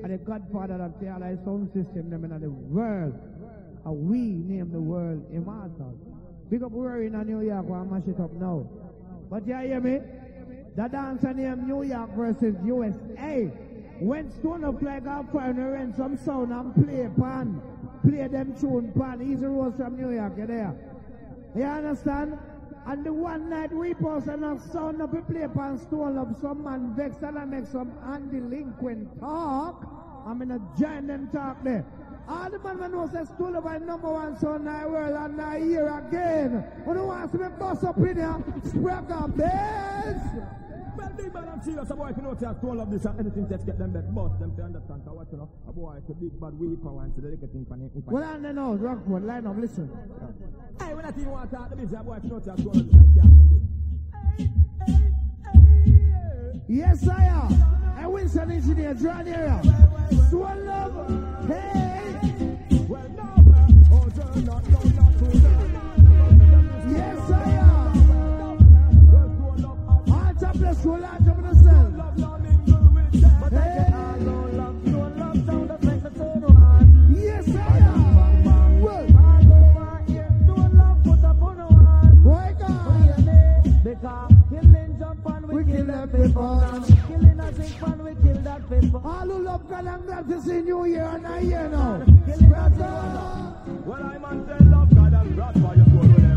And 0.04 0.12
the 0.12 0.18
godfather 0.18 0.82
of 0.82 1.00
the 1.00 1.08
allied 1.08 1.44
sound 1.46 1.72
system 1.72 2.10
them 2.10 2.26
in 2.26 2.42
the 2.42 2.50
world. 2.50 3.14
And 3.86 4.10
we 4.10 4.18
name 4.18 4.72
the 4.72 4.80
world 4.80 5.24
immortal. 5.32 5.94
Big 6.50 6.64
up 6.64 6.72
Rory 6.74 7.08
in 7.08 7.28
New 7.28 7.42
York, 7.42 7.66
we'll 7.68 7.86
mash 7.86 8.08
it 8.08 8.20
up 8.20 8.34
now. 8.34 8.68
But 9.30 9.46
you 9.46 9.56
hear 9.56 9.80
me? 9.80 10.00
The 10.76 10.88
dancer 10.88 11.34
named 11.34 11.68
New 11.68 11.84
York 11.84 12.16
versus 12.16 12.56
USA. 12.66 13.52
When 14.00 14.32
Stone 14.32 14.64
of 14.64 14.80
Fly 14.80 15.00
got 15.00 15.32
fire 15.32 15.76
and 15.76 15.94
some 15.96 16.18
sound 16.18 16.52
and 16.52 16.74
play 16.74 17.10
pan, 17.20 17.62
play 17.98 18.28
them 18.28 18.56
tune 18.60 18.92
pan, 18.98 19.22
easy 19.22 19.46
rose 19.46 19.76
from 19.76 19.98
New 19.98 20.12
York, 20.12 20.34
you 20.38 20.48
there? 20.48 20.76
You 21.56 21.64
understand? 21.64 22.38
And 22.86 23.06
the 23.06 23.12
one 23.12 23.50
night 23.50 23.74
we 23.74 23.94
post 23.94 24.28
enough 24.28 24.62
sound 24.72 25.02
up, 25.02 25.14
we 25.14 25.22
play 25.22 25.48
pan 25.54 25.78
stone 25.78 26.18
up, 26.18 26.40
some 26.40 26.64
man 26.64 26.94
vex 26.96 27.18
and 27.22 27.38
I 27.38 27.46
make 27.46 27.66
some 27.66 27.92
undelinquent 28.04 29.20
talk. 29.20 29.86
I'm 30.26 30.42
in 30.42 30.52
a 30.52 30.60
giant 30.80 31.34
talk 31.34 31.64
there. 31.64 31.86
All 32.30 32.50
the 32.50 32.60
man 32.60 32.92
knows 32.92 33.12
that 33.12 33.28
stool 33.28 33.56
of 33.56 33.64
my 33.64 33.78
number 33.78 34.12
one 34.12 34.38
son 34.40 34.68
in 34.68 34.82
the 34.82 34.88
world 34.90 35.16
and 35.16 35.42
I 35.42 35.60
hear 35.60 35.88
again. 35.88 36.64
When 36.84 36.98
you 36.98 37.04
want 37.04 37.32
to 37.32 37.38
me 37.38 37.48
bust 37.58 37.84
up 37.84 37.98
in 37.98 38.16
here, 38.16 38.44
spread 38.66 39.08
the 39.08 39.28
beds. 39.36 40.24
Big 41.16 41.34
serious, 41.64 41.90
a 41.90 41.96
boy 41.96 42.12
can 42.14 42.24
not 42.24 42.40
take 42.40 42.64
all 42.64 42.80
of 42.82 42.92
this 42.92 43.06
and 43.06 43.20
anything 43.20 43.48
just 43.50 43.66
get 43.66 43.80
them 43.80 43.92
back. 43.92 44.04
But 44.10 44.40
them 44.40 44.56
to 44.56 44.64
understand, 44.64 45.02
what 45.06 45.28
you 45.32 45.38
know, 45.38 45.50
a 45.68 45.72
boy 45.72 45.96
is 45.98 46.10
a 46.10 46.14
big 46.14 46.40
bad 46.40 46.54
weep 46.60 46.84
and 46.84 47.16
to 47.16 47.22
thing 47.48 47.66
for 47.68 47.76
him. 47.76 47.90
Well, 48.06 48.24
I 48.24 48.34
don't 48.34 48.56
know, 48.56 48.74
Rockwood, 48.76 49.24
line 49.24 49.48
up, 49.48 49.58
listen. 49.58 49.90
Hey, 50.80 50.94
when 50.94 51.06
I 51.06 51.12
think 51.12 51.28
you 51.28 51.34
want 51.34 51.50
to 51.50 51.56
talk 51.56 51.70
the 51.70 51.76
business, 51.76 52.00
a 52.00 52.04
boy 52.04 52.20
can 52.20 52.30
not 52.30 52.46
take 52.46 52.66
all 52.66 52.72
of 52.72 52.86
this 52.86 52.94
and 52.94 53.16
can't 53.16 53.32
come 53.32 53.48
Hey, 54.38 54.50
hey, 54.86 55.14
hey, 55.86 56.62
Yes, 56.68 57.08
I 57.08 57.24
am. 57.26 57.78
I 57.98 58.08
Winston 58.08 58.52
Engineer, 58.52 58.94
draw 58.94 59.20
area. 59.20 59.62
Swan 60.30 60.66
love. 60.66 61.48
Hey. 61.48 61.98
Well, 62.88 63.02
uh, 63.56 63.68
oh, 63.92 64.10
turn 64.16 64.46
not, 64.46 64.70
no, 64.70 64.77
here, 80.08 80.30
no 80.42 80.56
love, 80.56 81.04
put 81.04 81.24
up 81.24 81.42
on 81.42 81.60
a 81.60 81.68
one. 81.68 82.16
boy, 82.24 82.56
God. 82.60 83.84
Because 83.84 84.32
killing 84.50 84.96
jump 85.00 85.26
and 85.26 85.48
we, 85.48 85.56
We 85.56 85.64
kill 85.64 85.76
kill 85.76 85.86
them 85.86 86.12
them 86.12 86.24
people. 86.28 86.62
people. 86.82 87.08
Killing 87.08 87.40
a 87.40 87.54
sick 87.54 87.82
and 87.82 88.04
we 88.04 88.16
kill 88.16 88.42
that 88.42 88.70
people. 88.70 89.02
All 89.06 89.26
who 89.28 89.44
love 89.44 89.70
God 89.70 89.86
and 89.86 90.06
glad 90.06 90.28
to 90.30 90.42
see 90.42 90.62
New 90.62 90.86
Year 90.86 91.06
and 91.06 91.28
I 91.28 91.40
hear 91.42 91.70
now. 91.70 92.04
Brother. 92.50 93.54
Well, 93.86 94.04
I'm 94.04 94.26
on 94.26 94.72
love 94.72 94.94
God 94.96 95.14
and 95.14 95.36
prosper 95.36 95.74
your 95.76 95.86
soul 95.86 96.37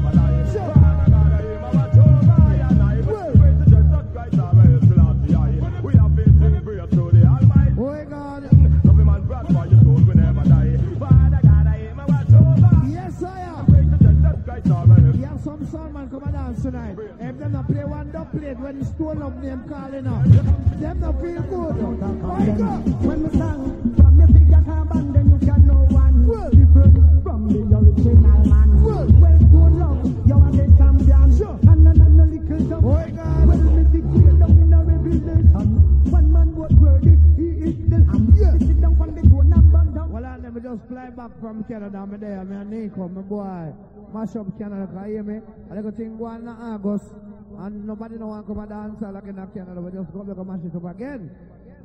dance 16.60 16.96
tonight. 16.96 16.96
If 17.20 17.38
them 17.38 17.52
not 17.52 17.66
play 17.66 17.84
one 17.84 18.10
dub 18.10 18.30
plate 18.32 18.58
when 18.58 18.78
the 18.78 18.84
stone 18.84 19.22
up 19.22 19.36
name 19.36 19.64
calling 19.68 20.06
up, 20.06 20.24
them 20.24 21.00
not 21.00 21.20
feel 21.20 21.42
good. 21.42 21.76
When 23.02 23.22
we 23.22 23.38
sang 23.38 23.94
from 23.96 24.18
your 24.18 24.28
figure 24.28 24.62
carbon, 24.64 25.12
then 25.12 25.30
you 25.30 25.38
can 25.46 25.66
know 25.66 25.86
one 25.90 26.26
Well. 26.26 26.50
different 26.50 27.22
from 27.22 27.48
the 27.48 27.60
original 27.76 28.44
man. 28.46 28.82
Well. 28.82 29.06
well 29.06 29.38
good 29.38 29.72
love, 29.80 30.26
you 30.26 30.34
are 30.34 30.52
the 30.52 30.66
champion. 30.76 31.36
Sure. 31.36 31.58
And 31.62 31.88
and 31.88 32.00
and 32.00 32.20
a 32.20 32.24
little. 32.24 32.80
Boy, 32.80 33.06
oh, 33.06 33.16
God. 33.16 33.48
Well, 33.48 33.58
me 33.58 34.00
down 34.38 34.50
in 34.50 34.69
just 40.70 40.88
fly 40.88 41.10
back 41.10 41.30
from 41.40 41.64
Canada. 41.64 42.06
Me 42.06 42.16
there, 42.18 42.44
me 42.44 42.56
and 42.56 42.70
Nico, 42.70 43.08
my 43.08 43.22
boy. 43.22 43.72
Mash 44.14 44.36
up 44.36 44.46
Canada, 44.58 44.86
can 44.86 45.06
you 45.06 45.14
hear 45.14 45.22
me? 45.22 45.40
I 45.70 45.74
like 45.74 45.84
to 45.84 45.92
think 45.92 46.18
one 46.18 46.42
in 46.42 46.48
August. 46.48 47.10
And 47.58 47.86
nobody 47.86 48.16
want 48.16 48.46
to 48.46 48.54
come 48.54 48.62
and 48.62 48.70
dance 48.70 49.02
like 49.02 49.24
in 49.24 49.34
Canada. 49.34 49.80
We 49.80 49.90
just 49.90 50.12
come 50.12 50.26
back 50.26 50.36
and 50.36 50.46
mash 50.46 50.64
it 50.64 50.76
up 50.76 50.94
again. 50.94 51.30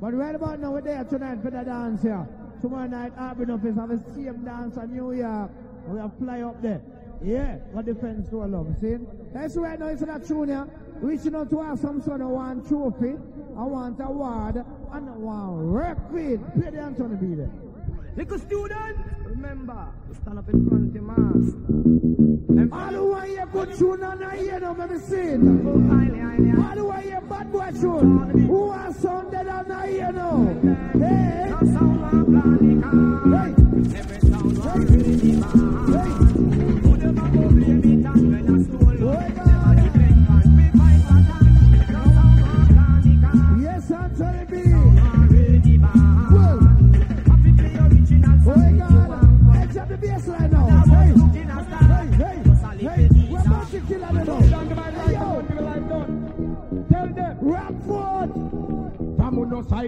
But 0.00 0.14
right 0.14 0.34
about 0.34 0.60
now, 0.60 0.70
we're 0.72 0.82
there 0.82 1.04
tonight 1.04 1.42
for 1.42 1.50
the 1.50 1.62
dance 1.62 2.02
here. 2.02 2.28
Tomorrow 2.62 2.86
night, 2.86 3.12
Auburn 3.18 3.50
office 3.50 3.76
have 3.76 3.90
a 3.90 3.98
same 4.14 4.44
dance 4.44 4.76
in 4.76 4.94
New 4.94 5.12
York. 5.12 5.50
We 5.88 5.98
have 5.98 6.16
fly 6.18 6.40
up 6.42 6.62
there. 6.62 6.82
Yeah, 7.24 7.56
what 7.72 7.86
defense 7.86 8.28
to 8.30 8.44
love, 8.44 8.68
see? 8.80 8.96
That's 9.32 9.56
right 9.56 9.78
now, 9.78 9.88
it's 9.88 10.02
that 10.02 10.26
tune 10.26 10.48
here. 10.48 10.68
Reaching 11.00 11.34
out 11.34 11.50
to 11.50 11.60
us 11.60 11.80
some 11.80 12.00
sort 12.00 12.20
of 12.20 12.28
one 12.28 12.64
trophy. 12.66 13.16
I 13.58 13.64
want 13.64 13.98
award 14.00 14.56
and 14.56 15.08
I 15.08 15.16
want 15.16 15.56
record. 15.58 16.40
Play 16.54 16.70
the 16.70 16.80
Anthony 16.80 17.16
B 17.16 17.34
there. 17.34 17.65
Little 18.16 18.38
student, 18.38 18.96
remember, 19.24 19.88
stand 20.22 20.38
up 20.38 20.48
in 20.48 20.66
front 20.66 20.88
of 20.88 20.94
your 20.94 21.02
master. 21.04 22.74
All 22.74 22.92
the 22.92 23.04
way 23.04 23.32
you 23.34 23.46
good 23.52 23.76
tune 23.78 24.02
and 24.02 24.24
I 24.24 24.36
hear 24.38 24.58
now, 24.58 24.74
let 24.76 24.90
me. 24.90 24.96
All 26.56 26.74
the 26.74 26.84
way 26.84 27.04
you 27.10 27.20
bad 27.28 27.52
boy 27.52 27.70
tune. 27.78 28.46
Who 28.46 28.70
are 28.70 28.92
sounded 28.94 29.46
and 29.46 29.72
I 29.72 29.86
hear 29.90 30.12
now? 30.12 30.46
Hey, 30.94 31.52
hey, 31.68 31.92
hey. 35.92 36.15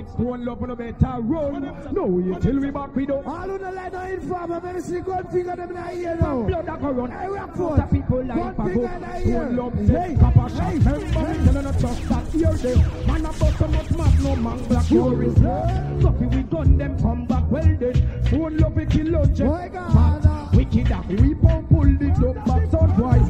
Fight, 0.01 0.11
stone 0.15 0.45
love 0.45 0.63
on 0.63 0.71
a 0.71 0.77
better 0.77 1.21
run. 1.21 1.93
No 1.93 2.05
way 2.07 2.41
till 2.41 2.59
we 2.61 2.71
back 2.71 2.95
we 2.95 3.07
don't. 3.07 3.27
All 3.27 3.49
who 3.49 3.59
don't 3.59 3.75
like 3.75 3.93
no 3.93 4.01
informer, 4.03 4.61
let 4.63 4.75
me 4.75 4.81
see 4.81 5.01
gun 5.01 5.25
finger 5.29 5.57
them 5.57 5.71
in 5.71 5.77
the 5.77 5.93
ear 5.93 6.17
now. 6.21 6.43
Blood 6.43 6.67
that 6.67 6.81
go 6.81 6.91
run. 6.91 7.11
Hey, 7.11 7.29
rock 7.29 7.53
The 7.53 7.59
forth. 7.59 7.91
people 7.91 8.25
like 8.25 8.37
Gun 8.37 8.55
Paco, 8.55 8.69
finger 8.69 8.95
in 8.95 9.01
the 9.01 9.17
ear. 9.17 9.23
stone 9.23 9.57
love, 9.57 9.87
say, 9.87 10.17
copper 10.21 10.49
shot, 10.49 10.73
remember 10.73 10.99
me, 10.99 11.45
tell 11.45 11.63
them 11.63 11.81
trust 11.81 12.09
that 12.09 12.35
ear 12.35 12.53
there. 12.55 13.07
Man 13.07 13.27
a 13.27 13.33
bust 13.33 13.59
so 13.59 13.69
much 13.69 13.91
mad, 13.91 14.23
no 14.23 14.37
man 14.37 14.65
black 14.69 14.87
tourist. 14.87 15.39
Soppy 16.03 16.27
we 16.27 16.43
gun 16.43 16.79
them 16.79 17.01
come 17.01 17.27
back 17.27 17.51
well 17.51 17.77
dead. 17.77 18.27
Stone 18.27 18.57
love 18.59 18.75
we 18.75 18.87
kill. 18.87 19.09
My 19.09 19.69
God. 19.69 20.55
Wicked 20.55 20.87
that 20.89 21.07
we 21.07 21.35
pump 21.35 21.69
pull 21.69 21.85
the 21.85 22.09
dog 22.21 22.45
back 22.47 22.71
son 22.71 22.97
twice. 22.97 23.28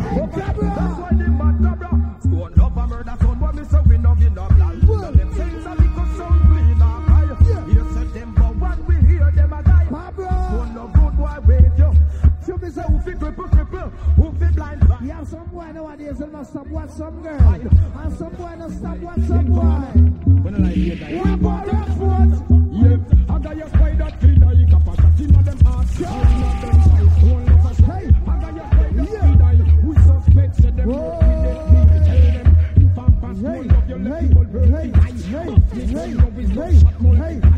You 15.31 15.37
have 15.37 15.47
some 15.47 15.55
boy 15.59 15.73
nowadays 15.73 16.19
that 16.19 16.33
must 16.33 16.51
stop 16.51 16.67
watch 16.69 16.91
some 16.91 17.23
girl. 17.23 17.39
And 17.41 18.19
some 18.19 18.33
boy 18.35 18.55
not 18.57 18.71
stop 18.71 18.97
watch 18.99 19.21
some 19.27 19.45
boy. 19.47 20.41
When 20.43 20.65
I 20.65 20.71
hear 20.73 20.97
that. 20.97 21.13
What 21.13 21.35
about 21.35 21.67
rock 21.73 21.89
forth? 21.99 22.43
Yeah, 22.73 23.35
I 23.35 23.39
got 23.39 23.57
your 23.59 23.69
spider 23.69 24.09
clean, 24.21 24.43
I 24.43 24.53
eat 24.55 24.73
up 24.73 24.87
a 24.89 24.97
shot 24.97 25.21
in 25.21 25.33
them 25.45 25.59
hearts. 25.67 26.03
All 26.03 26.21
of 26.21 26.29
them 26.63 26.81
eyes, 26.81 27.21
don't 27.21 27.45
let 27.45 27.67
us 27.67 27.79
Hey. 27.79 28.11
I 28.27 28.41
got 28.41 28.55
your 28.57 28.67
spider 28.71 29.05
clean, 29.05 29.43
I 29.43 29.45
we 29.85 29.95
suspect 29.97 30.57
say 30.57 30.71
them 30.71 30.89
Whoa. 30.89 31.11
work 31.11 31.21
with 31.21 31.43
them. 31.45 31.75
Me 31.75 32.07
tell 32.07 32.21
them, 32.33 32.57
if 32.77 32.99
I'm 32.99 33.13
past 33.21 33.41
Hey, 33.41 33.59
one 33.59 33.71
of 33.71 33.89
your 33.89 33.99
hey, 33.99 34.05
left 34.09 34.29
people 34.29 34.45
hey, 34.45 34.53
hurt 34.53 34.65
it. 34.65 35.25
hey, 35.27 35.45
But 35.45 35.71
this 35.75 35.91
hey, 35.91 36.15
one 36.15 36.17
love 36.25 36.39
is 36.39 36.49
not 36.51 36.65
hey, 36.71 36.79
shot 36.81 37.01
more 37.01 37.17
hey, 37.17 37.35
than 37.35 37.45
I. 37.45 37.47
hey. 37.49 37.53
I 37.53 37.58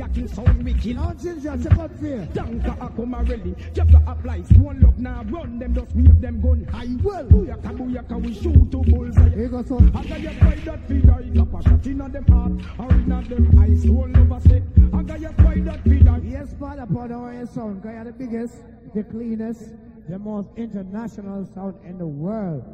we 0.00 0.14
kill 0.14 0.28
sound, 0.28 0.64
we 0.64 0.74
kill 0.74 0.96
Now, 0.96 1.14
Ginger, 1.14 1.58
check 1.62 1.78
out 1.78 1.90
fear. 2.00 2.28
Danka 2.32 2.76
Akumarelli, 2.78 3.74
just 3.74 3.90
to 3.90 4.02
apply 4.06 4.38
one 4.38 4.80
love 4.80 4.98
now, 4.98 5.22
run 5.24 5.58
them, 5.58 5.74
just 5.74 5.94
wave 5.94 6.20
them 6.20 6.40
gun 6.40 6.64
high. 6.64 6.88
Well, 7.02 7.24
booyaka, 7.24 7.76
booyaka, 7.76 8.22
we 8.22 8.34
shoot 8.34 8.70
to 8.70 8.78
bullseye. 8.78 9.28
Here 9.30 9.48
goes 9.48 9.68
some. 9.68 9.94
I 9.94 10.04
got 10.04 10.20
your 10.20 10.32
pride 10.32 10.64
that 10.64 10.88
feed 10.88 11.08
I 11.08 11.22
got 11.22 11.60
a 11.60 11.68
shot 11.68 11.86
in 11.86 11.98
them 11.98 12.24
heart, 12.26 12.52
or 12.78 12.94
in 12.94 13.08
them 13.08 13.58
eyes, 13.60 13.86
one 13.86 14.12
love 14.12 14.32
I 14.32 14.48
say. 14.48 14.62
I 14.92 15.02
got 15.02 15.20
your 15.20 15.32
pride 15.32 15.64
that 15.66 15.84
feed 15.84 16.08
I. 16.08 16.18
Yes, 16.18 16.54
Father, 16.58 16.82
upon 16.82 17.12
our 17.12 17.46
sound, 17.46 17.82
because 17.82 17.94
you're 17.94 18.04
the 18.04 18.12
biggest, 18.12 18.54
the 18.94 19.04
cleanest, 19.04 19.70
the 20.08 20.18
most 20.18 20.48
international 20.56 21.46
sound 21.54 21.76
in 21.84 21.98
the 21.98 22.06
world. 22.06 22.64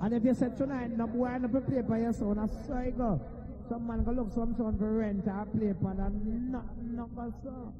And 0.00 0.12
if 0.12 0.24
you 0.24 0.34
said 0.34 0.56
tonight, 0.56 0.96
no 0.96 1.06
boy, 1.06 1.38
no 1.40 1.48
play 1.60 1.80
by 1.80 2.00
your 2.00 2.12
sound, 2.12 2.38
I 2.72 2.90
go. 2.90 3.20
Some 3.68 3.86
man 3.86 4.04
go 4.04 4.12
look 4.12 4.32
some 4.32 4.54
sound 4.56 4.78
for 4.78 4.92
rent 4.92 5.26
or 5.26 5.46
play 5.56 5.70
upon 5.70 5.98
and 5.98 6.52
not, 6.52 6.64
not 6.94 7.08
song. 7.42 7.74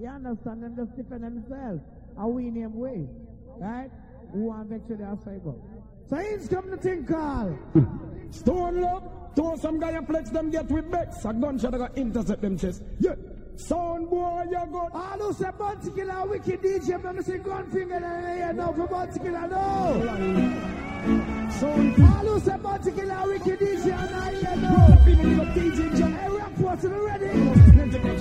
You 0.00 0.08
understand 0.08 0.62
them 0.62 0.74
just 0.76 0.96
defend 0.96 1.24
themselves. 1.24 1.82
And 2.16 2.34
we 2.34 2.50
name 2.50 2.74
way. 2.74 3.06
Right? 3.58 3.90
Who 4.32 4.44
want 4.44 4.68
to 4.68 4.74
make 4.74 4.86
sure 4.86 4.96
they 4.96 5.04
are 5.04 5.18
so 5.22 5.30
you 5.30 5.40
go. 5.44 5.62
So 6.08 6.16
he's 6.16 6.48
come 6.48 6.70
to 6.70 6.76
think 6.76 7.08
call. 7.08 7.58
Stone 8.30 8.80
love, 8.80 9.02
throw 9.34 9.56
some 9.56 9.78
guy 9.78 9.90
and 9.90 10.06
flex 10.06 10.30
them 10.30 10.50
get 10.50 10.70
with 10.70 10.90
Bex. 10.90 11.24
A 11.24 11.32
gunshot 11.34 11.74
I 11.74 11.78
got 11.78 11.98
intercept 11.98 12.40
them 12.40 12.56
chest. 12.56 12.82
Yeah. 12.98 13.14
Sound 13.56 14.08
boy, 14.08 14.44
you 14.50 14.66
got. 14.72 14.94
All 14.94 15.18
who 15.18 15.32
say 15.34 15.50
Bounty 15.58 15.90
Killer, 15.90 16.26
wicked 16.26 16.62
DJ, 16.62 17.04
let 17.04 17.14
me 17.14 17.22
see 17.22 17.36
gun 17.36 17.70
finger 17.70 17.96
in 17.96 18.02
the 18.02 18.08
air 18.08 18.52
now 18.54 18.72
for 18.72 18.86
Bounty 18.86 19.18
Killer, 19.20 19.46
no. 19.46 20.91
Sound 21.02 21.94
All 21.98 22.26
who 22.26 22.40
say 22.40 22.56
Bounty 22.58 22.92
Killer, 22.92 23.22
wicked 23.26 23.58
DJ, 23.58 23.86
and 23.92 24.14
I 24.14 24.54
no. 24.54 25.04
people 25.04 25.24
in 25.26 25.36
the 25.36 25.44
DJ 25.46 25.96
jump. 25.98 26.16
Hey, 26.16 26.28
rap 26.30 26.58
what's 26.58 26.84
ready? 26.84 27.26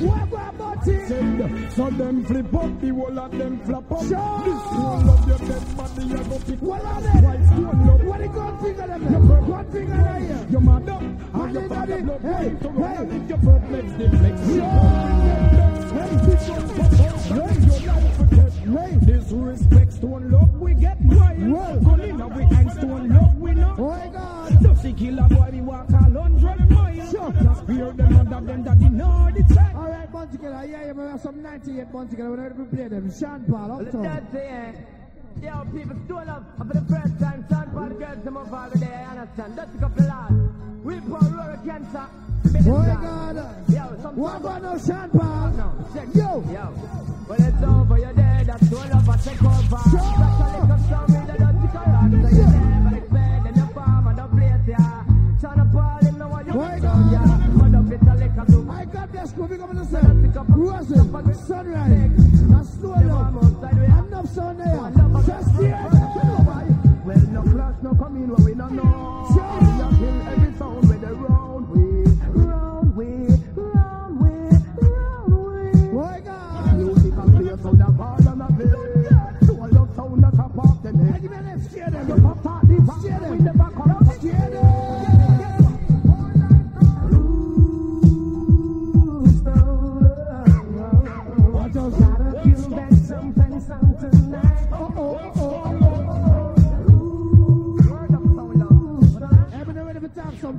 What 0.06 0.24
about? 0.24 0.84
Send, 0.84 1.72
so 1.74 1.90
them 1.92 2.26
flip 2.26 2.54
up, 2.56 2.82
the 2.82 2.90
whole 2.90 3.20
of 3.20 3.32
them 3.38 3.60
flap 3.66 3.92
up. 3.92 4.00
Sure. 4.00 4.08
This 4.10 4.18
one 4.18 5.06
love 5.06 5.28
your 5.28 5.38
dead 5.38 5.78
body, 5.78 6.04
you 6.06 6.18
go 6.24 6.40
pick 6.40 6.62
What 6.62 6.86
are 6.86 7.02
they? 7.02 7.10
stone 7.46 7.88
love. 7.88 8.04
What 8.04 8.20
the 8.20 8.28
gun 8.28 8.60
finger 8.64 8.88
them? 8.88 9.04
there? 9.04 9.42
Gun 9.42 9.72
finger 9.72 9.94
in 9.94 10.00
the 10.28 10.34
air. 10.34 10.48
Your 10.50 10.62
mother, 10.62 10.92
And 10.94 11.36
and 11.36 11.54
your 11.54 11.62
they 11.62 11.68
father 11.70 11.88
got 11.88 12.00
it. 12.00 12.06
blood 12.06 12.22
Hey, 12.22 12.50
hey. 12.50 12.96
and 12.98 13.30
your 13.30 13.38
birth 13.38 13.70
makes 13.70 13.94
the 13.94 14.10
flex. 14.18 14.42
Hey, 15.92 16.10
this 16.26 16.50
one 16.50 16.68
pop 16.76 16.92
out, 18.62 18.68
hey, 18.68 18.72
your 18.72 18.74
life 18.74 19.00
protect. 19.00 19.06
Hey. 19.06 19.12
This 19.12 19.32
respect 19.32 19.94
stone 19.94 20.32
love, 20.32 20.54
we 20.60 20.74
get 20.74 20.98
wild. 21.02 21.52
Well. 21.52 21.80
Gun 21.80 22.02
in 22.02 22.36
we 22.36 22.44
and 22.44 22.72
stone 22.72 23.10
love, 23.10 23.36
we 23.38 23.52
know. 23.52 23.76
Oh 23.78 23.90
my 23.90 24.08
God. 24.08 24.64
Dusty 24.64 24.94
killer 24.94 25.28
boy, 25.30 25.50
we 25.52 25.62
walk 25.62 25.90
a 25.90 25.98
hundred 25.98 26.70
miles. 26.70 27.12
Sure. 27.12 27.32
Just 27.32 27.66
fear 27.66 27.92
them 27.92 28.16
under 28.18 28.42
them 28.42 28.64
that 28.64 28.80
know 28.80 29.30
the 29.34 29.54
time. 29.54 29.76
All 29.76 29.90
right, 29.90 30.12
Bounty 30.12 30.38
Killer, 30.38 30.66
yeah, 30.66 30.88
you 30.88 31.00
have 31.00 31.22
some 31.22 31.42
98 31.42 31.92
Bounty 31.92 32.16
Killer, 32.16 32.32
whenever 32.32 32.64
we 32.64 32.78
play 32.78 32.88
them. 32.88 33.12
Sean 33.12 33.46
Paul, 33.46 33.82
uptown. 33.82 34.04
That's 34.04 34.34
it. 34.36 34.76
Yo, 35.42 35.66
people 35.74 35.96
stole 36.06 36.30
up 36.30 36.44
and 36.60 36.72
for 36.72 36.78
the 36.78 36.86
first 36.94 37.20
time. 37.20 37.46
Son, 37.50 37.72
for 37.72 37.90
the 37.90 37.96
girls, 37.96 38.24
some 38.24 38.38
of 38.38 38.54
over 38.54 38.78
there, 38.78 39.08
I 39.08 39.18
understand. 39.18 39.58
That's 39.58 39.76
a 39.76 39.78
couple 39.80 40.04
of 40.04 40.08
lads. 40.10 40.36
We 40.84 41.00
pour 41.02 41.20
rural 41.20 41.58
cancer. 41.66 42.08
My 42.44 42.60
God. 43.02 43.38
What 44.16 44.38
about 44.38 44.62
no? 44.62 44.72
No, 44.74 45.90
check. 45.94 46.08
Yo. 46.14 46.44
Yo. 46.52 46.66
When 47.28 47.42
it's 47.42 47.64
over, 47.64 47.98
you're 47.98 48.14
dead. 48.14 48.48
That's 48.48 48.68
stole 48.68 48.80
up 48.80 49.08
and 49.08 49.22
take 49.24 49.44
over. 49.44 49.80
Sure. 49.90 50.14
That's 50.20 50.42
a 50.42 50.48
little 50.60 50.78
story 50.84 51.20
that 51.28 51.40
don't 51.40 51.62
take 51.62 51.74
a 51.74 51.84
lot. 51.92 52.12
So 52.12 52.18
you 52.18 52.46
never 52.46 52.98
expect 52.98 53.48
in 53.48 53.54
the 53.56 53.68
farm 53.74 54.08
and 54.08 54.18
the 54.18 54.28
place, 54.28 54.68
yeah. 54.68 55.04
Son 55.40 55.60
of 55.60 55.72
Paul, 55.72 56.00
him 56.02 56.18
know 56.18 56.28
what 56.28 56.46
you 56.46 56.54
My 56.54 56.80
God. 56.80 57.12
yeah. 57.12 57.48
But 57.56 57.76
up 57.76 57.92
it's 57.92 58.04
a 58.04 58.16
liquor 58.16 58.46
too. 58.52 58.70
I 58.70 58.86
got 58.86 59.12
this 59.12 59.30
school, 59.30 59.48
big 59.48 59.62
up 59.62 59.72
the 59.74 59.86
set. 59.86 60.04
Russell, 60.50 61.36
Sunrise, 61.48 61.92
and 61.92 62.68
Slow 62.68 62.90
Love, 62.92 63.72
enough 64.12 64.30
sound 64.34 64.60
there. 64.60 64.92
Just 65.26 65.52
here. 65.60 65.88
Well, 67.06 67.20
no 67.32 67.42
class, 67.44 67.76
no 67.82 67.96
come 67.96 68.16
in 68.18 68.30
where 68.30 68.46
we 68.46 68.54
don't 68.56 68.74
know. 68.74 69.01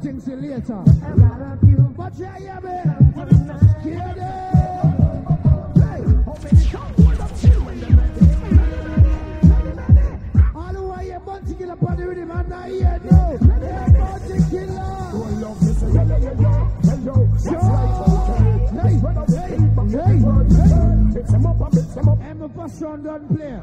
Things 0.03 0.24
till 0.24 0.38
later. 0.38 0.82
But 1.96 2.12
yeah, 2.18 2.38
yeah, 2.38 2.61
man. 2.61 2.96
Hear 3.82 4.14
them. 4.16 4.92
All 10.55 10.74
who 10.74 10.90
are 10.90 11.00
here, 11.00 11.20
Bounty 11.20 11.55
Killer, 11.55 11.76
party 11.76 12.05
with 12.05 12.18
him, 12.18 12.30
and 12.30 12.48
not 12.48 12.68
here, 12.68 13.00
no. 13.11 13.38
Hey, 13.38 13.92
Bounty 13.92 14.38
Killer. 14.50 14.92
Hey, 18.82 18.94
hey, 19.90 20.09
hey. 20.09 20.32
I'm 22.24 22.42
a 22.42 22.48
first 22.48 22.80
round 22.82 23.05
gun 23.05 23.28
player. 23.28 23.62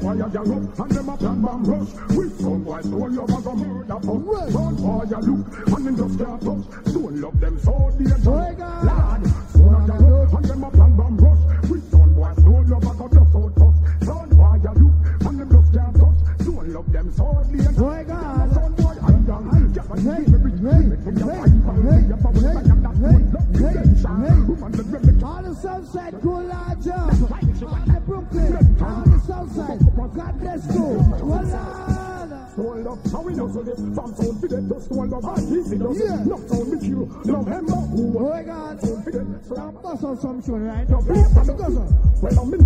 fire 0.00 0.16
ya 0.16 0.42
look 0.42 0.78
and 0.78 0.90
them 0.90 1.08
a 1.08 1.16
plan 1.16 1.40
bomb 1.42 1.64
rush. 1.64 1.92
We 2.16 2.28
sound 2.40 2.64
white 2.64 2.84
soul 2.84 3.10
love 3.10 3.30
a 3.30 3.42
go 3.42 3.54
murder 3.54 4.00
fuck. 4.00 4.50
Sound 4.50 4.78
fire 4.80 5.20
look 5.20 5.46
and 5.76 5.86
them 5.86 5.96
just 5.96 6.18
can't 6.18 6.40
touch. 6.40 6.94
Don't 6.94 7.20
love 7.20 7.40
them 7.40 7.58
so 7.60 7.90
dangerous. 7.98 8.26
Oh, 8.26 8.54
God. 8.58 9.20
Lord, 9.54 9.88
ya 9.88 9.96
look 9.96 10.32
and 10.32 10.44
them 10.44 10.64
a 10.64 10.70
bang 10.70 10.96
bang 10.96 11.16
rush. 11.16 11.70
We 11.70 11.80
son 11.90 12.14
boys 12.14 12.36
don't 12.36 12.68
love 12.68 12.82
a 12.82 12.94
got 12.98 13.12
just 13.12 13.36
out 13.36 14.30
boy 14.40 14.60
ya 14.64 14.72
do, 14.74 14.88
and 15.28 15.40
them 15.40 15.50
just 15.50 15.72
can't 15.74 15.94
touch. 15.96 16.46
Don't 16.46 16.68
love 16.68 16.92
them 16.92 17.12
so 17.12 17.26
and 17.50 17.76
Boy, 17.76 18.04
God. 18.08 18.54
Son 18.54 18.74
boy 18.74 18.96
I 19.02 19.10
young, 19.10 19.74
just 19.74 19.90
like 19.90 20.00
Hey, 20.00 20.06
me, 20.08 20.34
every 20.34 20.50
hey, 20.50 20.58
minute 20.58 21.04
from 21.04 21.18
your 21.18 21.30
hey, 21.30 21.38
wife, 21.38 21.48
and 21.50 21.82
hey, 21.90 22.08
your 22.08 22.16
power, 22.16 22.32
hey, 22.32 22.70
and 22.70 22.84
that's 22.84 22.98
hey, 22.98 23.04
what 23.04 23.34
love 23.34 23.48
hey, 23.52 23.66
redemption. 23.68 24.16
hey. 24.20 24.38
Woman, 24.50 24.72
the 24.72 24.82
remedy. 24.84 25.24
All 25.24 25.42
the 25.42 25.54
Southside 25.54 26.14
cool 26.22 26.42
large 26.42 26.88
up. 26.88 27.00
All 27.00 27.10
the 27.10 27.16
Brooklyn. 27.16 27.30
All 27.30 27.40
the 27.40 27.49
Southside. 30.30 30.32
God 30.32 30.40
bless 30.40 30.74
you. 30.74 30.82
Well, 30.82 31.24
Lord. 31.26 31.46
Stole 32.52 32.92
up, 32.92 32.98
how 33.12 33.22
we 33.22 33.32
know 33.34 33.50
so 33.52 33.62
this 33.62 33.78
From 33.78 33.94
sound 34.14 34.40
for 34.40 34.48
them, 34.48 34.68
just 34.68 34.84
stole 34.86 35.14
up 35.14 35.38
and 35.38 35.56
easy 35.56 35.78
does 35.78 35.98
Yeah. 35.98 36.20
it 36.20 36.48
sound 36.50 36.70
with 36.70 36.82
you, 36.82 36.98
love 37.24 37.46
him 37.46 37.72
up 37.72 37.88
Who 37.90 38.02
Oh 38.02 38.10
was 38.10 38.30
my 38.32 38.42
God. 38.42 38.80
sound 38.80 39.04
for 39.04 39.10
them 39.12 39.40
So 39.48 39.54
Now 39.54 39.70
bust 39.70 40.04
out 40.04 40.20
some 40.20 40.40
right? 40.66 40.88
now 40.90 41.00
play 41.00 41.22
from 41.32 41.46
the 41.46 41.52
Because 41.54 41.76
of- 41.76 42.22
Well, 42.22 42.38
I'm 42.40 42.54
in 42.54 42.64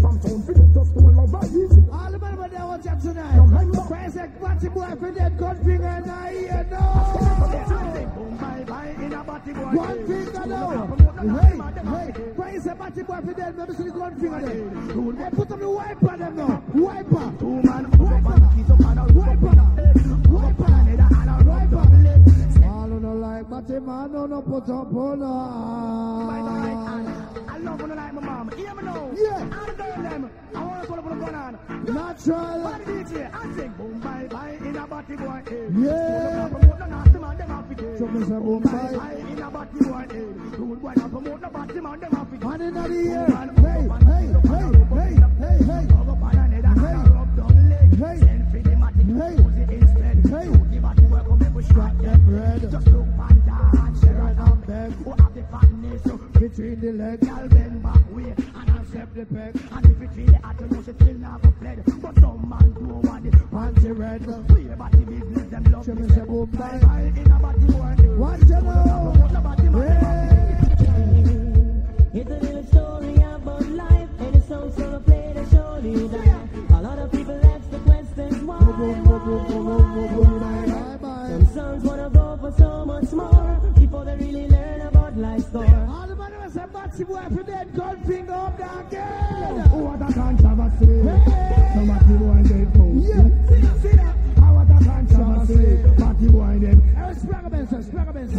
From 0.00 0.20
sound 0.20 0.44
for 0.44 0.52
them, 0.52 0.74
just 0.74 0.90
stole 0.90 1.20
up 1.20 1.42
and 1.42 1.54
easy 1.56 1.84
All 1.92 2.10
the 2.10 2.18
men 2.18 2.32
over 2.34 2.48
there 2.48 2.66
watch 2.66 2.86
up 2.86 3.00
tonight. 3.00 3.88
Praise 3.88 4.14
the 4.14 4.28
party 4.40 4.68
boy 4.68 4.92
for 4.98 5.10
that 5.12 5.38
gun 5.38 5.56
finger 5.64 5.86
and 5.86 6.10
I 6.10 6.32
hear 6.32 6.66
no. 6.70 6.80
One 9.30 10.06
finger 10.06 10.46
now. 10.46 10.86
Hey, 11.20 11.54
hey, 11.86 12.32
praise 12.34 12.64
the 12.64 12.74
party 12.74 13.02
boy 13.02 13.20
for 13.24 13.34
that. 13.34 13.56
Let 13.56 13.68
me 13.68 13.74
see 13.76 13.84
the 13.84 13.90
gun 13.90 14.18
finger 14.18 14.40
there. 14.40 14.70
Hey, 15.24 15.30
put 15.36 15.50
up 15.52 15.58
the 15.60 15.70
wiper 15.70 16.16
them 16.16 16.36
now. 16.36 16.62
Wiper. 16.74 17.32
Two 17.38 17.62
man. 17.62 17.90
Wiper. 17.92 18.40
Wiper. 18.74 19.06
Wiper. 19.14 19.54
Wiper. 21.44 21.86
Who 22.90 23.06
don't 23.06 23.20
like 23.20 23.48
party 23.48 23.78
man, 23.80 24.12
no, 24.12 24.26
no 24.26 24.42
put 24.42 24.68
up 24.68 24.92
on 24.94 25.22
I 25.22 25.24
love 27.58 27.80
when 27.80 27.92
I 27.92 27.94
like 27.94 28.12
my 28.14 28.20
mom. 28.20 28.50
Hear 28.56 28.74
me 28.74 28.82
now. 28.82 29.10
Yeah. 29.14 29.48
I'm 29.52 29.74
girl 29.76 30.02
them. 30.02 30.30
I 30.54 30.64
want 30.64 30.82
to 30.82 30.88
go 30.88 30.94
up 30.94 31.06
on 31.06 31.18
the 31.18 31.24
on. 31.34 31.58
Natural. 31.94 32.62
Body 32.62 32.84
DJ, 32.84 33.32
I 33.32 33.42
sing 33.56 33.72
boom 33.78 34.00
bye 34.00 34.26
bye 34.28 34.58
in 34.60 34.76
a 34.76 34.86
body 34.86 35.16
boy. 35.16 35.42
eh. 35.46 35.68
Yeah. 35.78 37.09
So 37.80 38.06
me 38.08 38.20
say 38.26 38.34
eh. 38.34 38.98
Body 41.50 41.80
man, 41.80 41.98
in 42.60 42.74
the 42.74 42.82
ear. 42.92 43.26
Hey, 43.56 43.64
hey, 43.64 44.04
hey, 44.04 44.28
hey, 44.50 45.16
hey, 45.38 45.56
hey. 45.64 45.88
Hey. 45.88 46.04
Hey. 49.16 49.36
Hey. 49.36 49.36
Hey. 50.28 50.60
Between 56.40 56.80
the 56.80 56.92
legs. 56.92 57.26
Girl 57.26 57.48
bend 57.48 57.82
back 57.82 58.00
way 58.10 58.34
and 58.34 58.70
accept 58.70 59.14
the 59.14 59.26
peg. 59.26 59.60
And 59.72 59.86
if 59.86 60.00
it 60.00 60.10
really 60.16 60.34
hot, 60.34 60.58
you 60.58 60.66
know 60.68 60.82
she 60.82 60.92
still 60.92 61.18
go 61.42 61.50
pled. 61.60 61.84
But 62.00 62.14
some 62.18 62.48
man 62.48 62.72
do 62.72 62.84
want 63.06 63.26
it. 63.26 63.34
Panty 63.34 63.98
red. 63.98 64.24
Free 64.48 64.64
body 64.64 65.04
business, 65.04 65.29
me. 65.94 66.06
me 66.06 66.14
you. 69.62 69.72
Hey. 69.72 69.98
It's 72.12 72.28
a 72.30 72.34
little 72.34 72.64
story 72.66 73.14
about 73.16 73.66
life, 73.68 74.08
and 74.18 74.36
it's 74.36 74.48
so 74.48 74.70
so 74.76 74.90
to 74.90 75.00
play 75.00 75.32
show 75.50 75.80
you 75.82 76.08
that. 76.08 76.48
A 76.70 76.80
lot 76.82 76.98
of 76.98 77.10
people 77.12 77.40
ask 77.46 77.70
the 77.70 77.78
questions 77.78 78.42
why, 78.44 78.58
why. 78.58 78.94
Some 81.54 81.82
wanna 81.82 82.10
go 82.10 82.36
for 82.40 82.52
so 82.58 82.84
much 82.84 83.10
more 83.12 83.60
before 83.74 84.04
they 84.04 84.16
really 84.16 84.48
learn 84.48 84.80
about 84.82 85.16
life. 85.16 85.54
All 85.54 86.06
the 86.06 86.16
man 86.16 86.38
was 86.40 86.56
a 86.56 86.66
batty 86.66 87.04
boy 87.04 87.22
for 87.34 87.42
that 87.44 87.74
gun 87.74 88.02
up 88.30 88.56
there 88.58 88.80
again. 88.80 89.70
What 89.70 90.02
a 90.02 90.12
controversy. 90.12 91.02
Some 91.74 91.90
the 92.08 92.14
boy 92.18 92.42
dead 92.48 92.72
Party 96.20 96.32
boy 96.32 96.58
dead 96.60 96.76
Hey, 97.00 97.14
Spragga 97.16 97.50
Benz, 97.50 97.70
Spragga 97.70 98.12
Benz. 98.12 98.32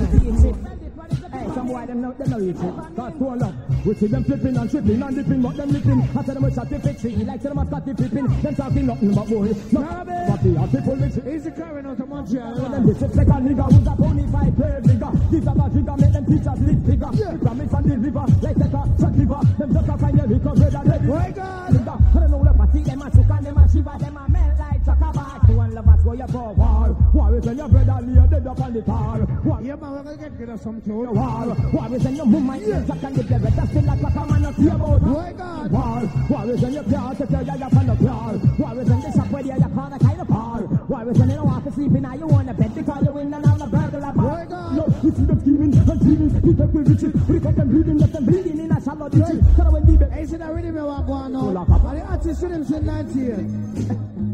Hey, 1.31 1.47
some 1.55 1.67
boy 1.67 1.85
them 1.87 2.01
know 2.01 2.11
them 2.13 2.29
know 2.29 2.37
it. 2.37 2.55
Cause 2.95 3.13
to 3.17 3.23
love, 3.23 3.85
we 3.85 3.93
see 3.95 4.07
them 4.07 4.23
flipping 4.23 4.57
and 4.57 4.69
tripping 4.69 5.01
and 5.01 5.15
dipping, 5.15 5.41
but 5.41 5.57
them 5.57 5.69
lipping. 5.69 6.01
I 6.01 6.21
tell 6.21 6.33
them 6.35 6.43
we 6.43 6.53
shot 6.53 6.69
the 6.69 6.79
fixie, 6.79 7.15
like 7.25 7.41
tell 7.41 7.51
them 7.51 7.59
I 7.59 7.65
start 7.65 7.85
the 7.85 7.95
flipping. 7.95 8.27
Them 8.41 8.55
talking 8.55 8.85
nothing 8.85 9.15
but 9.15 9.27
boy. 9.29 9.53
No, 9.71 9.81
but 9.81 10.43
the 10.43 10.57
are 10.59 10.67
people 10.67 10.95
with 10.95 11.25
He's 11.25 11.43
the 11.43 11.51
current 11.51 11.87
out 11.87 11.91
of 11.91 11.97
them 11.97 12.09
Montreal. 12.09 12.85
disrespect 12.85 13.29
a 13.29 13.33
nigga 13.33 13.65
who's 13.71 13.87
a 13.87 13.95
pony 13.97 14.27
fight 14.31 14.57
per 14.57 14.81
nigga. 14.81 15.31
This 15.31 15.47
a 15.47 15.55
bad 15.55 15.73
figure, 15.73 15.97
make 15.97 16.13
them 16.13 16.25
teachers 16.25 16.59
live 16.61 16.85
bigger. 16.85 17.09
Yeah. 17.13 17.37
From 17.41 17.57
the 17.57 17.97
river, 17.97 18.25
like 18.41 18.57
take 18.61 18.77
a 18.77 18.81
shot 19.01 19.13
river. 19.17 19.41
Them 19.57 19.73
just 19.73 19.89
a 19.89 19.97
find 19.97 20.19
the 20.19 20.27
because 20.27 20.59
we're 20.59 20.69
the 20.69 20.81
ready. 20.85 21.07
My 21.07 21.31
God. 21.31 21.51
I 21.71 22.19
don't 22.19 22.29
know 22.29 22.43
the 22.43 22.53
party, 22.53 22.83
them 22.83 23.01
a 23.01 23.09
choke 23.09 23.31
and 23.31 23.45
them 23.45 23.57
a 23.57 23.65
shiver, 23.71 23.95
them 23.97 24.17
a 24.17 24.29
melt 24.29 24.50
go 26.11 26.17
you 26.17 26.27
for 26.31 26.53
war. 26.53 26.97
War 27.13 27.35
is 27.35 27.45
when 27.45 27.57
your 27.57 27.69
brother 27.69 28.05
lay 28.05 28.27
dead 28.27 28.47
up 28.47 28.59
on 28.59 28.73
the 28.73 28.81
tar. 28.81 29.19
War 29.45 29.59
Yeah, 29.61 29.75
man, 29.75 29.91
we're 29.91 30.03
gonna 30.03 30.17
get 30.17 30.31
rid 30.39 30.49
of 30.49 30.59
some 30.61 30.81
your 30.85 31.05
too. 31.05 31.11
war. 31.11 31.55
War 31.73 31.95
is 31.95 32.03
when 32.03 32.15
your 32.15 32.25
woman 32.25 32.61
yeah. 32.67 32.83
jack 32.85 33.03
and 33.03 33.15
the 33.15 33.23
devil 33.23 33.51
just 33.51 33.71
feel 33.71 33.81
like 33.83 34.01
a 34.01 34.25
man 34.25 34.41
not 34.41 34.55
see 34.55 34.67
about. 34.67 35.01
My 35.01 35.31
God. 35.33 35.71
War, 35.71 36.01
war 36.29 36.51
is 36.51 36.61
when 36.61 36.73
you 36.73 36.83
can't 36.83 37.17
take 37.17 37.29
your 37.31 37.41
yaya 37.41 37.69
from 37.69 37.87
the 37.87 37.95
car. 37.95 38.33
War 38.59 38.81
is 38.81 38.89
when 38.89 38.99
the 39.01 39.11
shop 39.11 39.31
where 39.31 39.43
you 39.43 39.69
call 39.71 39.89
the 39.89 39.99
kind 39.99 40.21
of 40.21 40.27
par. 40.27 40.61
War 40.91 41.09
is 41.11 41.17
when 41.19 41.29
you 41.29 41.35
don't 41.35 41.47
want 41.47 41.63
to 41.65 41.71
sleep 41.71 41.91
in 41.95 42.01
now 42.01 42.13
you 42.15 42.27
want 42.27 42.49
a 42.49 42.53
bed 42.53 42.75
because 42.75 43.03
you 43.05 43.11
win 43.11 43.33
and 43.33 43.45
all 43.45 43.57
the 43.57 43.67
burglar 43.67 44.11
bar. 44.11 44.13
My 44.15 44.45
God. 44.45 44.75
No, 44.75 44.83
we 45.03 45.11
see 45.11 45.25
them 45.25 45.39
scheming 45.39 45.73
and 45.77 46.01
scheming. 46.01 46.57
Take 46.57 46.73
we 46.73 46.81
riches. 46.83 47.13
We 47.29 47.39
cut 47.39 47.55
them 47.55 47.67
bleeding, 47.69 47.97
let 47.99 48.11
them 48.11 48.25
bleeding 48.25 48.59
in 48.59 48.71
a 48.71 48.81
shallow 48.83 49.07
ditches. 49.09 49.39
So 49.55 49.63
when 49.71 49.85
the 49.85 50.09
Hey, 50.11 50.25
see 50.25 50.35
that 50.37 50.53
rhythm 50.53 50.75
me 50.75 50.81
want 50.81 51.07
go 51.07 51.13
on 51.13 51.31
Pull 51.31 51.53
now. 51.53 51.61
up, 51.61 51.69
up. 51.69 51.83
And 51.85 52.01
the 52.01 52.05
artist 52.05 52.41
rhythm 52.43 52.65
since 52.65 52.85
19. 52.85 54.30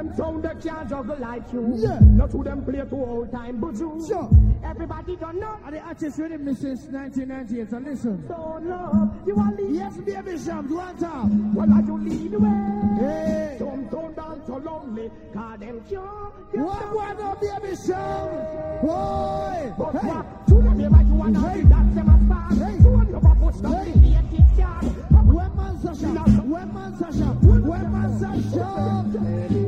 Them 0.00 0.16
sound 0.16 0.42
they 0.42 0.54
can't 0.66 0.88
juggle 0.88 1.16
like 1.18 1.52
you. 1.52 1.74
Yeah. 1.76 1.98
Not 2.00 2.30
to 2.30 2.42
them 2.42 2.64
play 2.64 2.78
to 2.80 2.94
old 2.94 3.30
time 3.30 3.60
buju. 3.60 4.08
sure. 4.08 4.30
Everybody 4.64 5.16
don't 5.16 5.38
know. 5.38 5.58
And 5.66 5.74
the 5.74 5.80
artist 5.80 6.18
rhythm 6.18 6.42
me 6.46 6.54
since 6.54 6.84
1998. 6.84 7.68
So 7.68 7.76
listen. 7.76 8.26
Don't 8.26 8.66
love. 8.66 9.26
You 9.26 9.34
want 9.34 9.60
lead. 9.60 9.74
Yes, 9.76 9.96
baby 9.98 10.38
Shams, 10.38 10.72
one 10.72 10.96
time. 10.96 11.54
Well, 11.54 11.70
I 11.70 11.80
you 11.82 11.98
lead 11.98 12.30
the 12.30 12.38
way. 12.38 12.96
Hey. 12.98 13.56
Don't 13.58 13.90
turn 13.90 14.14
down 14.14 14.42
so 14.46 14.56
lonely. 14.56 15.10
Cause 15.34 15.60
them 15.60 15.80
cure. 15.86 16.32
you 16.54 16.64
One 16.64 17.16
down. 17.18 17.20
up, 17.20 17.40
baby 17.42 17.76
Shams. 17.76 18.80
Boy. 18.80 19.72
But 19.76 19.92
Hey. 20.00 20.08
what? 20.08 20.46
To 20.46 20.54
them, 20.54 20.80
you 20.80 20.88
you 21.08 21.14
wanna 21.14 21.40
Hey. 21.50 21.60
that 21.60 21.94
them 21.94 22.08
as 22.08 22.22
far. 22.26 22.48
Hey. 22.56 22.76
To 22.78 22.88
them, 22.88 23.08
you 23.10 23.20
push 23.20 23.56
them. 23.60 23.72
Hey. 23.72 23.90
Hey. 23.90 24.38
It 24.38 24.58
yard. 24.58 24.84
Where 25.26 25.50
man 25.50 25.78
Sasha? 25.78 26.06
Where 26.08 26.66
man 26.66 26.96
Sasha? 26.96 27.26
Where 27.44 27.88
man 27.90 28.18
Sasha? 28.18 29.59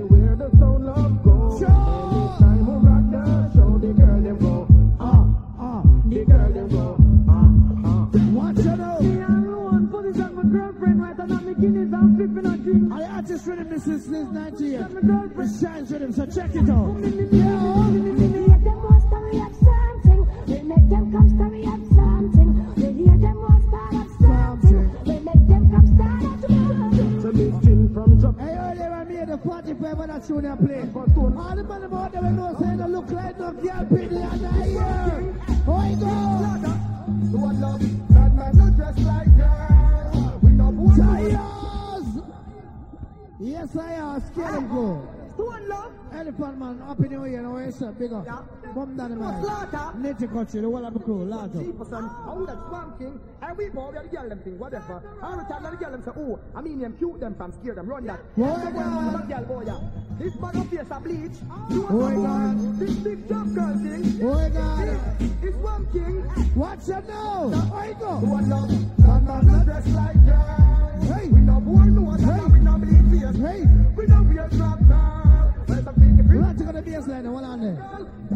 Right 11.68 11.94
I'm 11.94 12.16
flipping 12.16 12.46
a. 12.46 12.52
And 12.52 12.92
the 12.92 13.06
artist 13.06 13.46
rhythm 13.46 13.70
me 13.70 13.78
since 13.78 14.04
since 14.04 14.30
98. 14.30 14.80
It 14.80 15.60
shines 15.60 15.90
rhythm, 15.92 16.12
so 16.12 16.26
check 16.26 16.54
it 16.54 16.68
out. 16.70 16.98
Yeah. 17.32 17.90
We 17.90 18.26
hear 18.28 18.58
them 18.58 18.82
want 18.82 19.02
story 19.02 19.38
of 19.40 19.54
something. 19.62 20.26
We 20.46 20.62
make 20.62 20.88
them 20.88 21.12
come 21.12 21.28
story 21.30 21.62
of 21.62 21.82
something. 21.94 22.74
We 22.74 23.04
hear 23.04 23.16
them 23.18 23.36
want 23.36 23.62
start 23.68 23.94
of 23.94 24.10
something. 24.20 24.86
We 25.04 25.14
make 25.20 25.46
them 25.48 25.70
come 25.70 25.86
start 25.94 26.22
of 26.22 26.40
something. 26.40 27.22
So 27.22 27.30
this 27.30 27.54
gin 27.64 27.94
from 27.94 28.20
Japan. 28.20 28.48
Hey, 28.48 28.54
earlier 28.58 28.92
I 28.92 29.04
made 29.04 29.28
the 29.28 29.38
party 29.38 29.74
play 29.74 29.94
when 29.94 30.08
that 30.08 30.26
tune 30.26 30.46
I 30.46 30.56
play. 30.56 30.82
All 30.94 31.54
the 31.56 31.64
man 31.64 31.82
about 31.84 32.12
them 32.12 32.36
know 32.36 32.56
say 32.58 32.76
they 32.76 32.88
look 32.88 33.10
like 33.10 33.38
no 33.38 33.52
girl 33.52 33.86
pity 33.86 34.16
and 34.16 34.46
I 34.46 34.66
hear. 34.66 35.34
Oh, 35.66 35.80
it 35.86 36.00
goes. 36.00 36.42
One 37.32 37.60
love, 37.60 37.80
man 38.10 38.56
no 38.56 38.70
dress 38.70 38.98
like 38.98 39.36
girl. 39.36 40.38
We 40.42 40.50
no 40.52 40.72
boy. 40.72 41.51
Yes, 43.62 43.76
I 43.76 43.92
am. 43.92 44.20
Scare 44.32 44.52
them 44.52 44.68
go. 44.68 45.06
Ah, 45.06 45.14
ah. 45.38 45.42
One 45.44 45.68
love, 45.68 45.92
Elephant 46.14 46.58
man, 46.58 46.82
up 46.82 47.00
in 47.00 47.10
your 47.10 47.26
ear, 47.26 47.42
no 47.42 47.52
way, 47.52 47.70
sir. 47.70 47.90
Big 47.92 48.12
up. 48.12 48.26
Bum 48.74 48.96
down 48.96 49.10
the 49.10 49.16
man. 49.16 49.42
slaughter. 49.42 49.98
Nature 49.98 50.28
country, 50.28 50.60
the 50.60 50.66
whole 50.68 50.84
of 50.84 50.92
the 50.94 51.00
crew, 51.00 51.24
large 51.24 51.56
up. 51.56 51.62
Cheaper 51.62 51.84
son, 51.84 52.04
I 52.26 52.34
would 52.34 52.48
have 52.48 52.58
swamp 52.68 52.98
king. 52.98 53.20
And 53.40 53.58
we 53.58 53.66
go, 53.68 53.90
we 53.90 53.96
are 53.96 54.02
the 54.02 54.08
girl 54.08 54.28
them 54.28 54.38
thing, 54.40 54.58
whatever. 54.58 55.02
All 55.22 55.36
the 55.36 55.44
time, 55.44 55.62
the 55.62 55.76
girl 55.76 55.90
them 55.90 56.02
say, 56.04 56.10
oh, 56.16 56.38
I 56.54 56.60
mean 56.60 56.78
them 56.80 56.96
cute 56.98 57.18
them 57.20 57.34
from 57.34 57.52
scare 57.52 57.74
them, 57.74 57.86
run 57.86 58.06
that. 58.06 58.20
Boy, 58.36 58.44
one 58.44 58.72
God. 58.74 59.28
girl 59.28 59.44
boy, 59.44 59.64
yeah. 59.66 59.80
This 60.18 60.34
man 60.36 60.56
up 60.56 60.66
face 60.68 60.90
a 60.90 61.00
bleach. 61.00 61.32
You 61.70 61.82
Boy, 61.82 61.96
want 61.96 62.16
God. 62.22 62.78
This 62.78 62.94
big 62.96 63.28
job 63.28 63.54
girl 63.54 63.74
thing. 63.78 64.20
Oh, 64.22 64.50
God. 64.50 64.98
It's 65.42 65.56
swamp 65.56 65.92
king. 65.92 66.54
Watch 66.54 66.88
it 66.88 67.08
now. 67.08 67.50
Oh, 67.52 67.80
it 67.80 67.98
go. 67.98 68.10
One 68.18 68.48
love, 68.50 68.68
that 68.68 69.22
man 69.24 69.46
no 69.46 69.64
dress 69.64 69.88
like 69.88 70.24
girl. 70.24 71.14
Hey. 71.14 71.28
We 71.28 71.40
no 71.40 71.60
boy 71.60 71.84
no, 71.84 72.16
that 72.16 72.40
Hey. 72.40 72.46
we 72.52 72.58
no 72.60 72.78
bleed 72.78 73.10
face. 73.10 73.36
Hey. 73.40 73.66
We 73.96 74.06
no 74.06 74.22
wear 74.22 74.48
drop 74.50 74.78
girl. 74.86 75.21
Right 75.72 76.58
to 76.58 76.64
the 76.64 76.82
baseline, 76.82 77.26
hold 77.26 77.44
on 77.44 77.60
there. 77.60 77.78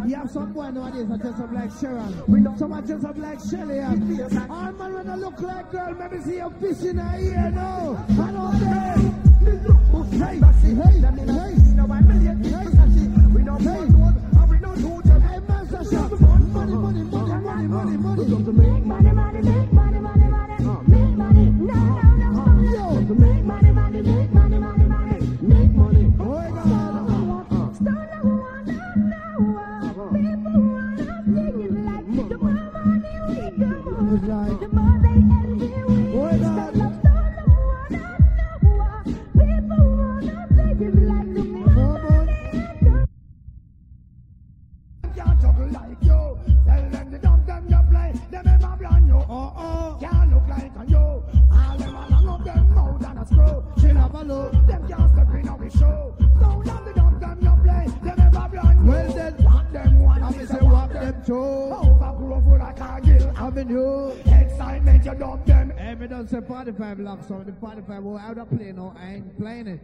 You 0.07 0.15
have 0.17 0.31
some 0.31 0.53
boy 0.53 0.71
nowadays 0.71 1.09
that 1.09 1.21
dress 1.21 1.41
up 1.41 1.53
like 1.53 1.71
Sharon. 1.79 2.59
Some 2.59 2.87
dress 2.87 3.05
up 3.05 3.19
like 3.19 3.41
Shelly. 3.51 3.81
All 3.81 4.73
man 4.73 4.95
when 4.95 5.11
I 5.11 5.17
look 5.17 5.41
like 5.41 5.71
girl, 5.71 5.95
maybe 5.95 6.23
see 6.23 6.39
a 6.39 6.49
fish 6.51 6.83
in 6.83 6.97
her 6.99 7.19
ear 7.19 7.51
now. 7.51 8.07
I 8.09 8.31
know 8.31 8.53
there. 8.59 8.97
Hey, 10.17 10.41
hey, 10.41 10.71
hey, 10.75 11.03
hey, 15.21 15.41
Master 15.49 15.85
Shop. 15.85 16.11
Money, 16.21 16.75
money, 16.75 17.03
money, 17.03 17.05
money, 17.05 17.67
money, 17.67 17.97
money. 17.97 18.25
Money, 18.27 19.13
money, 19.13 19.13
money, 19.13 19.67
money. 19.73 19.86
It's 34.17 34.25
like, 34.25 34.86
Done 66.27 66.43
say 66.43 66.49
45 66.49 67.01
locks 67.01 67.31
on 67.31 67.45
the 67.45 67.53
45 67.53 68.03
well, 68.03 68.19
out 68.19 68.39
of 68.39 68.51
play 68.51 68.73
now. 68.73 68.95
I 68.99 69.15
ain't 69.15 69.39
playing 69.39 69.69
it. 69.69 69.81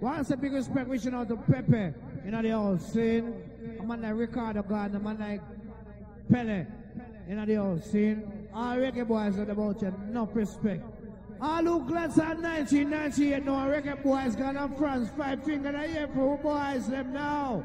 Once 0.00 0.30
a 0.30 0.36
big 0.36 0.52
respect 0.52 0.88
wishing 0.88 1.14
out 1.14 1.28
to 1.28 1.36
Pepe. 1.36 1.94
You 2.24 2.30
know 2.32 2.42
the 2.42 2.52
old 2.52 2.82
scene. 2.82 3.32
A 3.78 3.82
man 3.84 4.02
like 4.02 4.14
Ricardo 4.14 4.62
Gardner, 4.62 4.98
a 4.98 5.02
man 5.02 5.18
like 5.20 5.40
Pele. 6.30 6.66
You 7.28 7.36
know 7.36 7.44
the 7.44 7.56
old 7.56 7.84
scene. 7.84 8.48
All 8.52 8.76
reggae 8.76 9.06
boys 9.06 9.38
are 9.38 9.48
about 9.48 9.82
you. 9.82 9.94
no 10.10 10.26
respect. 10.26 10.82
All 11.40 11.62
who 11.62 11.86
glance 11.86 12.18
at 12.18 12.38
1998 12.40 13.44
now, 13.44 13.68
reggae 13.68 14.02
boys 14.02 14.34
gone 14.34 14.54
to 14.54 14.76
France. 14.76 15.10
Five 15.16 15.44
finger 15.44 15.68
in 15.68 15.74
the 15.74 16.00
ear 16.00 16.08
for 16.08 16.36
who 16.36 16.42
boys 16.42 16.88
them 16.88 17.12
now. 17.12 17.64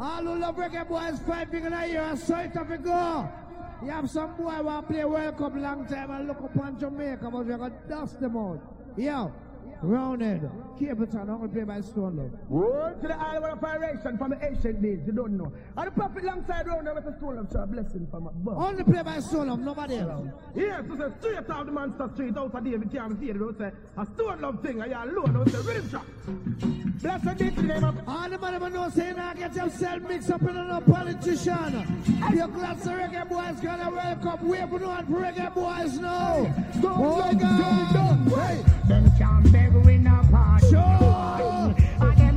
All 0.00 0.22
who 0.24 0.38
love 0.38 0.56
reggae 0.56 0.88
boys, 0.88 1.20
five 1.20 1.48
finger 1.50 1.68
in 1.68 1.72
the 1.72 1.86
ear, 1.86 2.02
and 2.02 2.18
so 2.18 2.36
it 2.36 2.52
have 2.52 2.68
to 2.68 2.78
go. 2.78 3.30
You 3.82 3.90
have 3.90 4.10
some 4.10 4.36
boy 4.36 4.62
want 4.62 4.88
play 4.88 5.04
World 5.04 5.38
Cup 5.38 5.54
long 5.56 5.86
time 5.86 6.10
and 6.10 6.28
look 6.28 6.40
upon 6.40 6.78
Jamaica, 6.78 7.30
but 7.30 7.46
we're 7.46 7.56
gonna 7.56 7.72
dust 7.88 8.20
them 8.20 8.36
out. 8.36 8.60
Yo, 8.96 9.32
Rounded, 9.82 10.42
Capleton, 10.78 11.30
only 11.30 11.48
play 11.48 11.64
by 11.64 11.80
Stone 11.80 12.16
Love. 12.16 12.50
Word 12.50 13.00
to 13.00 13.08
the 13.08 13.18
island 13.18 13.52
of 13.52 13.64
operation 13.64 14.18
from 14.18 14.30
the 14.30 14.46
ancient 14.46 14.82
days, 14.82 15.00
you 15.06 15.12
don't 15.12 15.36
know. 15.38 15.50
And 15.76 15.86
the 15.86 15.90
prophet 15.90 16.22
alongside 16.22 16.66
round 16.66 16.86
there 16.86 16.94
with 16.94 17.06
a 17.06 17.16
stone 17.16 17.38
of 17.38 17.54
a 17.54 17.66
blessing 17.66 18.06
from 18.10 18.26
above. 18.26 18.58
Only 18.58 18.84
play 18.84 19.02
by 19.02 19.20
Stone 19.20 19.48
Love, 19.48 19.60
nobody 19.60 19.96
else. 19.96 20.28
Yes, 20.54 20.84
so 20.86 20.96
say 20.96 21.14
straight 21.18 21.50
out 21.50 21.66
the 21.66 21.72
Manchester 21.72 22.10
Street, 22.14 22.36
out 22.36 22.54
of 22.54 22.64
David 22.64 22.92
Cameron 22.92 23.16
Theatre, 23.16 23.38
don't 23.38 23.58
say 23.58 23.70
a 23.96 24.06
stone 24.06 24.40
love 24.42 24.62
thing, 24.62 24.82
and 24.82 24.90
you're 24.90 25.02
alone, 25.02 25.32
don't 25.32 25.48
say 25.48 25.58
rhythm 25.58 25.90
shot. 25.90 26.06
Blessed 27.00 27.38
be 27.38 27.48
the 27.48 27.62
name 27.62 27.84
of 27.84 27.96
All 28.06 28.28
the 28.28 28.38
man 28.38 28.60
who 28.60 28.68
know 28.68 28.90
say 28.90 29.12
now 29.16 29.32
get 29.32 29.56
yourself 29.56 30.02
mixed 30.02 30.30
up 30.30 30.42
in 30.42 30.56
a 30.56 30.80
politician. 30.82 32.04
Your 32.34 32.48
class 32.48 32.84
of 32.84 32.92
reggae 32.92 33.26
boys 33.26 33.60
gonna 33.60 34.18
Cup. 34.22 34.42
We 34.42 34.58
have 34.58 34.68
for 34.68 34.78
reggae 34.78 35.54
boys 35.54 35.98
now. 35.98 36.44
Hey, 36.44 36.82
oh, 36.84 37.30
them 38.86 39.10
can't 39.16 39.52
beg 39.52 39.69
win 39.69 39.69
a 39.69 39.69
party. 39.69 39.69
Sure. 39.69 39.69
And 39.69 39.69
them 39.69 39.69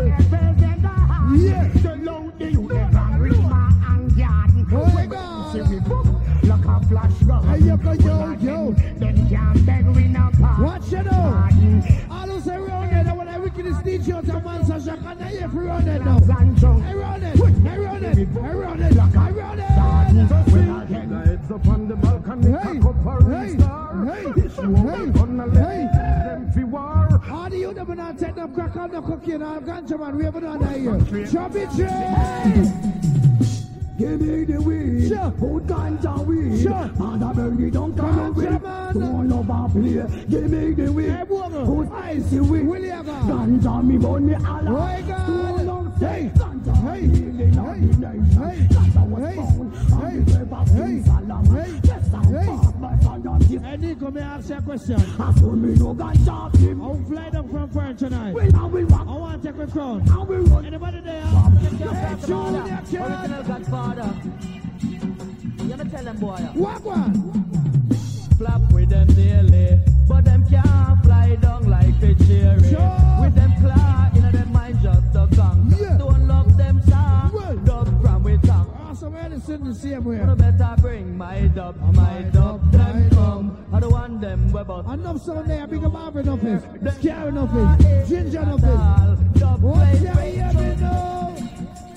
get 0.09 0.29
present 0.29 0.81
the 0.81 0.87
heart. 0.87 1.39
Yeah. 1.39 1.67
The 1.67 1.95
loud 1.95 2.39
the 2.39 2.51
youth, 2.51 2.69
they 2.69 2.75
can 2.75 3.19
rima 3.19 3.69
and 3.87 4.15
garden. 4.17 4.67
Oh 4.71 4.85
my 4.85 4.93
When 4.93 5.09
God. 5.09 5.55
we 5.55 5.65
see 5.65 5.75
we 5.75 5.79
boom, 5.81 6.21
like 6.43 6.65
a 6.65 6.79
flash 6.87 7.13
gun. 7.23 7.43
Hey, 7.47 7.61
Hey, 7.61 7.77
cock 7.77 7.99
up 8.03 8.15
a 8.15 8.17
hey, 25.59 25.87
them 27.85 27.95
fi 27.95 27.95
war. 27.95 27.95
All 27.95 27.95
the 27.95 27.95
youth 27.95 27.95
never 27.95 27.95
not 27.95 28.19
take 28.19 28.35
no 28.35 28.47
crack 28.47 28.75
on 28.75 28.91
no 28.91 29.01
cocaine 29.01 29.43
or 29.43 29.61
ganja 29.61 29.99
man. 29.99 30.17
We 30.17 30.23
have 30.25 30.41
done 30.41 30.61
here. 30.73 31.27
Chop 31.31 31.55
it, 31.55 31.69
Give 33.95 34.19
me 34.19 34.43
the 34.43 34.59
weed, 34.59 35.07
Sure. 35.07 35.31
put 35.31 35.67
ganja 35.67 36.25
weed, 36.25 36.61
Sure. 36.63 36.73
and 36.73 37.23
I 37.23 37.33
burn 37.33 37.63
it 37.63 37.73
down 37.73 38.33
with 38.33 38.45
German. 38.45 38.99
Don't 38.99 39.31
over 39.31 39.69
play. 39.71 40.25
Give 40.29 40.49
me 40.49 40.73
the 40.73 40.91
weed, 40.91 41.11
Hey, 41.11 41.25
put 41.25 41.91
icy 41.93 42.39
weed, 42.39 42.65
ganja 42.65 43.83
me 43.85 43.97
burn 43.97 44.25
me 44.25 44.33
all 44.33 44.67
Oh, 44.67 44.71
my 44.73 45.01
God. 45.01 45.27
Don't 45.27 45.65
long 45.67 45.93
say, 45.99 46.23
Hey. 46.23 46.31
ganja 46.35 46.75
Hey. 46.75 47.01
healing 47.01 47.59
all 47.59 47.65
Hey. 47.73 47.79
the 47.79 47.97
nation. 47.97 48.25
Hey. 48.25 48.67
Ganja 48.67 49.09
was 49.09 49.23
Hey. 49.23 49.35
found 49.35 49.73
Hey. 49.75 49.93
on 49.93 50.25
the 50.25 50.31
grave 50.31 50.53
of 50.53 50.67
Hey. 50.69 50.85
King 50.85 51.03
Solomon. 51.05 51.45
Hey. 51.55 51.79
Yes, 51.83 52.13
I'm 52.13 52.72
Hey. 53.23 53.29
fast, 53.29 53.31
my 53.31 53.31
son, 53.31 53.35
and 53.35 53.41
this- 53.43 53.61
Hey, 53.61 53.77
Nico, 53.77 54.11
may 54.11 54.21
I 54.21 54.23
ask 54.35 54.49
you 54.49 54.55
a 54.55 54.61
question? 54.61 54.95
I 55.19 55.31
told 55.39 55.57
me 55.61 55.75
no 55.75 55.93
ganja 55.95 56.55
him. 56.57 56.81
I'll 56.81 56.95
fly 57.07 57.29
down 57.29 57.47
from 57.49 57.69
France 57.69 57.99
tonight. 57.99 58.33
Well, 58.33 58.55
I 58.55 58.65
will 58.65 58.85
rock, 58.85 59.07
I 59.07 59.11
want 59.13 59.41
to 59.43 59.51
take 59.51 59.61
a 59.61 59.67
crown. 59.71 60.09
I 60.09 60.17
will 60.23 60.43
run. 60.43 60.65
Anybody 60.65 60.99
there? 61.01 61.21
Just 61.23 61.33
Hey, 61.33 61.79
talk 61.79 61.79
about 61.79 62.27
Junior 62.27 62.63
that. 62.63 63.21
Original 63.23 63.43
Godfather. 63.43 64.13
You 65.63 65.77
me 65.77 65.89
tell 65.89 66.03
them 66.03 66.17
boy, 66.17 66.35
What 66.53 66.83
one? 66.83 67.13
flap 68.37 68.61
with 68.73 68.89
them 68.89 69.07
daily, 69.07 69.79
but 70.07 70.25
them 70.25 70.43
can't 70.49 71.03
fly 71.03 71.35
down 71.41 71.69
like 71.69 72.01
a 72.03 72.13
cherry. 72.25 72.69
Sure. 72.69 73.17
With 73.21 73.35
them 73.35 73.53
claw 73.61 73.82
sitting 79.45 79.65
the 79.65 79.75
same 79.75 80.03
way. 80.03 80.17
You 80.17 80.35
better 80.35 80.75
bring 80.81 81.17
my 81.17 81.41
dub, 81.47 81.75
my 81.93 82.21
dub, 82.31 82.71
them 82.71 83.09
come. 83.11 83.65
I 83.73 83.79
don't 83.79 83.91
want 83.91 84.21
them 84.21 84.51
webber. 84.51 84.83
Enough 84.91 85.21
sound 85.21 85.49
there, 85.49 85.67
big 85.67 85.83
up 85.83 85.91
Marvin 85.91 86.29
office, 86.29 86.63
Scaring 86.99 87.37
office, 87.37 88.09
Ginger 88.09 88.39
office. 88.39 89.19
What's 89.61 90.01
your 90.01 90.15
hear 90.15 90.53
me 90.53 90.75
now? 90.75 91.35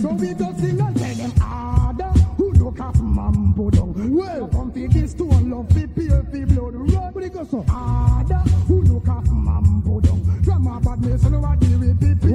So 0.01 0.09
we 0.13 0.35
go 0.35 0.55
sing 0.59 0.81
and 0.81 0.97
tell 0.97 1.15
them 1.15 1.31
harder. 1.41 2.19
Who 2.37 2.53
look 2.53 2.81
at 2.81 2.97
mambo 3.01 3.71
down? 3.71 4.15
Well. 4.15 4.49
come 4.49 4.73
fi 4.73 4.87
this 4.87 5.13
stone 5.13 5.51
love 5.51 5.69
fi 5.73 5.87
pay 5.87 6.09
fi 6.31 6.45
blood 6.45 6.75
run. 6.75 7.13
What 7.13 7.25
it 7.25 7.33
go 7.33 7.45
so? 7.45 7.63
Harder. 7.69 8.43
Who 8.69 8.83
look 8.83 9.09
at 9.09 9.27
mambo 9.27 10.01
down? 10.01 10.43
From 10.45 10.67
a 10.67 10.81
badness 10.81 11.25
on 11.27 11.45
our 11.45 11.57
deal 11.57 11.79
with 11.79 12.01
people. 12.01 12.26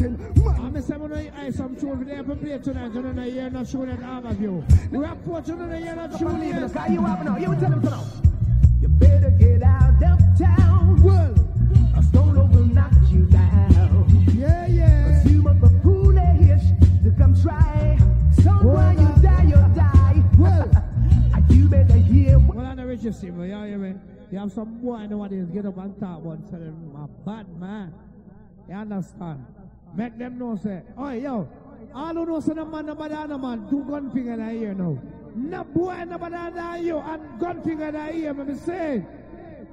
In. 0.00 0.32
I'm 0.58 0.76
a 0.76 0.82
seven 0.82 1.12
I 1.12 1.50
some 1.50 1.76
tune 1.76 1.98
for 1.98 2.04
them 2.04 2.26
to 2.28 2.36
play 2.36 2.58
tonight. 2.58 2.94
You 2.94 3.02
know, 3.02 3.24
you're 3.24 3.50
not 3.50 3.66
showing 3.68 3.90
an 3.90 4.02
arm 4.04 4.26
of 4.26 4.40
you. 4.40 4.64
Rap 4.90 5.18
what 5.24 5.46
you 5.48 5.56
know, 5.56 5.76
you're 5.76 5.94
not 5.96 6.18
showing 6.18 6.36
believe 6.40 6.56
in 6.56 6.62
us. 6.64 6.72
it. 6.74 6.78
How 6.78 6.86
you 6.88 7.02
have 7.04 7.24
now? 7.24 7.36
You 7.36 7.46
tell 7.56 7.70
them 7.70 7.82
so 7.82 7.90
now. 7.90 8.04
You 8.80 8.88
better 8.88 9.30
get 9.30 9.62
out 9.62 10.02
uptown. 10.02 11.02
Well, 11.02 11.34
A 11.96 12.02
stone 12.02 12.34
will 12.50 12.64
knock 12.66 12.92
you 13.10 13.22
down. 13.26 14.24
yeah, 14.34 14.66
yeah. 14.66 15.22
You 15.24 15.46
up 15.48 15.62
a 15.62 15.68
foolish 15.80 16.62
to 17.04 17.10
come 17.18 17.40
try. 17.42 17.98
Somewhere 18.42 18.74
Well, 18.74 18.92
you 18.94 19.06
uh, 19.06 19.18
die, 19.18 19.44
you 19.44 19.74
die. 19.74 20.22
Well. 20.38 20.70
You 21.50 21.68
better 21.68 21.96
hear 21.96 22.38
what 22.38 22.56
Well, 22.56 22.66
I 22.66 22.74
know 22.74 22.86
what 22.86 23.02
you 23.02 23.12
see, 23.12 23.30
but 23.30 23.42
you 23.42 23.54
hear 23.56 23.78
me? 23.78 23.94
You 24.30 24.38
have 24.38 24.52
some 24.52 24.78
boy 24.80 25.06
nowadays 25.06 25.48
get 25.52 25.66
up 25.66 25.76
and 25.78 25.98
talk 25.98 26.22
one, 26.22 26.42
tell 26.48 26.60
them 26.60 26.92
I'm 26.94 27.02
a 27.02 27.08
bad 27.26 27.48
man. 27.58 27.92
You 28.68 28.74
understand? 28.76 29.44
Make 29.94 30.18
them 30.18 30.38
know, 30.38 30.56
say, 30.56 30.82
oh, 30.96 31.10
yo, 31.10 31.48
all 31.94 32.14
who 32.14 32.26
know, 32.26 32.40
say, 32.40 32.52
no 32.54 32.64
man, 32.64 32.86
no 32.86 32.94
bad 32.94 33.28
no 33.28 33.38
man, 33.38 33.68
two 33.68 33.84
gun 33.84 34.10
finger 34.10 34.34
in 34.34 34.46
the 34.46 34.52
ear 34.52 34.74
now. 34.74 34.98
No 35.34 35.64
boy, 35.64 36.04
no 36.04 36.18
bad 36.18 36.54
than 36.54 36.84
you, 36.84 36.98
and 36.98 37.40
gun 37.40 37.62
finger 37.62 37.88
in 37.88 37.94
the 37.94 38.14
ear, 38.14 38.34
me 38.34 38.54
say. 38.54 39.04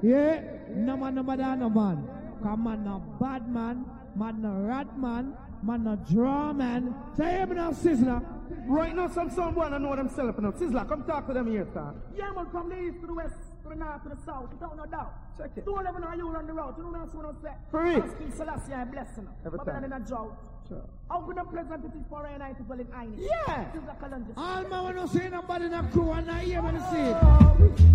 Yeah, 0.02 0.42
no 0.76 0.98
man, 0.98 1.16
no 1.16 1.24
bad 1.24 1.60
no 1.60 1.70
man. 1.70 2.08
Come 2.42 2.64
man, 2.64 2.84
no 2.84 3.04
bad 3.20 3.48
man, 3.48 3.86
man, 4.16 4.42
no 4.42 4.54
rat 4.54 4.98
man, 4.98 5.36
man, 5.62 5.84
no 5.84 5.96
draw 5.96 6.54
man. 6.54 6.96
Say, 7.16 7.38
him 7.38 7.56
now, 7.56 7.72
Sizzla. 7.72 8.24
Right 8.68 8.96
now, 8.96 9.08
some 9.10 9.30
someone 9.30 9.74
I 9.74 9.78
know 9.78 9.96
themselves 9.96 10.40
now. 10.40 10.52
Sizzla, 10.52 10.88
come 10.88 11.04
talk 11.04 11.28
to 11.28 11.34
them 11.34 11.50
here, 11.52 11.68
sir. 11.74 11.94
Yeah, 12.16 12.32
man, 12.32 12.48
from 12.52 12.70
the 12.70 12.80
east 12.80 13.02
to 13.02 13.08
the 13.08 13.14
west. 13.14 13.36
To 13.68 13.76
the 13.76 13.84
north, 13.84 14.04
to 14.04 14.10
the 14.10 14.18
south, 14.26 14.50
without 14.52 14.78
no 14.78 14.86
doubt. 14.86 15.14
Check 15.38 15.52
it. 15.58 15.66
Don't 15.66 15.86
ever 15.86 16.00
know 16.00 16.14
you 16.16 16.28
on 16.30 16.48
the 16.48 16.54
road. 16.54 16.76
You 16.78 16.84
don't 16.84 16.94
know 16.94 17.00
what 17.00 17.26
I'm 17.26 17.38
saying. 17.42 17.56
For 17.72 17.84
real. 17.84 18.02
King 18.02 18.32
Selassie, 18.36 18.74
I 18.74 18.84
bless 18.86 19.08
you. 19.18 19.28
Every 19.46 19.58
But 19.58 19.66
time. 19.66 19.84
in 19.84 19.94
a 19.94 20.00
drought. 20.00 20.38
Sure. 20.68 20.84
How 21.10 21.22
good 21.22 21.38
and 21.38 21.50
pleasant 21.50 21.86
it 21.86 21.92
is 21.98 22.06
for 22.10 22.26
a 22.26 22.38
night 22.38 22.58
people 22.58 22.80
in. 22.80 22.88
Yeah. 23.18 23.62
It 23.62 23.78
is 23.78 23.84
like 23.88 24.02
a 24.02 24.08
lunch. 24.08 24.28
All 24.36 24.64
man 24.68 24.84
when 24.84 24.96
no 24.96 25.06
say 25.08 25.30
nobody 25.30 25.66
in 25.66 25.72
the 25.72 25.84
crew 25.92 26.12
and 26.12 26.32
I 26.32 26.40
hear 26.44 26.62
when 26.62 26.76
see 26.92 26.98
it. 26.98 27.18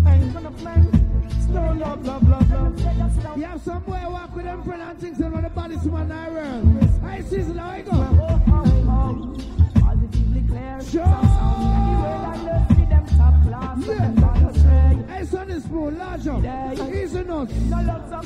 Ain't 0.07 0.33
gonna 0.33 0.51
plan. 0.51 1.29
Still 1.41 1.75
love, 1.75 2.05
love, 2.05 2.27
love, 2.29 2.49
love. 2.51 3.37
You 3.37 3.43
have 3.45 3.61
some 3.61 3.83
boy 3.83 4.01
walk 4.09 4.35
with 4.35 4.45
them 4.45 4.63
friend 4.63 4.81
and 4.81 4.99
things 4.99 5.19
and 5.19 5.33
when 5.33 5.43
the 5.43 5.49
body's 5.49 5.83
man 5.85 6.11
I. 6.11 7.03
I 7.03 7.21
see 7.21 7.37
it 7.37 7.85
go. 7.85 7.91
Oh, 7.93 8.41
oh, 8.47 8.89
oh. 8.89 9.79
Positively 9.81 10.41
clear. 10.47 10.81
Sure. 10.81 11.03
Some 11.05 11.25
sound 11.25 11.63
anyway, 11.63 12.13
I 12.25 12.37
love 12.43 12.67
see 12.77 12.85
them 12.85 13.05
top 13.17 13.35
class. 13.45 13.77
but 14.19 14.42
them 15.13 15.25
gone 15.25 15.25
astray. 15.25 15.25
Hey, 15.25 15.25
son 15.25 15.49
is 15.51 15.63
spoon, 15.63 15.97
large 15.97 16.27
up. 16.27 16.93
Easy 16.93 17.23
nuts. 17.23 17.53
No 17.53 17.77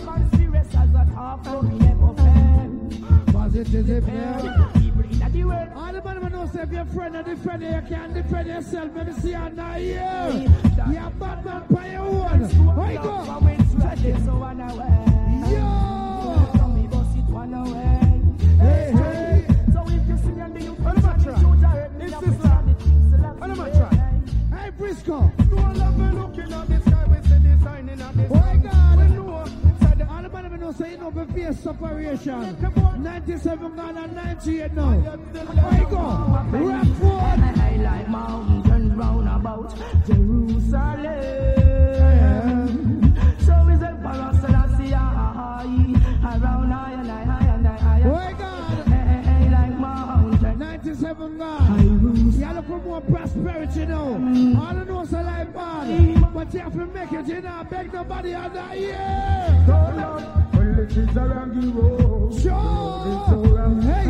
man 0.06 0.30
serious 0.36 0.68
as 0.68 0.94
a 0.94 1.06
half 1.16 1.48
and 1.48 1.80
never 1.80 2.14
fail. 2.16 3.34
Positive, 3.34 4.08
yeah. 4.08 4.72
People 4.74 5.04
in 5.04 5.32
the 5.32 5.44
world. 5.44 5.70
All 5.76 5.94
the 5.94 6.02
man 6.02 6.32
know 6.32 6.50
say 6.54 6.62
if 6.62 6.72
your 6.72 6.86
friend 6.86 7.16
and 7.16 7.26
defend 7.26 7.64
you, 7.64 7.70
you 7.70 7.82
can't 7.88 8.14
defend 8.14 8.48
yourself. 8.48 8.92
Let 8.96 9.08
me 9.08 9.14
see 9.14 9.30
you 9.30 9.50
now 9.50 9.74
here. 9.74 10.50
You're 10.92 11.10
bad 11.12 11.46
man 11.46 11.64
by 11.70 11.92
your 11.92 12.02
own. 12.02 12.42
Where 12.76 12.92
you 12.92 13.00
go? 13.00 13.26
So 13.26 13.48
it's 13.48 13.74
ready, 13.76 14.26
so 14.26 14.32
on. 14.32 14.58
Yo! 15.52 16.60
So 16.60 16.68
me 16.68 16.88
bust 16.88 17.18
it 17.18 17.26
one 17.32 17.54
away. 17.54 18.22
Hey, 18.60 18.92
hey. 18.92 19.46
So 19.74 19.84
if 19.88 20.08
you 20.08 20.18
see 20.18 20.30
me 20.30 20.42
and 20.42 20.56
the 20.56 20.62
youth, 20.62 20.86
I'm 20.86 20.98
a 20.98 21.00
try. 21.24 21.88
This 22.00 22.14
is 22.14 22.46
uh, 22.46 22.62
What 23.38 23.50
am 23.50 23.62
I 23.62 23.70
trying? 23.70 24.52
Hey, 24.52 24.70
Briscoe. 24.72 25.32
Don't 25.50 25.78
love 25.78 25.98
me 25.98 26.20
looking 26.20 26.47
know 30.68 30.74
say 30.74 30.92
you 30.92 30.98
know 30.98 31.12
be 31.12 31.24
face 31.34 31.60
separation. 31.60 32.58
97 33.02 33.76
gone 33.76 33.98
and 33.98 34.16
98 34.16 34.74
now. 34.74 34.92
Where 34.92 35.80
you 35.80 35.88
go? 35.88 35.98
Rockfort. 36.52 37.40
I 37.58 37.76
like 37.78 38.10
mountain 38.10 38.98
round 38.98 39.30
about 39.30 39.76
Jerusalem. 40.06 40.74
So 43.40 43.54
is 43.70 43.82
Emperor 43.82 44.32
Selassie 44.42 44.94
around 44.94 46.72
high 46.72 46.92
and 46.92 47.08
high, 47.08 47.24
high 47.24 47.48
and 47.48 47.68
high, 47.68 47.78
high. 47.78 48.02
Oh, 48.04 48.34
God. 48.38 48.88
Hey, 48.88 49.50
like 49.50 49.80
mountain. 49.80 50.60
97 50.60 51.38
gone. 51.38 52.34
You 52.38 52.54
look 52.54 52.68
for 52.68 52.80
more 52.80 53.02
prosperity 53.02 53.86
now. 53.86 54.08
Mm. 54.18 54.58
All 54.60 54.74
the 54.74 54.86
know 54.86 55.06
say 55.06 55.24
life 55.24 55.54
bad. 55.54 55.88
Mm. 55.88 56.34
But 56.34 56.54
you 56.54 56.60
have 56.60 56.74
to 56.74 56.86
make 56.88 57.12
it, 57.12 57.28
you 57.28 57.42
know. 57.42 57.66
Beg 57.70 57.94
nobody 57.94 58.34
under 58.34 58.68
here. 58.70 59.64
Don't 59.68 59.98
love, 59.98 60.47
Well, 60.88 61.04
it 61.04 61.10
is 61.10 61.18
a 61.18 61.22
rangy 61.28 61.68
road. 61.70 62.42
Sure. 62.42 63.82
Hey, 63.82 64.08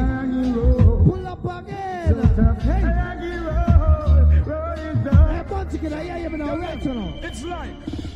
road. 0.51 1.05
pull 1.05 1.27
up 1.27 1.43
again. 1.63 2.59
Hey, 2.59 2.83
Rangy 2.83 3.37
road. 3.37 4.47
Road 4.47 4.79
is 4.79 5.05
a 5.07 5.33
hey, 5.33 5.43
bunch 5.49 5.73
of 5.73 5.93
I 5.93 6.03
hear 6.03 6.17
you 6.29 6.37
now, 6.37 6.55
right 6.57 6.85
now. 6.85 7.13
It's 7.23 7.43
like 7.43 7.71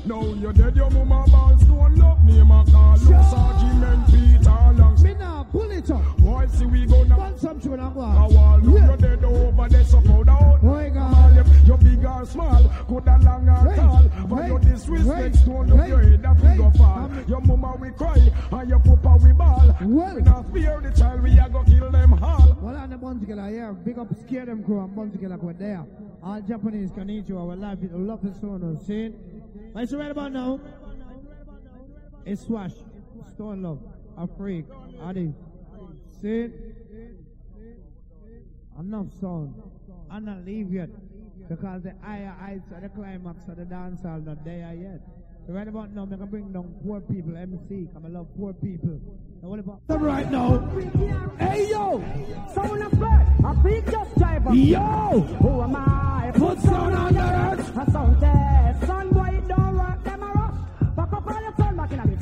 now 0.06 0.22
you're 0.34 0.54
dead, 0.54 0.76
your 0.76 0.90
mama 0.92 1.26
balls 1.32 1.64
don't 1.64 1.96
love 1.98 2.24
name 2.24 2.52
a 2.52 2.66
call. 2.72 2.98
Sure. 2.98 3.24
Peter. 4.08 5.04
Me 5.04 5.14
now, 5.16 5.48
pull 5.52 5.72
it 5.72 5.90
up. 5.90 6.20
Why 6.20 6.46
see 6.48 6.66
we 6.66 6.86
go 6.86 7.04
now? 7.04 7.18
One 7.18 7.38
some 7.40 7.60
tune 7.60 7.80
go 7.80 8.00
A 8.00 8.04
on. 8.04 8.34
wall, 8.34 8.60
look, 8.62 8.76
Yeah. 8.76 8.86
you're 8.88 8.98
dead 8.98 9.24
over 9.26 9.70
there, 9.70 9.84
or 12.22 12.26
small, 12.26 12.64
good 12.88 13.08
or 13.08 13.20
long 13.20 13.50
or 13.50 13.72
Hey, 13.72 13.76
tall. 13.76 14.04
But 14.28 14.42
hey, 14.42 14.48
your 14.48 14.60
disrespect, 14.60 15.36
hey, 15.36 15.46
don't 15.46 15.68
look 15.68 15.88
your 15.88 16.00
head, 16.02 16.42
we 16.42 16.58
go 16.58 16.72
fall. 16.72 17.10
Your 17.28 17.42
mama 17.42 17.76
we 17.80 17.90
cry, 17.92 18.32
and 18.52 18.70
your 18.70 18.80
papa 18.80 19.18
we 19.24 19.32
ball. 19.34 19.76
Well. 19.82 20.16
We 20.16 20.22
not 20.22 20.54
fear 20.54 20.80
the 20.82 20.92
child, 20.92 21.24
we 21.24 21.38
a 21.40 21.50
go 21.50 21.64
kill 21.64 21.90
them 21.90 22.14
all. 22.24 22.58
Well, 22.62 22.76
on 22.76 22.90
the 22.92 22.98
bunch 22.98 23.22
together 23.22 23.50
here, 23.50 23.74
big 23.74 23.98
up 23.98 24.08
scare 24.20 24.46
them 24.46 24.64
crew 24.64 24.84
and 24.84 24.96
bunch 24.96 25.14
together 25.14 25.38
go 25.38 25.52
there. 25.52 25.84
All 26.24 26.42
Japanese 26.42 26.92
can 26.92 27.10
eat 27.10 27.28
you, 27.28 27.40
our 27.40 27.56
life, 27.56 27.82
people 27.82 28.00
love 28.00 28.22
the 28.22 28.34
sound, 28.40 28.82
see? 28.86 29.08
What's 29.74 29.94
right 29.94 30.12
about 30.12 30.32
now? 30.32 30.60
It's 32.26 32.46
Swash, 32.46 32.74
Stone 33.34 33.64
Love, 33.64 33.80
a 34.18 34.28
freak, 34.28 34.66
Adi. 35.02 35.34
See? 36.22 36.50
Enough 38.80 39.08
sound. 39.20 39.56
I'm 40.10 40.26
not 40.26 40.46
leave 40.46 40.72
yet. 40.72 40.90
Because 41.50 41.84
the 41.84 41.94
higher 42.02 42.34
heights 42.40 42.72
of 42.76 42.82
the 42.82 42.90
climax 42.90 43.48
of 43.48 43.58
the 43.58 43.66
dance 43.66 44.02
hall 44.02 44.20
not 44.20 44.44
there 44.46 44.74
yet. 44.74 45.02
So 45.48 45.54
right 45.54 45.68
about 45.68 45.92
now, 45.94 46.04
I'm 46.04 46.10
gonna 46.10 46.26
bring 46.26 46.52
down 46.54 46.74
poor 46.86 47.02
people, 47.02 47.36
MC, 47.36 47.88
because 47.88 48.04
I 48.06 48.08
love 48.10 48.28
poor 48.38 48.54
people. 48.54 49.00
Now 49.42 49.50
what 49.50 49.60
about 49.60 49.88
them 49.88 50.04
right 50.04 50.32
now? 50.32 50.60
Hey 51.40 51.70
yo! 51.72 52.00
Sound 52.54 52.84
of 52.84 52.92
bird, 53.00 53.28
a 53.44 53.54
big 53.64 53.92
just 53.92 54.18
driver. 54.18 54.54
Yo! 54.54 54.80
Who 55.42 55.62
am 55.64 55.76
I? 55.76 56.32
Put 56.36 56.60
sound 56.62 56.96
on 56.96 57.14
the 57.14 57.20
earth! 57.22 57.78
A 57.78 57.92
sound 57.92 58.20
test. 58.22 58.86
Son 58.86 59.10
boy, 59.10 59.30
it 59.34 59.48
don't 59.48 59.78
work, 59.78 60.04
them 60.04 60.24
a 60.24 60.26
rush. 60.28 60.96
Back 60.96 61.14
up 61.14 61.28
all 61.28 61.42
your 61.42 61.54
son 61.58 61.76
back 61.76 61.92
in 61.92 62.00
a 62.00 62.08
bit. 62.08 62.20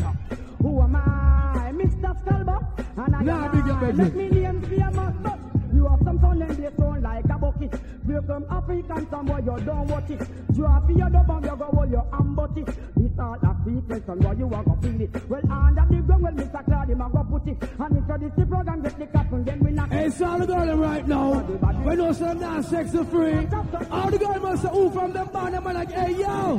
Who 0.62 0.82
am 0.82 0.96
I? 0.96 1.72
Mr. 1.74 2.24
Scalba. 2.24 3.06
And 3.06 3.16
I 3.16 3.22
Nah, 3.24 3.46
am 3.46 3.52
big 3.52 3.70
I. 3.72 3.92
Let 3.92 4.16
me 4.16 4.30
name 4.30 4.62
famous, 4.64 5.16
but 5.22 5.40
you 5.80 5.88
have 5.88 6.00
some 6.04 6.20
sound 6.20 6.42
and 6.44 6.52
they 6.52 6.70
sound 6.78 7.04
like 7.04 7.26
a 7.26 7.38
bucket. 7.40 7.74
You 8.08 8.22
come 8.28 8.46
African, 8.50 9.10
some 9.10 9.26
boy, 9.26 9.38
you 9.38 9.66
don't 9.66 9.88
watch 9.88 10.10
it. 10.10 10.22
Drop 10.54 10.90
your 10.90 11.10
dub 11.10 11.30
and 11.30 11.46
you 11.46 11.56
go 11.56 11.66
hold 11.74 11.92
your 11.92 12.06
ambut 12.12 12.58
it. 12.58 12.66
This 12.98 13.20
all 13.20 13.34
a 13.36 14.06
son 14.06 14.20
boy, 14.20 14.36
you 14.38 14.48
a 14.48 14.64
go 14.64 14.78
feel 14.82 15.02
it. 15.02 15.30
Well, 15.30 15.42
under 15.52 15.86
the 15.96 16.02
ground, 16.02 16.24
well, 16.24 16.34
Mr. 16.34 16.66
Claude, 16.66 16.90
him 16.90 16.98
go 16.98 17.24
put 17.24 17.48
it. 17.48 17.58
And 17.80 17.98
introduce 17.98 18.34
the 18.38 18.46
program, 18.46 18.82
get 18.82 19.00
the 19.00 19.06
cap 19.08 19.32
and 19.32 19.46
then 19.46 19.60
we 19.60 19.72
knock 19.72 19.90
Hey, 19.90 20.04
it. 20.04 20.08
it's 20.08 20.22
all 20.22 20.40
girl 20.46 20.66
them 20.66 20.80
right 20.82 21.08
now. 21.08 21.40
We 21.86 21.96
know 21.96 22.12
some 22.14 22.40
not 22.40 22.66
sexy 22.66 23.04
free. 23.06 23.48
All 23.92 24.10
the 24.12 24.18
girl 24.18 24.40
must 24.40 24.62
say, 24.64 24.70
ooh, 24.76 24.90
from 24.92 25.14
the 25.14 25.24
band, 25.26 25.54
them 25.54 25.68
are 25.68 25.74
like, 25.74 25.92
hey, 25.92 26.12
yo! 26.16 26.58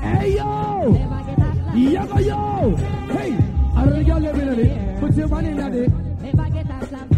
Hey, 0.00 0.36
yo! 0.36 0.92
Yo, 1.74 2.18
yo! 2.18 2.76
Hey! 2.76 3.57
I 3.78 3.84
don't 3.84 4.04
in 4.38 4.58
it. 4.58 5.00
Put 5.00 5.14
your 5.14 5.28
money 5.28 5.50
in. 5.72 5.92
If 6.24 6.40
I 6.40 6.50
get 6.50 6.66
that 6.66 6.88
slam, 6.88 7.17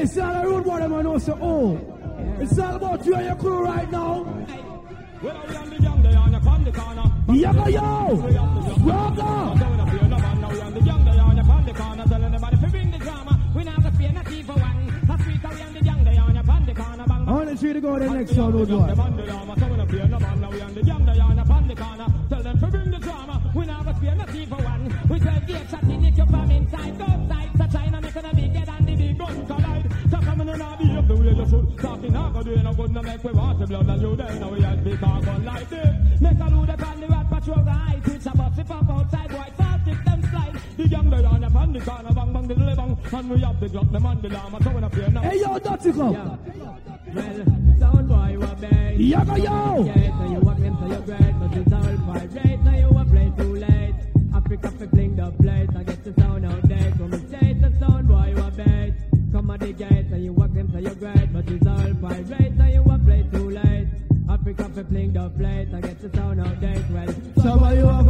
Now 0.00 0.06
pay 0.06 0.08
not 0.52 0.80
even 0.80 0.94
one. 4.86 4.96
Last 5.20 5.86
week, 5.86 6.02
we 6.02 6.02
are 6.02 6.10
the 6.10 6.16
younger 6.16 6.48
on 6.48 6.64
the 6.64 6.72
corner 6.72 7.06
Yaga 7.28 7.70
yo 7.70 7.88
Yaga 8.86 9.50
We 15.20 15.40
all 15.44 15.50
are 15.50 15.84
young, 15.84 16.04
they 16.04 16.16
are 16.16 16.28
on 16.28 16.34
the 16.34 16.52
on 16.52 16.66
the 16.66 16.74
corner. 16.74 17.04
Bang, 17.06 17.28
I 17.28 17.32
want 17.32 17.48
to 17.50 17.56
see 17.58 17.72
to 17.72 17.80
go 17.80 17.98
to 17.98 18.04
the 18.04 18.10
next 18.10 18.36
one, 18.36 18.52
road 18.52 18.68
Go 32.50 32.56
no 32.62 32.74
good, 32.74 32.90
no 32.90 33.02
make 33.02 33.22
we 33.22 33.30
want 33.30 33.60
the 33.60 33.66
blood 33.66 33.88
and 33.88 34.02
you 34.02 34.16
then. 34.16 34.40
Now 34.40 34.50
we 34.50 34.60
had 34.60 34.82
big 34.82 34.98
car 34.98 35.22
gun 35.22 35.44
like 35.44 35.70
this. 35.70 36.20
Make 36.20 36.40
a 36.40 36.48
load 36.50 36.68
upon 36.68 37.00
the 37.00 37.06
rat 37.06 37.30
patrol, 37.30 37.62
the 37.62 37.70
high 37.70 38.00
twitch, 38.02 38.26
a 38.26 38.30
bus, 38.30 38.58
if 38.58 38.70
up 38.72 38.90
outside, 38.90 39.30
boy, 39.30 39.46
fast, 39.56 39.88
if 39.88 40.04
them 40.04 40.22
slide. 40.30 40.60
The 40.76 40.88
young 40.88 41.10
they 41.10 41.24
on 41.24 41.40
the 41.42 41.50
pan, 41.50 41.72
the 41.72 41.80
corner, 41.80 42.12
bang, 42.12 42.32
bang, 42.32 42.48
the 42.48 42.54
bang. 42.54 42.98
And 43.12 43.30
we 43.30 43.38
have 43.38 43.60
the 43.60 43.68
Glock, 43.68 43.92
the 43.92 44.00
man, 44.00 44.20
the 44.20 44.28
llama, 44.30 44.62
so 44.64 44.70
we 44.70 44.80
not 44.80 44.92
fear 44.92 45.10
now. 45.10 45.22
Hey, 45.22 45.38
yo, 45.38 45.58
Dutty 45.60 45.92
Club! 45.92 46.38
Well, 47.14 47.44
sound 47.78 48.08
boy, 48.08 48.28
you 48.32 48.42
a 48.42 48.54
bad. 48.56 49.00
Yo, 49.00 49.36
yo! 49.36 49.84
Yeah, 49.84 50.19
fling 64.90 65.12
the 65.12 65.30
plate, 65.30 65.68
I 65.72 65.80
get 65.80 66.00
the 66.00 66.10
sound 66.16 66.40
out 66.40 66.60
there. 66.60 66.84
Well, 66.92 67.14
Some 67.42 67.62
of 67.62 67.78
you 67.78 67.88
a 67.88 68.09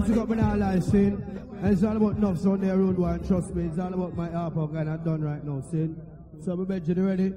doesn't 0.00 0.14
got 0.14 0.28
me 0.28 0.36
now 0.36 0.56
live 0.56 0.82
sin. 0.82 1.22
And 1.62 1.72
it's 1.72 1.84
all 1.84 1.96
about 1.96 2.16
enough 2.16 2.44
on 2.46 2.60
there 2.60 2.76
road 2.76 2.98
one, 2.98 3.24
trust 3.26 3.54
me. 3.54 3.66
It's 3.66 3.78
all 3.78 3.94
about 3.94 4.16
my 4.16 4.28
half 4.28 4.56
of 4.56 4.72
kind 4.72 4.88
of 4.88 5.04
done 5.04 5.22
right 5.22 5.42
now, 5.44 5.60
sin. 5.60 6.00
So 6.44 6.56
we 6.56 6.64
bet 6.64 6.86
you 6.88 6.94
ready. 6.94 7.32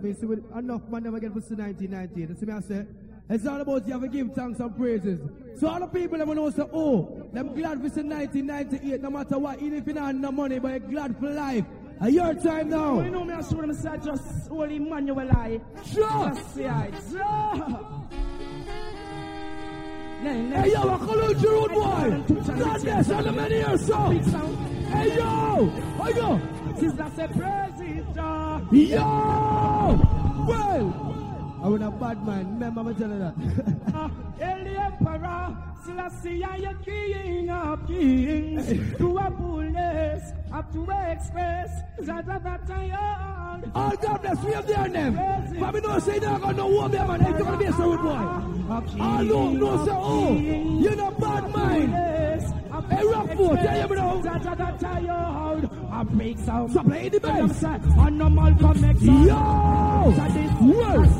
Me 0.00 0.14
see 0.14 0.26
with 0.26 0.44
enough 0.56 0.88
man 0.88 1.04
never 1.04 1.20
get 1.20 1.32
for 1.32 1.40
1998. 1.40 2.28
You 2.28 2.34
see 2.34 2.46
me 2.46 2.52
I 2.54 2.60
say? 2.60 2.86
It's 3.28 3.46
all 3.46 3.60
about 3.60 3.86
you 3.86 3.92
have 3.92 4.02
to 4.02 4.08
give 4.08 4.32
thanks 4.32 4.58
and 4.58 4.76
praises. 4.76 5.20
So 5.60 5.68
all 5.68 5.80
the 5.80 5.86
people 5.86 6.18
that 6.18 6.26
know 6.26 6.50
say, 6.50 6.64
oh, 6.72 7.28
them 7.32 7.54
glad 7.54 7.80
for 7.82 7.88
say 7.88 8.02
1998, 8.02 9.00
no 9.02 9.10
matter 9.10 9.38
what, 9.38 9.60
even 9.60 9.78
if 9.78 9.86
you 9.86 9.92
don't 9.92 10.04
have 10.04 10.14
no 10.14 10.32
money, 10.32 10.58
but 10.58 10.70
you're 10.70 10.90
glad 10.90 11.16
for 11.18 11.30
life. 11.30 11.64
And 12.00 12.14
your 12.14 12.34
time 12.34 12.70
now. 12.70 13.00
You 13.00 13.10
know 13.10 13.24
me, 13.24 13.34
I 13.34 13.42
saw 13.42 13.60
them 13.60 13.72
say 13.74 13.90
just 14.02 14.50
only 14.50 14.76
Emmanuel 14.76 15.30
I. 15.30 15.60
Sure. 15.84 16.32
Just 16.34 16.54
say 16.54 16.66
I. 16.66 16.90
Sure. 17.10 18.08
Hey 20.22 20.70
yo, 20.70 20.88
I 20.88 20.98
call 20.98 21.20
out 21.20 21.40
your 21.40 21.68
boy. 21.68 22.22
Not 22.54 22.80
this, 22.80 23.10
I'm 23.10 23.24
the 23.24 23.32
man 23.32 23.50
here, 23.50 23.76
so. 23.76 24.10
Hey 24.10 25.16
yo, 25.16 25.66
hey 25.66 26.16
yo. 26.16 26.40
Sister 26.78 27.10
say 27.16 27.26
praises, 27.26 28.06
Jah. 28.14 28.60
Yo! 28.70 29.98
Well, 30.46 30.86
I 31.60 31.68
want 31.68 31.82
a 31.82 31.90
bad 31.90 32.24
man. 32.24 32.54
Remember, 32.54 32.80
I'm 32.82 32.94
telling 32.94 33.18
that. 33.18 33.34
El 34.40 34.64
the 34.64 34.80
Emperor, 34.80 35.56
Selassie, 35.84 36.44
I 36.44 36.56
am 36.56 36.84
King 36.84 37.50
of 37.50 37.86
Kings. 37.86 38.96
To 38.98 39.18
a 39.18 39.30
fullness, 39.36 40.32
up 40.52 40.72
to 40.72 40.82
express, 40.82 41.70
that 42.00 42.26
that 42.26 42.44
that 42.44 42.70
I 42.70 42.84
am. 42.84 43.72
All 43.74 43.96
God 43.96 44.22
bless, 44.22 44.44
we 44.44 44.52
have 44.52 44.66
their 44.66 44.88
name. 44.88 45.18
But 45.58 45.74
we 45.74 45.80
know 45.80 45.98
say 45.98 46.18
they're 46.18 46.38
going 46.38 46.56
to 46.56 46.66
warm 46.66 46.92
them, 46.92 47.08
man. 47.08 47.20
They're 47.22 47.32
going 47.32 47.52
to 47.52 47.58
be 47.58 47.64
a 47.64 47.72
road 47.72 48.02
boy. 48.02 48.10
Ah, 48.70 48.82
all 49.00 49.24
know, 49.24 49.50
no, 49.50 49.84
say, 49.84 49.92
oh, 49.92 50.34
you're 50.80 50.96
not 50.96 51.20
bad 51.20 51.50
mind. 51.50 51.94
Hey, 52.88 53.04
Rockfort, 53.04 53.60
tell 53.62 53.80
you, 53.80 53.86
bro. 53.88 54.22
That 54.22 54.42
that 54.42 54.58
that 54.58 54.84
I. 54.84 55.02
I 55.92 56.04
break 56.04 56.38
sound. 56.38 56.72
So 56.72 56.82
play 56.82 57.08
the 57.08 57.20
bass. 57.20 57.62
On 57.64 58.18
no 58.18 58.28
Malcolm 58.30 58.84
X. 58.84 59.02
Yo! 59.02 60.12
That 60.16 60.36
is. 60.36 60.50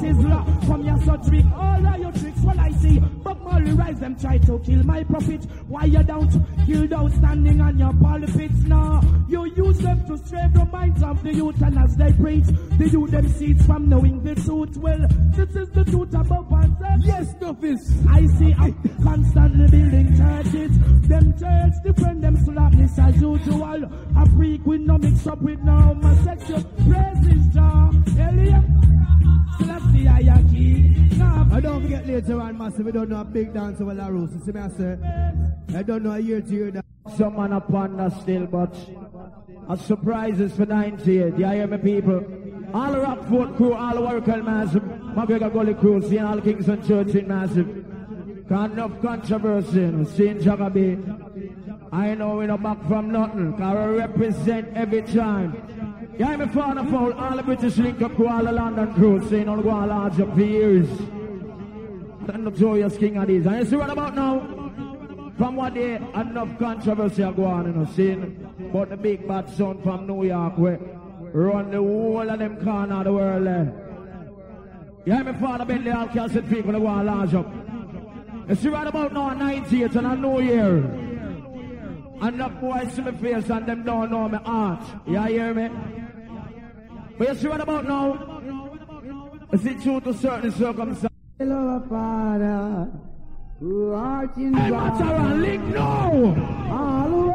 Sizzla 0.03 0.67
from 0.67 0.85
your 0.85 0.99
trick. 1.19 1.45
All 1.55 1.87
of 1.87 1.99
your 2.01 2.13
tricks, 2.13 2.41
what 2.41 2.59
I 2.59 2.71
see. 2.73 2.99
But 2.99 3.41
Molly 3.43 3.73
rise 3.73 4.01
them 4.01 4.17
try 4.17 4.39
to 4.39 4.52
kill 4.59 4.83
my 4.85 5.05
prophet. 5.05 5.45
Why 5.69 5.85
you 5.85 6.03
don't 6.03 6.31
kill 6.67 6.95
out 6.95 7.13
standing 7.13 7.61
on 7.61 7.79
your 7.79 7.93
pulpits 7.95 8.63
now? 8.65 9.01
You 9.29 9.45
use 9.47 9.79
them 9.79 10.07
to 10.07 10.19
stray 10.19 10.49
the 10.53 10.65
minds 10.67 11.03
of 11.03 11.23
the 11.23 11.35
youth 11.35 11.61
and 11.63 11.79
as 11.79 11.97
they 11.97 12.13
preach, 12.13 12.47
the 12.79 12.89
youth 12.89 13.11
them 13.11 13.29
seeds 13.29 13.67
from 13.67 13.89
knowing 13.89 14.23
the 14.23 14.35
truth. 14.35 14.77
Well, 14.77 15.07
this 15.37 15.55
is 15.57 15.71
the 15.71 15.85
truth 15.85 16.15
about 16.15 16.51
oneself. 16.51 17.01
Yes, 17.01 17.35
Duffus. 17.35 17.83
I 18.09 18.27
see 18.39 18.55
I'm 18.59 18.75
constantly 19.03 19.67
building 19.69 20.17
churches. 20.17 20.79
Them 21.09 21.39
church 21.39 21.75
different, 21.85 22.23
them 22.23 22.37
slackness 22.45 22.99
as 22.99 23.21
usual. 23.21 23.85
A 24.17 24.27
freak 24.37 24.65
with 24.67 24.81
no 24.81 24.99
mix 24.99 25.27
up 25.27 25.41
with 25.43 25.61
no 25.61 25.73
homosexual. 25.73 26.63
Praises, 26.63 27.47
Jah. 27.55 27.91
Don't 31.63 31.83
forget 31.83 32.07
later 32.09 32.41
on, 32.41 32.59
massive, 32.59 32.87
we 32.87 32.91
don't 32.93 33.09
know 33.09 33.21
a 33.21 33.25
big 33.25 33.55
dance 33.55 33.81
over 33.81 33.95
La 33.95 34.09
Rose. 34.09 34.35
You 34.35 34.41
see 34.45 34.51
me, 34.51 34.61
I 34.61 34.69
say, 34.69 34.99
I 35.77 35.83
don't 35.85 36.03
know 36.03 36.11
a 36.11 36.19
year 36.19 36.41
to 36.41 36.53
year 36.53 36.71
that. 36.73 36.85
Some 37.17 37.37
man 37.37 37.53
upon 37.53 38.01
us 38.01 38.21
still, 38.21 38.47
but 38.47 38.75
a 39.69 39.77
surprises 39.77 40.53
for 40.55 40.67
98. 40.67 41.39
You 41.39 41.47
hear 41.47 41.67
me, 41.69 41.79
people? 41.79 42.25
All 42.75 42.91
the 42.91 42.99
Rockfort 42.99 43.57
crew, 43.57 43.75
all 43.75 43.95
the 43.95 44.01
Oracle 44.01 44.43
Massive, 44.43 44.83
McGregor 44.83 45.53
Gully 45.53 45.75
crew, 45.75 46.03
seeing 46.03 46.25
all 46.25 46.41
Kingston 46.41 46.85
Church 46.87 47.15
in 47.15 47.29
Massive. 47.29 48.49
Got 48.49 48.73
enough 48.73 49.01
controversy, 49.01 50.05
seeing 50.17 50.39
Jagabe. 50.39 51.93
I 51.93 52.15
know 52.15 52.39
we 52.39 52.47
not 52.47 52.63
back 52.63 52.89
from 52.89 53.13
nothing, 53.13 53.57
cause 53.57 53.89
we 53.89 53.99
represent 53.99 54.77
every 54.77 55.03
time. 55.03 56.17
Yeah, 56.19 56.31
I'm 56.31 56.41
a 56.41 56.49
fan 56.49 56.79
of 56.79 56.93
all 56.93 57.13
all 57.13 57.37
the 57.37 57.43
British 57.43 57.77
link 57.77 58.03
up 58.03 58.19
all 58.19 58.43
the 58.43 58.53
London 58.53 58.95
crew, 58.95 59.25
seeing 59.29 59.49
all 59.49 59.63
go 59.63 59.71
on 59.71 59.89
large 59.89 60.19
up 60.19 60.35
for 60.35 60.41
years. 60.41 60.89
And 62.29 62.47
the 62.47 62.51
notorious 62.51 62.97
king 62.97 63.17
of 63.17 63.27
these. 63.27 63.45
And 63.47 63.59
you 63.59 63.65
see 63.65 63.77
what 63.77 63.91
about 63.91 64.15
now? 64.15 64.41
From 65.37 65.57
what 65.57 65.75
day, 65.75 65.97
enough 65.97 66.57
controversy 66.59 67.23
are 67.25 67.33
going 67.33 67.53
on, 67.53 67.67
you 67.67 67.73
know, 67.73 67.89
seeing 67.97 68.71
but 68.73 68.91
the 68.91 68.97
big 68.97 69.27
bad 69.27 69.51
son 69.51 69.83
from 69.83 70.07
New 70.07 70.25
York, 70.25 70.57
where 70.57 70.79
run 71.33 71.71
the 71.71 71.79
whole 71.79 72.31
of 72.31 72.39
them 72.39 72.63
corner 72.63 72.99
of 72.99 73.05
the 73.05 73.13
world 73.13 73.47
eh? 73.47 73.51
there. 73.51 75.03
You 75.05 75.15
hear 75.15 75.25
me, 75.25 75.33
Father 75.41 75.65
Bentley, 75.65 75.91
all 75.91 76.07
cancelled 76.07 76.49
people 76.49 76.73
go 76.73 76.87
on 76.87 77.07
large 77.07 77.35
up. 77.35 77.53
You 78.49 78.55
see 78.55 78.69
right 78.69 78.87
about 78.87 79.13
now, 79.13 79.33
98 79.35 79.97
and 79.97 80.07
a 80.07 80.17
new 80.17 80.41
year. 80.41 80.77
And 80.77 82.35
Enough 82.35 82.61
boys 82.61 82.93
see 82.93 83.03
my 83.03 83.13
face 83.13 83.51
and 83.51 83.67
them 83.67 83.83
don't 83.83 84.13
know 84.13 84.29
my 84.29 84.39
heart. 84.39 84.85
You 85.09 85.21
hear 85.23 85.55
me? 85.55 85.71
But 87.19 87.29
you 87.29 87.35
see 87.35 87.49
what 87.49 87.61
about 87.61 87.89
now? 87.89 88.41
Is 89.53 89.67
it 89.67 89.83
true 89.83 90.01
to 90.01 90.15
certain 90.15 90.53
circumstances? 90.53 91.12
Father, 91.49 92.89
who 93.59 93.93
art 93.93 94.37
in 94.37 94.55
Hey, 94.55 94.71
God. 94.71 94.93
Matara, 94.93 95.41
link 95.41 95.65
now! 95.75 96.35
Hallowed 96.69 97.29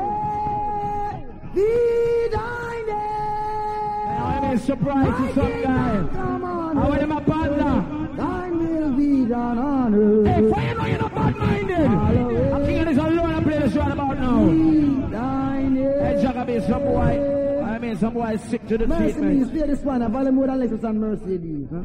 be 1.54 2.28
thy 2.32 2.84
name. 2.88 4.22
I'm 4.24 4.44
a 4.56 4.60
surprise 4.60 5.18
to 5.18 5.34
some 5.36 5.62
guy. 5.62 6.08
Come 6.14 6.44
on, 6.46 6.78
How 6.78 6.92
are 6.92 7.08
my 7.08 7.22
partner? 7.22 8.14
thine 8.16 8.58
will 8.60 8.92
be 8.94 9.26
done 9.26 9.58
on 9.58 9.94
earth. 9.96 10.28
Hey, 10.28 10.34
for 10.54 10.62
you 10.62 10.74
know 10.76 10.86
you're 10.86 11.00
not 11.00 11.14
bad-minded. 11.16 11.88
I'm 11.88 12.66
thinking 12.66 12.86
this 12.86 12.98
alone 12.98 13.34
and 13.36 13.46
play 13.46 13.60
this 13.60 13.74
right 13.74 13.92
about 13.92 14.20
now. 14.20 14.46
Be 14.46 15.12
thine. 15.12 15.76
Hey, 15.76 16.24
Jagabe, 16.24 16.66
some 16.68 16.84
boy, 16.84 17.62
I 17.66 17.78
mean, 17.80 17.98
some 17.98 18.14
boy 18.14 18.38
sick 18.38 18.66
to 18.68 18.78
the 18.78 18.88
Mercy 18.88 19.14
teeth, 19.14 19.18
means 19.22 19.52
play 19.52 19.68
this 19.68 19.82
one. 19.82 20.02
I 20.02 20.08
value 20.08 20.32
more 20.32 20.48
than 20.48 20.60
Lexus 20.60 20.84
and 20.84 21.02
Mercy. 21.02 21.68
Huh? 21.70 21.84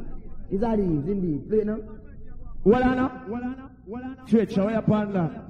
Is 0.53 0.61
that 0.61 0.77
these 0.77 0.87
indeed? 0.87 1.49
Play 1.49 1.59
it 1.59 1.66
now. 1.66 1.79
Well, 2.65 2.85
I 2.85 2.95
know. 2.95 3.69
Twitch, 4.29 4.55
how 4.55 4.69
are 4.69 4.73
you, 4.73 4.83
panda? 4.83 5.45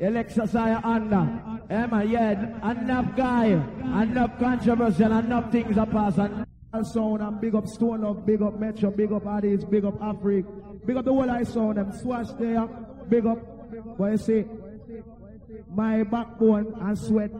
Alexa, 0.00 0.46
say 0.46 0.58
under. 0.58 1.42
Emma, 1.68 2.04
yeah, 2.04 2.70
enough 2.70 3.16
guy, 3.16 3.46
enough 3.46 4.38
controversy, 4.38 5.04
enough 5.04 5.50
things 5.50 5.76
are 5.78 5.86
passing. 5.86 6.44
sound 6.82 7.22
and 7.22 7.40
big 7.40 7.54
up 7.54 7.66
Stone 7.66 8.04
Up, 8.04 8.24
big 8.24 8.42
up 8.42 8.58
Metro, 8.58 8.90
big 8.90 9.12
up 9.12 9.26
Addis, 9.26 9.64
big 9.64 9.84
up 9.84 10.00
Africa, 10.02 10.48
big 10.86 10.96
up 10.96 11.04
the 11.04 11.12
whole 11.12 11.30
I 11.30 11.42
sound 11.42 11.76
them 11.76 11.92
swash 12.00 12.28
there, 12.38 12.66
big 13.08 13.26
up. 13.26 13.38
But 13.98 14.12
you 14.12 14.18
see, 14.18 14.44
my 15.74 16.02
backbone 16.04 16.74
and 16.80 16.98
sweat 16.98 17.30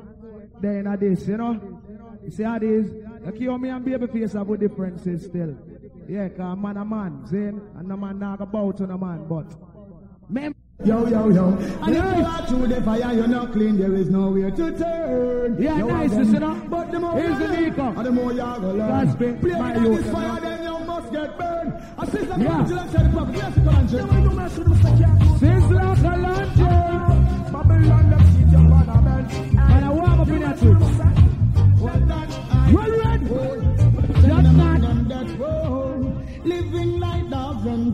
there 0.60 0.78
in 0.78 0.98
this, 0.98 1.26
you 1.28 1.36
know. 1.36 1.80
You 2.24 2.30
see 2.30 2.42
how 2.42 2.58
this, 2.58 2.88
you 2.88 3.32
keep 3.32 3.60
me 3.60 3.68
and 3.68 3.84
babyface 3.84 4.32
have 4.32 4.46
good 4.46 4.60
differences 4.60 5.24
still. 5.24 5.56
Yeah, 6.08 6.28
cause 6.28 6.58
man 6.58 6.76
a 6.76 6.84
man, 6.84 7.24
see, 7.30 7.36
and 7.38 7.88
no 7.88 7.96
man 7.96 8.18
not 8.18 8.40
about 8.40 8.80
on 8.80 8.90
a 8.90 8.98
man, 8.98 9.24
but. 9.28 9.46
Mem- 10.28 10.54
Yo, 10.84 11.06
yo, 11.06 11.28
yo. 11.28 11.44
And 11.82 11.94
if 11.94 12.16
you 12.18 12.24
are 12.24 12.46
through 12.46 12.66
the 12.66 12.82
fire, 12.82 13.14
you're 13.14 13.28
not 13.28 13.52
clean, 13.52 13.78
there 13.78 13.94
is 13.94 14.10
nowhere 14.10 14.50
to 14.50 14.76
turn. 14.76 15.62
Yeah, 15.62 15.76
You 15.78 15.86
nice, 15.86 16.10
them, 16.10 16.34
you 16.34 16.40
know. 16.40 16.54
But 16.68 16.90
the 16.90 16.98
more 16.98 17.12
Here's 17.12 17.38
you 17.38 17.46
the 17.70 17.82
and 17.84 18.06
the 18.06 18.10
more 18.10 18.32
you 18.32 18.40
are 18.42 18.58
gonna 18.58 18.72
learn. 18.74 19.16
Play 19.16 19.30
with 19.30 20.02
this 20.02 20.10
fire, 20.12 20.40
then 20.40 20.62
you 20.64 20.78
must 20.84 21.12
get 21.12 21.38
burned. 21.38 21.72
A 21.98 22.06
sister 22.06 22.34
Yeah. 22.36 22.58
Angela 22.58 22.88
said, 22.90 23.12
"Prophet, 23.12 23.36
yes, 23.36 23.54
can 23.54 23.86
drink." 23.86 24.10
Sizzla 25.38 25.94
Kalonji. 26.02 27.52
Babylon, 27.52 28.06
see 28.32 28.50
your 28.50 28.68
father 28.70 29.00
bench. 29.02 29.34
And 29.34 29.84
I 29.84 29.90
warm 29.92 30.20
up 30.20 30.28
in 30.28 30.40
that 30.40 30.58
too. 30.58 30.78
Well 31.80 32.00
done, 32.00 33.71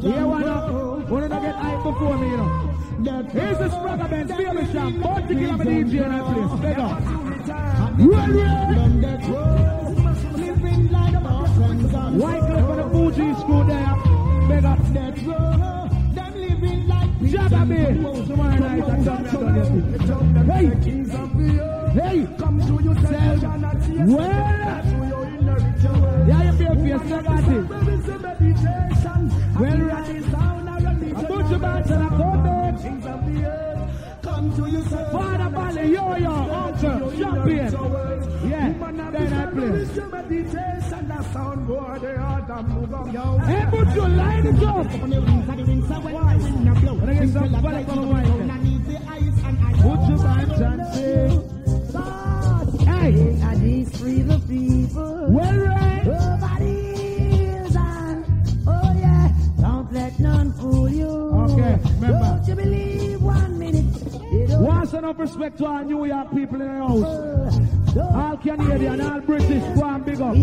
one 0.04 0.42
jungle. 0.42 1.00
up. 1.02 1.08
Wanna 1.08 1.28
not 1.28 1.42
get 1.42 1.82
before 1.82 2.18
me, 2.18 2.30
you 2.30 2.36
know. 2.36 2.68
Here's 3.32 3.58
the 3.58 3.68
Spragga 3.68 4.10
Benz 4.10 4.30
Baby 4.32 4.72
Shop. 4.72 4.92
40 5.02 5.34
kilometer 5.34 5.70
DJ 5.70 6.04
in 6.04 6.10
that 6.10 6.24
place. 6.26 6.60
Big 6.60 6.78
up. 6.78 7.00
Well 7.98 8.32
jungle. 8.78 9.38
White 12.18 12.40
Cliff 12.40 12.64
for 12.66 12.76
the 12.76 12.86
Fuji 12.90 13.34
school 13.40 13.64
there. 13.64 13.94
Big 14.48 14.64
up. 14.64 14.78
Like 16.88 17.10
Jagabe. 17.20 17.80
Tomorrow 18.26 18.56
night, 18.56 18.84
I'm 18.84 19.04
done. 19.04 19.26
I'm 19.26 19.34
done. 20.06 20.46
Hey. 20.46 20.66
Hey. 22.00 22.18
Come 22.38 22.56
to 22.60 22.74
you, 22.82 22.94
Sell 23.06 23.36
Well, 24.06 24.48
yeah, 26.28 26.42
you 26.44 26.52
feel 26.58 26.74
face, 26.74 27.10
you 27.10 27.22
got 27.22 27.97
Hey, 43.48 43.66
put 43.70 43.94
your 43.94 44.08
line 44.08 44.46
it 44.46 44.62
up. 44.62 44.86
When 44.86 45.12
I 47.08 47.14
get 47.14 47.28
some 47.30 47.62
fun, 47.62 47.84
come 47.84 47.98
on, 47.98 48.08
wine. 48.08 48.24
Put 49.78 50.00
your 50.08 50.18
hands 50.26 50.60
and 50.60 50.94
sing. 50.94 51.58
And 53.08 53.62
these 53.62 53.96
free 53.98 54.22
the 54.22 54.38
people. 54.40 55.26
well, 55.30 55.56
right. 55.56 56.04
Nobody 56.04 56.74
is 57.64 57.76
on. 57.76 58.24
Oh 58.66 58.92
yeah, 58.98 59.32
don't 59.60 59.92
let 59.92 60.18
none 60.20 60.52
fool 60.52 60.88
you. 60.88 61.08
Okay, 61.08 61.78
remember. 61.94 62.18
Don't 62.18 62.48
you 62.48 62.54
believe 62.54 63.22
one 63.22 63.58
minute? 63.58 63.94
They 64.48 64.56
Once 64.56 64.92
enough 64.92 65.18
respect 65.18 65.58
to 65.58 65.66
our 65.66 65.84
New 65.84 66.04
York 66.04 66.30
people 66.34 66.60
in 66.60 66.68
the 66.68 66.86
house. 66.86 67.67
All 68.00 68.36
Canadian, 68.36 69.00
all 69.00 69.20
British, 69.20 69.62
go 69.74 69.84
and 69.84 70.04
big 70.04 70.20
up. 70.20 70.34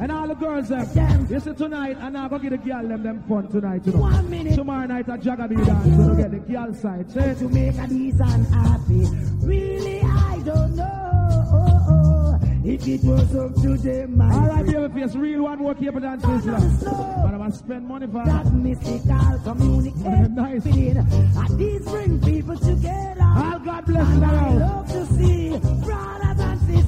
And 0.00 0.12
all 0.12 0.28
the 0.28 0.34
girls 0.34 0.68
them. 0.68 1.26
You 1.30 1.40
see 1.40 1.54
tonight, 1.54 1.96
and 2.00 2.16
I'm 2.16 2.28
gonna 2.28 2.42
give 2.42 2.50
the 2.50 2.58
girl 2.58 2.86
them 2.86 3.02
them 3.02 3.22
fun 3.28 3.48
tonight, 3.48 3.86
you 3.86 3.92
know. 3.92 4.00
One 4.00 4.30
minute. 4.30 4.54
Tomorrow 4.54 4.86
night 4.86 5.08
at 5.08 5.20
Jagabee 5.20 5.64
dance, 5.64 5.96
so 5.96 6.14
get 6.14 6.30
the 6.30 6.38
girl 6.38 6.74
side. 6.74 7.10
Say 7.10 7.34
to 7.34 7.48
make 7.48 7.76
a 7.78 7.86
decent 7.86 8.48
happy. 8.52 9.06
Really, 9.40 10.00
I 10.02 10.42
don't 10.44 10.76
know 10.76 12.38
if 12.64 12.86
it 12.86 13.02
was 13.04 13.34
up 13.36 13.54
to 13.62 13.76
them. 13.78 14.16
my 14.16 14.30
All 14.30 14.46
right, 14.46 14.66
baby 14.66 15.00
face, 15.00 15.14
real 15.16 15.42
one 15.44 15.62
work 15.62 15.78
here 15.78 15.92
for 15.92 16.00
dance 16.00 16.22
Islam. 16.22 16.78
But 16.82 17.32
I'm 17.32 17.38
gonna 17.38 17.52
spend 17.52 17.86
money 17.86 18.06
for 18.06 18.24
That 18.24 18.52
mystical 18.52 19.40
communication. 19.44 20.34
Nice. 20.38 20.66
And 20.66 21.58
these 21.58 21.82
bring 21.84 22.20
people 22.20 22.56
together. 22.56 23.22
All 23.22 23.58
God 23.60 23.86
bless 23.86 24.08
And 24.08 24.22
the 24.22 24.26
I 24.26 24.52
love 24.54 24.88
to 24.92 25.06
see 25.06 25.58
brothers 25.84 26.27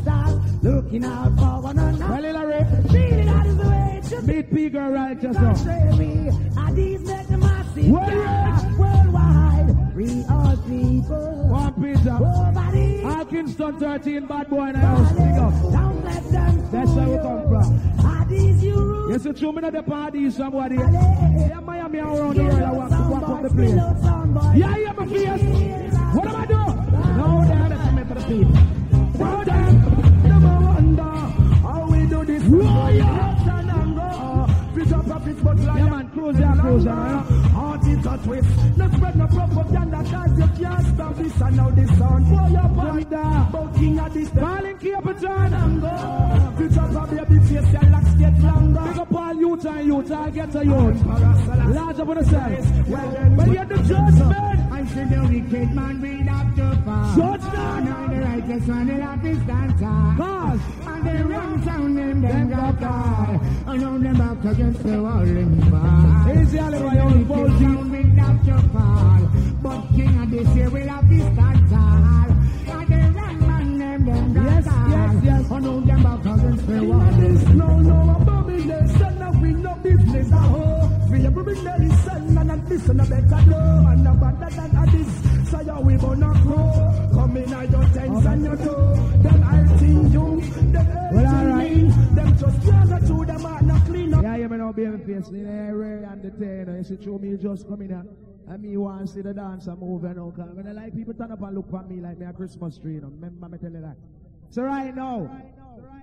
sisters 0.04 0.62
looking 0.62 1.04
out 1.04 1.36
for 1.38 1.60
one 1.62 1.78
another. 1.78 2.06
Well, 2.08 2.22
Hillary, 2.22 2.64
Feeling 2.90 3.26
that 3.26 3.46
is 3.46 3.56
the 3.56 3.68
way 3.68 4.00
it 4.02 4.08
should 4.08 4.26
be. 4.26 4.32
beat 4.42 4.54
P 4.54 4.68
girl 4.70 4.90
right 4.90 5.20
just 5.20 5.34
Don't 5.38 5.48
now. 5.48 5.54
stray 5.54 5.88
oh. 5.90 5.96
me. 5.96 6.28
And 6.56 6.76
these 6.76 7.00
make 7.00 7.28
the 7.28 7.38
massive 7.38 7.88
Well, 7.88 8.76
worldwide. 8.78 9.96
We 9.96 10.24
all 10.30 10.56
people. 10.56 11.48
One 11.48 11.74
pizza. 11.82 12.18
Nobody. 12.18 13.02
All 13.04 13.24
Kingston 13.24 13.78
13, 13.78 14.26
bad 14.26 14.48
boy 14.50 14.66
in 14.68 14.72
the 14.72 14.78
house. 14.78 15.12
Big 15.12 15.20
up. 15.20 15.52
Don't 15.72 16.04
let 16.04 16.30
them 16.30 16.70
That's 16.70 16.90
where 16.92 17.08
we 17.08 17.16
come 17.18 17.48
from. 17.48 18.06
Are 18.06 18.24
these 18.26 18.64
you 18.64 18.74
rude? 18.76 19.10
Yes, 19.10 19.26
it's 19.26 19.40
true, 19.40 19.52
me 19.52 19.62
at 19.62 19.72
the 19.72 19.82
party, 19.82 20.30
somebody. 20.30 20.76
Yeah, 20.76 21.60
Miami 21.60 21.98
around 21.98 22.36
the 22.36 22.44
world, 22.44 22.62
I 22.62 22.72
want 22.72 22.92
to 22.92 22.98
walk 23.10 23.28
up 23.28 23.42
the 23.42 23.50
place. 23.50 24.56
Yeah, 24.56 24.76
yeah, 24.76 24.92
my 24.92 25.06
face. 25.06 25.94
What 26.14 26.28
am 26.28 26.36
I 26.36 26.46
doing? 26.46 27.16
No, 27.16 27.44
they 27.46 27.54
had 27.54 27.68
to 27.68 27.76
come 27.76 27.98
into 27.98 28.14
the. 28.14 29.18
Well 29.18 29.44
then, 29.44 29.79
Warrior. 32.50 33.04
Up 34.92 35.06
a 35.06 35.20
fish, 35.20 35.36
but 35.42 35.56
like 35.58 35.99
Man, 36.20 36.58
cruise, 36.60 36.84
yeah. 36.84 37.22
Heart 37.50 37.86
is 37.86 38.06
a 38.06 38.18
twist. 38.24 38.76
No 38.76 38.90
spread 38.90 39.16
no 39.16 39.26
propaganda, 39.26 40.04
cause 40.04 40.38
you 40.38 40.64
can't 40.64 40.86
stop 40.94 41.16
this. 41.16 41.40
And 41.40 41.56
now 41.56 41.70
this 41.70 41.98
sound 41.98 42.26
for 42.28 42.48
your 42.50 42.68
panda. 42.76 43.48
But 43.50 43.74
king 43.74 43.98
of 43.98 44.14
this, 44.14 44.28
the 44.30 44.40
Calling 44.40 44.78
Capitan. 44.78 45.54
and 45.54 45.80
go. 45.80 45.88
Fish 46.58 46.78
up 46.78 47.10
a 47.12 47.14
baby 47.24 47.40
face, 47.40 47.72
your 47.72 47.90
locks 47.90 48.14
get 48.14 48.38
longer. 48.40 48.80
Big 48.80 48.98
up 48.98 49.14
all 49.14 49.34
youth 49.34 49.64
and 49.64 49.86
youth, 49.86 50.12
I'll 50.12 50.30
get 50.30 50.52
to 50.52 50.64
youth. 50.64 51.06
Large 51.06 52.00
up 52.00 52.08
on 52.08 52.16
the 52.16 52.24
side. 52.24 53.36
But 53.36 53.48
you're 53.48 53.64
the 53.64 53.76
judgment. 53.76 54.72
I 54.72 54.84
see 54.86 55.04
the 55.04 55.20
wicked 55.28 55.74
man 55.74 56.00
will 56.00 56.32
have 56.32 56.54
to 56.56 56.82
fall. 56.84 57.16
Judgment. 57.16 57.84
Now 57.84 58.06
the 58.08 58.20
righteous 58.20 58.68
one 58.68 58.88
will 58.88 59.00
have 59.00 59.22
to 59.22 59.34
stand 59.44 59.78
tall. 59.80 60.14
Cause 60.16 60.60
And 60.86 61.06
the 61.06 61.24
wrong 61.24 61.64
sound 61.64 61.98
them 61.98 62.20
them 62.20 62.50
got 62.50 62.80
die. 62.80 63.40
And 63.66 63.80
now 63.80 63.98
them 63.98 64.18
back 64.18 64.52
against 64.52 64.82
the 64.82 65.02
wall 65.02 65.22
in 65.22 65.70
bar. 65.70 66.09
Easy, 66.40 66.58
Oliver, 66.58 66.94
you 66.94 67.00
old 67.00 67.28
Wicked 67.28 67.28
Boji. 67.28 67.58
sound 67.60 67.90
will 67.92 68.24
have 68.24 68.44
to 68.46 68.68
fall. 68.68 69.22
But 69.62 69.80
king 69.96 70.22
of 70.22 70.30
this 70.30 70.48
year 70.56 70.70
will 70.70 70.88
have 70.88 71.08
stand 71.20 71.70
tall. 71.70 72.30
And 72.76 72.88
the 72.88 73.00
wrong 73.18 73.38
man 73.46 73.78
them 73.78 74.04
them 74.04 74.44
Yes, 74.44 74.66
yes, 74.66 75.14
yes. 75.24 75.50
And 75.50 75.64
now 75.64 75.80
them 75.80 76.02
back 76.02 76.20
against 76.20 76.66
the 76.66 76.84
wall. 76.84 77.10
No, 77.60 77.68
no, 77.78 78.16
abomination. 78.20 79.18
Now 79.18 79.32
we 79.40 79.50
no 79.52 79.74
business. 79.82 80.28
Oh, 80.32 81.08
we 81.10 81.26
every 81.26 81.54
nation 81.54 82.38
and 82.38 82.50
a 82.50 82.56
this 82.68 82.88
and 82.88 83.00
a 83.00 83.04
better 83.04 83.42
do. 83.50 83.56
And 83.90 84.06
a 84.06 84.12
better 84.14 84.50
than 84.56 84.76
a 84.76 84.86
this. 84.90 85.50
So 85.50 85.60
you 85.60 85.80
we 85.80 85.94
gonna 85.96 86.32
grow. 86.42 87.08
Come 87.14 87.36
in 87.36 87.52
at 87.52 87.70
your 87.70 87.84
tents 87.94 88.26
and 88.26 88.44
your 88.44 88.56
door. 88.56 88.99
You 95.08 95.14
may 95.14 95.20
not 95.20 95.22
be 95.22 95.22
able 95.22 95.22
to 95.22 95.22
face 95.22 95.28
in 95.28 95.44
the 95.44 95.50
area 95.50 96.08
and 96.10 96.22
the 96.22 96.30
ten. 96.30 96.76
You 96.76 96.84
see, 96.84 96.96
through 96.96 97.18
me 97.18 97.36
just 97.36 97.68
come 97.68 97.82
in 97.82 97.88
here. 97.88 98.06
And 98.48 98.62
me 98.62 98.76
want 98.76 99.06
to 99.06 99.12
see 99.12 99.20
the 99.20 99.32
dance 99.32 99.66
and 99.68 99.78
move 99.78 100.04
and 100.04 100.18
all. 100.18 100.32
Cause 100.32 100.50
when 100.52 100.66
I 100.66 100.72
like 100.72 100.94
people 100.94 101.14
turn 101.14 101.30
up 101.30 101.42
and 101.42 101.54
look 101.54 101.70
for 101.70 101.82
me 101.82 102.00
like 102.00 102.18
me 102.18 102.26
a 102.26 102.32
Christmas 102.32 102.78
tree, 102.78 102.94
you 102.94 103.00
know. 103.00 103.08
Remember 103.08 103.48
me 103.48 103.58
tell 103.58 103.70
you 103.70 103.80
that. 103.80 103.96
So 104.50 104.62
right 104.62 104.94
now, 104.94 105.30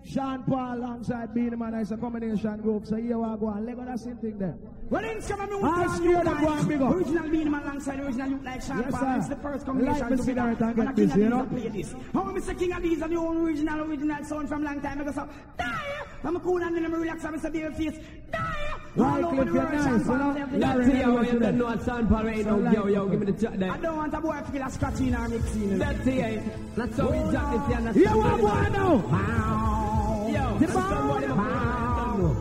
Sean 0.06 0.44
Paul 0.44 0.76
alongside 0.78 1.34
Beenie 1.34 1.56
Man 1.58 1.74
is 1.76 1.92
a 1.92 1.98
combination 1.98 2.58
group. 2.62 2.86
So 2.86 2.96
here 2.96 3.18
we 3.18 3.38
go 3.38 3.50
and 3.50 3.66
let 3.66 3.76
go 3.76 3.86
that 3.86 4.00
same 4.00 4.16
thing 4.18 4.38
there. 4.40 4.56
Well, 4.90 5.04
in 5.04 5.22
some 5.22 5.42
of 5.42 5.50
me, 5.50 5.58
I 5.62 5.98
swear 5.98 6.24
to 6.24 6.30
go 6.40 6.50
and 6.54 6.68
big 6.68 6.82
up. 6.82 6.94
Original 6.96 7.30
Beenie 7.30 7.50
Man 7.50 7.64
alongside 7.64 8.00
original 8.00 8.30
look 8.30 8.44
like 8.46 8.62
Sean 8.62 8.80
Yes, 8.80 8.92
Paul. 8.92 9.00
sir. 9.02 9.16
It's 9.18 9.28
the 9.28 9.36
first 9.36 9.58
Like 9.58 9.66
combination 9.66 10.10
me 10.10 10.18
to 10.18 10.24
see 10.24 10.28
be 10.30 10.34
that 10.36 10.60
done. 10.60 10.70
and 10.70 10.76
get 10.78 10.88
And 10.88 10.96
this, 10.98 11.12
King 11.12 11.20
you 11.22 11.26
of 11.26 11.32
know? 11.32 11.46
These 11.58 11.62
play 11.72 11.82
this. 11.82 11.96
How 12.14 12.24
Mr. 12.24 12.60
King 12.60 12.72
of 12.74 12.84
these 12.84 13.02
and 13.02 13.12
the 13.12 13.18
own 13.18 13.38
original, 13.46 13.82
original 13.82 14.24
sound 14.24 14.48
from 14.50 14.64
long 14.64 14.82
time 14.82 15.02
ago. 15.02 15.12
So, 15.12 15.30
die! 15.58 15.66
I'm 16.24 16.40
cool 16.40 16.64
and 16.64 16.76
then 16.76 16.86
I'm 16.86 16.94
relax. 16.94 17.26
I'm 17.26 17.34
Mr. 17.40 17.52
Baby 17.52 17.74
Face. 17.76 18.00
Die! 18.32 18.40
Right, 18.96 19.24
All 19.24 19.26
over 19.32 19.36
Cliff, 19.36 19.48
the 19.48 19.54
you're 19.54 19.64
world, 19.64 19.74
nice, 19.74 19.84
Sean 19.84 20.00
you 20.00 20.06
Paul 20.06 20.18
know? 20.18 20.34
have 20.34 20.52
the- 20.52 20.58
Larry, 20.58 20.86
That's 20.86 20.88
you 20.98 21.04
how 21.04 21.12
know 21.12 21.22
you 21.22 21.28
what 21.34 21.40
don't 21.42 21.58
know 21.58 21.68
at 21.70 21.84
Sean 21.86 22.08
Paul 22.08 22.24
right 22.24 22.46
now. 22.46 22.72
Yo, 22.72 22.88
yo, 22.88 23.08
give 23.10 23.20
me 23.20 23.26
the 23.32 23.42
chat 23.48 23.60
there. 23.60 23.72
I 23.72 23.78
don't 23.78 23.98
want 23.98 24.14
a 24.14 24.22
boy 24.22 24.38
to 24.38 24.44
feel 24.52 24.62
a 24.64 24.72
scratching 24.72 25.16
or 25.16 25.30
mixing. 25.30 25.78
That's 25.78 26.08
it. 26.08 26.76
That's 26.76 26.98
how 26.98 27.10
we 27.12 27.32
jack 27.32 27.68
this 27.68 27.96
here. 27.96 28.04
Yeah, 28.06 28.16
what 28.16 28.42
boy 28.42 28.70
now? 28.72 29.97
Yo, 30.28 30.58
To 30.60 30.68
the 30.68 30.74
bone. 30.74 31.22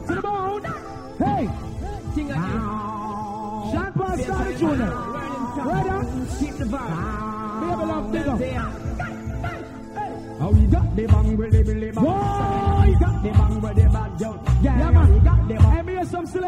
To 0.07 0.15
the 0.15 0.23
bone. 0.23 0.63
Hey. 1.19 1.49
Sean 3.71 3.93
Paul 3.93 4.19
started 4.19 4.59
Junior. 4.59 4.87
Right 4.87 5.87
on. 5.91 6.27
Keep 6.39 6.55
the 6.57 6.65
vibe. 6.65 7.61
Baby 7.61 7.85
love, 7.87 8.13
big 8.13 8.27
up. 8.27 8.41
Oh, 10.39 10.55
you 10.55 10.67
got 10.67 10.97
the 10.97 11.07
bang 11.07 11.37
the 11.37 11.63
billy 11.63 11.91
bang. 11.93 12.56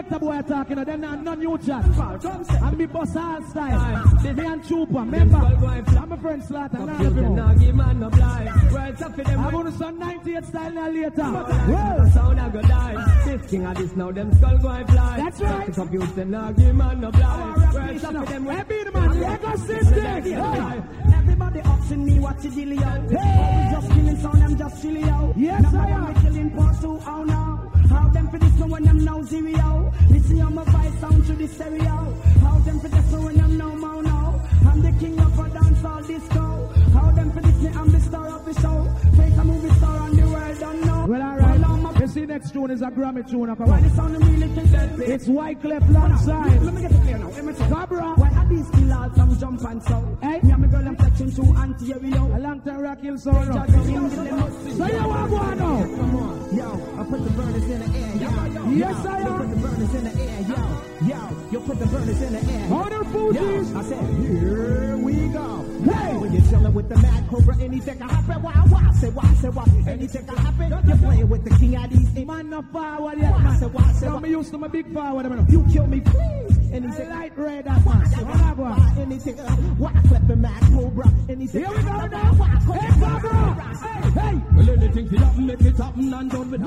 Selector 0.08 0.24
boy 0.24 0.42
talking, 0.42 0.78
and 0.78 0.86
then 0.86 1.00
not 1.00 1.22
none 1.22 1.38
new 1.38 1.58
chat. 1.58 1.84
And 1.84 2.78
me 2.78 2.86
boss 2.86 3.16
all 3.16 3.42
style. 3.42 3.78
Aye. 3.78 4.32
Me 4.32 4.46
and 4.46 4.66
Trooper, 4.66 4.92
remember? 4.94 5.36
skull 5.36 5.56
going 5.56 5.84
flat. 5.84 6.02
I'm 6.02 6.12
a 6.12 6.16
friend 6.16 6.44
Slaughter, 6.44 6.76
Computer 6.76 7.10
them. 7.10 7.36
now 7.36 7.54
give 7.54 7.74
man 7.74 8.00
no 8.00 8.10
blind. 8.10 8.72
Words 8.72 9.02
up 9.02 9.14
for 9.14 9.24
them. 9.24 9.40
I'm 9.40 9.50
gonna 9.52 9.72
son 9.72 9.98
98 9.98 10.44
style 10.44 10.72
now 10.72 10.88
later. 10.88 11.12
Well, 11.16 12.10
sound 12.10 12.40
a 12.40 12.50
go 12.50 12.62
die. 12.62 13.22
This 13.24 13.50
king 13.50 13.66
of 13.66 13.76
this 13.76 13.96
now, 13.96 14.12
them 14.12 14.34
skull 14.34 14.58
going 14.58 14.86
fly. 14.86 15.16
That's 15.16 15.40
right. 15.40 15.66
The 15.66 15.72
computer 15.72 16.24
now 16.24 16.52
give 16.52 16.74
man 16.74 17.00
no 17.00 17.10
blind. 17.10 17.74
Words 17.74 18.04
up 18.04 18.12
now. 18.14 18.24
for 18.24 18.32
them. 18.32 18.44
Be 18.68 18.84
the 18.84 18.92
man, 18.92 19.58
stick. 19.58 19.82
Hey. 19.82 20.82
Everybody 21.14 21.60
asking 21.60 22.04
me 22.04 22.18
what 22.18 22.44
you 22.44 22.50
deal 22.50 22.84
out. 22.84 23.10
Hey. 23.10 23.68
just 23.72 23.88
killing 23.88 24.16
sound, 24.16 24.42
I'm 24.42 24.56
just 24.58 24.82
silly 24.82 25.04
out. 25.04 25.34
Yes, 25.36 25.74
I 25.74 25.88
am. 25.90 26.14
killing 26.22 26.50
part 26.50 26.80
two, 26.80 27.00
oh 27.06 27.24
no. 27.24 27.67
How 27.88 28.08
them 28.08 28.28
for 28.30 28.38
this 28.38 28.52
one 28.60 28.70
when 28.70 28.88
I'm 28.88 29.04
now 29.04 29.22
zero. 29.22 29.92
Listen 30.10 30.40
on 30.42 30.54
my 30.54 30.64
voice 30.64 31.00
sound 31.00 31.26
to 31.26 31.32
the 31.34 31.46
stereo. 31.48 31.96
How 32.42 32.58
them 32.58 32.80
for 32.80 32.88
this 32.88 33.12
one 33.12 33.24
when 33.24 33.40
I'm 33.40 33.56
now 33.58 33.74
mono. 33.74 34.40
I'm 34.68 34.82
the 34.82 34.92
king 35.00 35.18
of 35.20 35.38
a 35.38 35.48
dance 35.50 35.84
all 35.84 36.02
disco. 36.02 36.68
How 36.92 37.10
them 37.12 37.32
for 37.32 37.40
this 37.40 37.58
me, 37.62 37.70
I'm 37.70 37.90
the 37.90 38.00
star 38.00 38.28
of 38.28 38.44
the 38.44 38.54
show. 38.60 38.78
Take 39.16 39.36
a 39.36 39.44
movie 39.44 39.74
star 39.76 39.98
on 39.98 40.16
the 40.16 40.26
world, 40.28 40.58
don't 40.60 40.80
know. 40.86 41.06
Well, 41.06 41.20
Well, 41.20 41.22
alright. 41.22 41.77
See, 42.18 42.26
next 42.26 42.52
tune 42.52 42.70
is 42.70 42.82
a 42.82 42.86
Grammy 42.86 43.28
tune. 43.28 43.48
Why 43.48 43.80
the 43.80 43.90
sound 43.90 44.24
really 44.26 44.48
that 44.48 45.08
It's 45.08 45.26
Wyclef 45.26 45.64
Let 45.64 45.82
alongside. 45.90 46.62
me 46.62 46.82
get 46.82 46.90
it 46.90 47.00
clear 47.02 47.18
now. 47.18 47.28
Let. 47.28 47.56
Cabra. 47.68 48.14
Why 48.16 48.30
are 48.30 48.48
these 48.48 48.70
kill 48.70 48.92
out 48.92 49.14
some 49.14 49.38
jump 49.38 49.62
and 49.62 49.82
so? 49.82 50.18
Hey. 50.22 50.36
Eh? 50.36 50.40
Me 50.42 50.52
and 50.52 50.62
my 50.62 50.68
girl, 50.68 50.88
I'm 50.88 50.96
flexing 50.96 51.32
to 51.36 51.42
Auntie 51.60 51.92
Rio. 51.92 52.36
A 52.36 52.38
long 52.38 52.60
time 52.62 52.80
rock 52.80 53.00
hill 53.00 53.18
sound. 53.18 53.46
Jah 53.46 53.52
now. 53.52 53.66
Jah 53.66 53.72
King, 53.72 54.08
give 54.08 54.24
them 54.24 54.42
up. 54.42 54.50
So 54.50 54.86
you 54.86 55.08
want 55.08 55.30
one 55.30 55.58
now? 55.58 55.96
Come 55.96 56.16
on. 56.16 56.56
Yo, 56.56 56.68
I 56.98 57.04
put 57.04 57.24
the 57.24 57.30
burners 57.30 57.64
in 57.64 57.78
the 57.80 57.98
air, 57.98 58.16
yo. 58.16 58.70
Yes, 58.70 59.06
I 59.06 59.18
am. 59.18 59.38
put 59.38 59.50
the 59.50 59.56
burners 59.56 59.94
in 59.94 60.04
the 60.04 60.14
air, 60.22 60.40
yo. 60.48 60.97
Yo, 61.18 61.50
you 61.50 61.60
put 61.60 61.78
the 61.78 61.86
burners 61.86 62.20
in 62.22 62.32
the 62.32 62.52
air. 62.52 62.72
Order. 62.72 62.94
Yo, 63.32 63.78
I 63.78 63.82
said, 63.82 64.14
here 64.20 64.96
we 64.98 65.28
go. 65.28 65.64
Hey, 65.84 66.16
when 66.16 66.32
you're 66.32 66.42
chilling 66.48 66.72
with 66.74 66.88
the 66.88 66.96
mad 66.98 67.28
cobra, 67.28 67.56
anything 67.60 67.98
can 67.98 68.08
happen. 68.08 68.42
Why, 68.42 68.52
why, 68.52 68.92
say 68.92 69.08
why, 69.10 69.34
say 69.34 69.48
why, 69.48 69.64
anything 69.88 70.26
can 70.26 70.36
happen. 70.36 70.88
You're 70.88 70.96
playing 70.98 71.28
with 71.28 71.44
the 71.44 71.50
king 71.58 71.76
of 71.76 71.90
these. 71.90 72.26
Man, 72.26 72.50
no 72.50 72.62
forward 72.62 73.18
yet, 73.18 73.32
Why, 73.32 73.42
man. 73.42 73.58
say 73.58 73.66
why, 73.66 73.92
say 73.92 74.08
why. 74.08 74.20
me 74.20 74.28
used 74.30 74.50
to 74.52 74.58
my 74.58 74.68
big 74.68 74.92
forward. 74.92 75.50
You 75.50 75.66
kill 75.72 75.86
me, 75.86 76.00
please. 76.00 76.58
Anything. 76.72 77.08
Light 77.10 77.36
red, 77.38 77.64
that 77.64 77.84
man. 77.84 78.06
Say 78.06 78.22
What 78.22 78.38
that 78.38 78.56
why, 78.56 78.68
one? 78.70 78.80
why, 78.80 79.02
anything. 79.02 79.36
Why, 79.36 79.92
clapping 80.08 80.40
mad 80.40 80.62
cobra, 80.72 81.10
anything. 81.28 81.64
Here 81.64 81.70
we 81.76 81.82
go 81.82 82.06
now. 82.06 82.34
Hey, 82.34 83.00
Cobra. 83.00 83.76
Hey, 83.76 84.10
hey. 84.10 84.40
Well, 84.54 84.70
anything 84.70 85.08
to 85.08 85.16
happen, 85.18 85.46
make 85.46 85.60
it 85.62 85.76
happen 85.76 86.12
and 86.14 86.30
done 86.30 86.50
with 86.50 86.60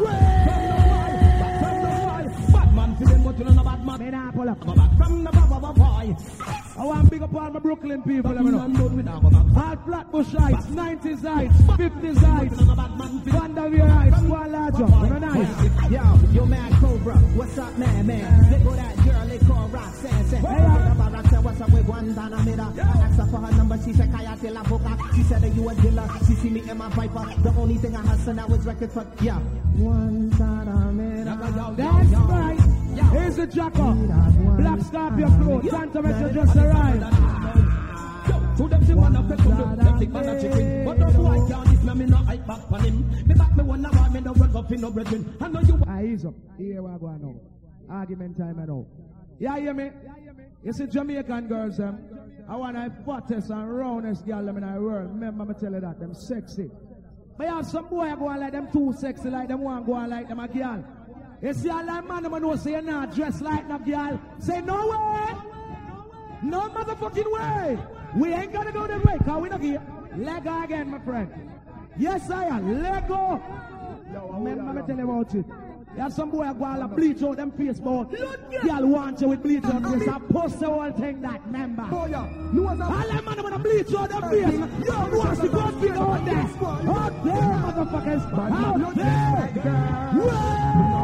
Bad 2.52 2.76
man 2.76 2.96
for 2.98 3.06
them, 3.06 3.24
but 3.24 3.38
you 3.40 3.46
know 3.46 3.52
no 3.52 3.64
bad 3.64 3.86
man. 3.86 4.00
Me 4.00 4.10
nah 4.12 4.32
pull 4.32 4.50
up. 4.50 4.60
Go 4.60 4.74
back 4.74 4.98
from 4.98 5.24
the 5.24 5.32
baba 5.32 5.74
boy. 5.74 6.16
I 6.78 6.86
want 6.86 7.10
big 7.12 7.22
up 7.22 7.36
all 7.36 7.50
my 7.52 7.60
Brooklyn 7.60 8.02
people, 8.02 8.32
let 8.32 8.44
me 8.44 8.52
know. 8.52 8.60
Done 8.60 8.96
with 8.96 9.06
that, 9.06 9.22
go 9.22 9.30
back. 9.30 9.46
All 9.56 9.76
Flatbush 9.86 10.34
heights, 10.34 10.66
90s 10.68 11.22
heights, 11.22 11.58
50s 11.62 12.18
heights, 12.18 12.62
Vanderveer 13.26 13.88
heights, 13.88 14.22
one 14.22 14.52
larger. 14.52 14.84
A 14.86 15.20
nice. 15.20 15.92
Yo, 15.92 16.20
yo, 16.32 16.46
mad 16.46 16.74
cobra, 16.80 17.16
what's 17.36 17.58
up, 17.58 17.78
man, 17.78 18.08
man? 18.08 18.50
They 18.50 18.64
go 18.64 18.72
that 18.72 18.96
girl 18.98 19.28
they 19.28 19.40
call 19.40 19.68
Roxanne, 19.68 20.26
say, 20.28 20.38
hey, 20.38 20.48
hey, 20.48 20.64
Roxanne, 21.12 21.44
what's 21.44 21.62
up 21.62 21.70
with 21.72 21.86
Guantanamera? 21.86 22.80
I 22.80 23.02
asked 23.02 23.20
her 23.20 23.26
for 23.28 23.38
her 23.38 23.52
number, 23.58 23.78
she 23.84 23.94
said, 23.94 24.12
Kaya 24.12 24.38
de 24.42 24.52
la 24.52 24.64
Boca. 24.64 24.98
She 25.16 25.24
said, 25.24 25.44
are 25.44 25.48
you 25.48 25.70
a 25.70 25.76
dealer? 25.76 26.10
She 26.28 26.36
see 26.36 26.50
me 26.50 26.70
in 26.70 26.78
my 26.78 26.90
Viper. 26.90 27.42
The 27.42 27.50
only 27.60 27.78
thing 27.78 27.96
I 27.96 28.02
hustle 28.02 28.34
now 28.34 28.48
is 28.48 28.66
records 28.66 28.94
for, 28.94 29.06
yeah. 29.22 29.40
Guantanamera. 29.76 30.91
That's 31.76 32.12
right. 32.12 32.60
Here's 33.12 33.36
the 33.38 33.48
jacker. 33.48 33.94
Black 34.58 34.82
Scorpion 34.82 35.44
crew. 35.44 35.70
Santa 35.70 36.02
Metro 36.02 36.34
just 36.34 36.56
arrived. 36.56 37.04
To 38.58 38.68
them 38.68 38.86
see 38.86 38.94
man 38.94 39.16
a 39.16 39.24
fake 39.30 39.40
from 39.40 39.58
them, 39.58 39.78
them 39.78 40.00
think 40.00 40.12
man 40.12 40.30
a 40.30 40.42
chicken. 40.42 40.86
But 40.86 41.00
no 41.00 41.12
boy 41.12 41.48
can't 41.48 41.70
diss 41.70 41.84
me, 41.84 41.94
me 41.94 42.06
no 42.06 42.18
hype 42.18 42.46
back 42.46 42.72
on 42.72 42.84
him. 42.84 43.28
Me 43.28 43.34
back 43.34 43.56
me 43.56 43.64
one 43.64 43.86
hour, 43.86 44.10
me 44.10 44.20
no 44.20 44.34
run 44.34 44.56
up 44.56 44.72
in 44.72 44.82
no 44.82 44.92
brethren. 44.92 45.38
I 45.40 45.48
know 45.48 45.62
you 45.62 45.82
Ah, 45.88 46.02
ease 46.02 46.26
up. 46.26 46.34
Here 46.58 46.82
we 46.82 47.00
go 47.00 47.08
now. 47.08 47.36
Argument 47.90 48.38
time 48.38 48.60
I 48.60 48.66
know. 48.66 48.88
Yeah, 49.40 49.58
hear 49.58 49.74
me? 49.74 49.90
You 50.64 50.74
see 50.74 50.86
Jamaican 50.86 51.48
girls, 51.48 51.80
um, 51.80 52.00
I 52.48 52.56
want 52.56 52.76
the 52.76 53.04
fattest 53.04 53.50
and 53.50 53.76
roundest 53.76 54.26
girl 54.28 54.46
them 54.46 54.58
in 54.58 54.74
the 54.74 54.80
world. 54.80 55.10
Remember 55.10 55.46
me 55.46 55.54
tell 55.60 55.72
you 55.72 55.80
that, 55.80 56.00
them 56.00 56.14
sexy. 56.14 56.70
But 57.38 57.48
you 57.48 57.56
have 57.56 57.66
some 57.66 57.88
boy 57.88 58.14
go 58.20 58.28
on 58.28 58.40
like 58.42 58.52
them 58.52 58.72
too 58.72 58.94
sexy, 59.00 59.30
like 59.30 59.48
them 59.48 59.62
one 59.62 59.84
go 59.86 59.94
on 59.94 60.10
like 60.10 60.28
them 60.28 60.40
a 60.40 60.48
girl. 60.48 60.86
You 61.42 61.54
see 61.54 61.70
a 61.70 61.74
lot 61.74 62.08
man, 62.08 62.24
them 62.24 62.40
know 62.40 62.56
say 62.56 62.72
you're 62.72 62.82
not 62.84 63.16
dressed 63.16 63.42
like 63.42 63.68
no 63.68 63.80
girl. 63.80 64.22
Say 64.38 64.62
no 64.62 64.88
way! 64.88 65.34
No 66.44 66.70
motherfucking 66.70 67.32
way! 67.32 67.80
We 68.16 68.34
ain't 68.34 68.54
gonna 68.54 68.72
go 68.72 68.86
that 68.86 69.04
way, 69.04 69.18
cause 69.26 69.42
we 69.42 69.50
not 69.50 69.62
here. 69.62 69.82
Lego 70.16 70.62
again, 70.64 70.92
my 70.92 71.00
friend. 71.00 71.52
Yes, 71.98 72.30
I 72.30 72.46
am. 72.46 72.84
Let 72.84 73.08
go. 73.08 73.42
Lego! 74.12 74.34
Remember 74.34 74.74
me 74.74 74.82
tell 74.86 74.98
you 74.98 75.04
about 75.04 75.34
it. 75.34 75.46
You 75.96 76.02
have 76.02 76.14
some 76.14 76.32
boy 76.32 76.54
go 76.54 76.64
like 76.64 76.96
bleach 76.96 77.22
out 77.22 77.38
them 77.38 77.52
face, 77.52 77.80
but 77.80 78.06
girl 78.06 78.88
want 78.88 79.20
you 79.20 79.28
with 79.28 79.44
bleach 79.44 79.64
on 79.66 80.00
face. 80.00 80.08
I 80.08 80.20
post 80.20 80.60
the 80.60 80.68
whole 80.68 80.92
thing 80.94 81.22
that, 81.22 81.42
remember. 81.46 81.84
All 81.84 82.08
them 82.08 83.26
man 83.26 83.44
wanna 83.44 83.60
bleach 83.60 83.94
out 83.94 84.10
them 84.10 84.30
face. 84.30 84.54
You 84.54 84.86
don't 84.86 85.18
want 85.18 85.42
to 85.42 85.50
go 85.50 85.68
feel 85.82 86.02
out 86.02 86.26
there. 86.26 86.38
Out 86.38 87.24
there, 87.26 87.36
motherfuckers. 87.62 88.24
Out 88.40 88.96
there. 88.96 89.52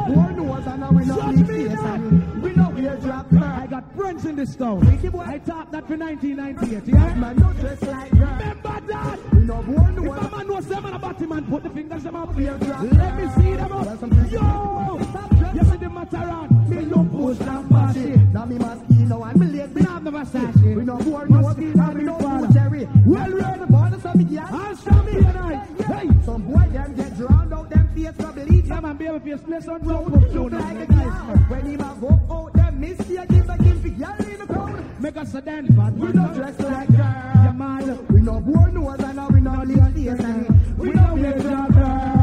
Boy 0.08 0.38
and 0.68 0.80
now 0.80 0.92
we 0.92 1.06
not 1.06 2.07
got 3.82 3.96
friends 3.96 4.26
in 4.26 4.36
this 4.36 4.56
town. 4.56 4.88
I 4.88 5.38
talked 5.40 5.72
that 5.72 5.88
for 5.88 5.98
1998, 5.98 6.88
yeah? 6.88 7.16
Man, 7.16 7.36
no 7.38 7.54
dress 7.54 7.82
like 7.84 8.12
girl. 8.12 8.28
Remember 8.28 8.82
that? 8.88 9.34
We 9.34 9.40
know 9.42 9.62
boy 9.62 10.12
If 10.12 10.18
a 10.18 10.36
man 10.36 10.48
knows 10.48 10.68
them 10.68 10.86
on 10.86 10.94
a 10.94 11.00
body 11.00 11.26
man, 11.28 11.46
put 11.46 11.64
the 11.64 11.70
fingers 11.70 12.04
them 12.04 12.16
up. 12.16 12.30
a 12.30 12.40
Let 12.40 13.18
me 13.18 13.30
see 13.36 13.56
them 13.56 13.72
up. 13.72 14.32
Yo! 14.32 14.98
You 15.54 15.64
see 15.70 15.78
the 15.78 15.90
matter 15.90 16.18
on? 16.18 16.70
Me 16.70 16.86
no 16.86 17.04
push 17.04 17.40
and 17.48 17.70
pass 17.70 17.96
it. 17.96 18.18
Now 18.34 18.46
me 18.46 18.58
mosquito 18.58 19.24
and 19.24 19.40
me 19.40 19.58
leg 19.58 19.76
Me 19.76 19.82
not 19.82 19.92
have 19.92 20.04
no 20.04 20.12
Versace. 20.12 20.76
We 20.76 20.84
know 20.84 20.98
boy 20.98 21.26
knows 21.26 21.46
Mosquito 21.46 21.80
and 21.80 21.98
and 21.98 22.06
know 22.06 22.20
father. 22.20 22.48
who 22.48 22.54
Jerry. 22.54 22.90
Well 23.06 23.32
read. 23.32 23.62
the 23.62 23.68
border 23.68 24.00
some 24.00 24.24
girl. 24.26 24.48
I'll 24.50 24.76
show 24.76 25.04
me 25.04 25.12
tonight. 25.14 25.68
Hey! 25.86 26.10
Some 26.26 26.42
boy 26.42 26.68
them 26.72 26.96
get 26.96 27.18
drowned 27.18 27.54
out 27.54 27.70
them 27.70 27.90
face 27.94 28.16
for 28.16 28.32
bleach. 28.32 28.66
Yeah, 28.66 28.80
man, 28.80 28.98
baby, 28.98 29.20
face 29.20 29.42
place 29.42 29.68
on 29.68 29.82
top 29.82 30.08
Look 30.10 30.36
of 30.36 30.54
like 30.54 30.90
a 30.90 30.94
man. 30.94 31.38
When 31.50 31.66
him 31.66 31.82
a 31.82 31.98
go 32.02 32.34
out 32.34 32.58
them 32.80 32.98
miss 32.98 33.10
you 33.10 33.26
give 33.28 33.50
a 33.50 33.58
give 33.58 33.84
the 33.84 33.90
girl 33.90 34.16
in 34.20 34.40
the 34.40 34.46
crowd. 34.46 35.02
Make 35.02 35.18
us 35.18 35.34
a 35.34 35.42
dance, 35.42 35.70
but 35.72 35.94
We 35.94 36.12
don't 36.12 36.34
dress 36.34 36.60
like 36.60 36.90
girl. 36.90 37.54
mad? 37.54 38.10
We 38.12 38.22
know 38.22 38.40
boy 38.40 38.72
knows 38.72 39.00
and 39.00 39.16
now 39.16 39.28
we 39.30 39.42
know 39.42 39.64
live 39.64 39.96
we 40.78 40.90
know 40.92 41.14
we 41.14 41.26
a 41.26 41.40
drop 41.40 41.74
girl. 41.74 42.17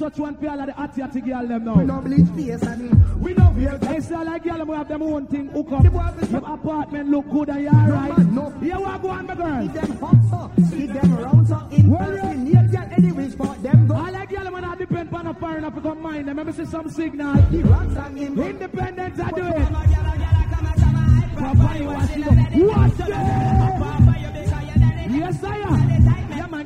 Touch 0.00 0.18
one 0.18 0.34
the 0.34 1.20
girl 1.20 1.46
them 1.46 1.64
We 1.64 1.84
now. 1.84 1.96
know 1.96 2.00
bleach 2.00 2.28
face 2.28 2.62
and 2.62 3.20
we 3.22 3.34
know 3.34 3.52
we 3.54 3.66
a 3.66 3.76
They 3.76 4.00
say 4.00 4.24
like 4.24 4.44
girl 4.44 4.58
them 4.58 4.68
have 4.68 4.88
them 4.88 5.02
own 5.02 5.26
thing 5.26 5.48
hook 5.48 5.72
up. 5.72 5.82
The 5.82 6.28
Your 6.30 6.54
apartment 6.54 7.10
look 7.10 7.28
good 7.30 7.48
and 7.50 7.60
you 7.60 7.68
alright. 7.68 8.18
No. 8.18 8.50
Here 8.60 8.78
we 8.78 8.84
go 8.84 9.10
on, 9.10 9.26
my 9.26 9.34
girl. 9.34 9.62
Keep 9.62 9.72
them 9.74 9.98
hot 9.98 10.52
keep 10.70 10.92
them 10.92 11.18
around 11.18 11.46
so 11.48 11.68
in 11.70 11.94
person. 11.94 12.46
Yeah, 12.46 12.66
yeah, 12.70 12.94
any 12.96 13.12
which 13.12 13.36
part 13.36 13.62
them 13.62 13.86
go. 13.86 13.94
I 13.94 14.10
like 14.10 14.30
y'all 14.30 14.50
when 14.50 14.64
I 14.64 14.74
depend 14.76 15.14
on 15.14 15.26
a 15.26 15.34
foreign 15.34 15.64
African 15.64 16.00
mind. 16.00 16.26
Let 16.26 16.46
me 16.46 16.52
see 16.52 16.64
some 16.64 16.88
signal. 16.88 17.42
He 17.42 17.62
rocks 17.62 17.96
and 17.96 18.18
him. 18.18 18.40
Independence, 18.40 19.20
I 19.20 19.30
do 19.32 19.46
it. 19.46 19.68
Papa, 21.36 21.78
you 21.78 21.84
watch 21.84 22.16
it. 22.16 22.26
Watch 22.66 23.00
it. 23.00 23.08
Yes, 25.12 25.44
I 25.44 25.56
am. 25.56 26.29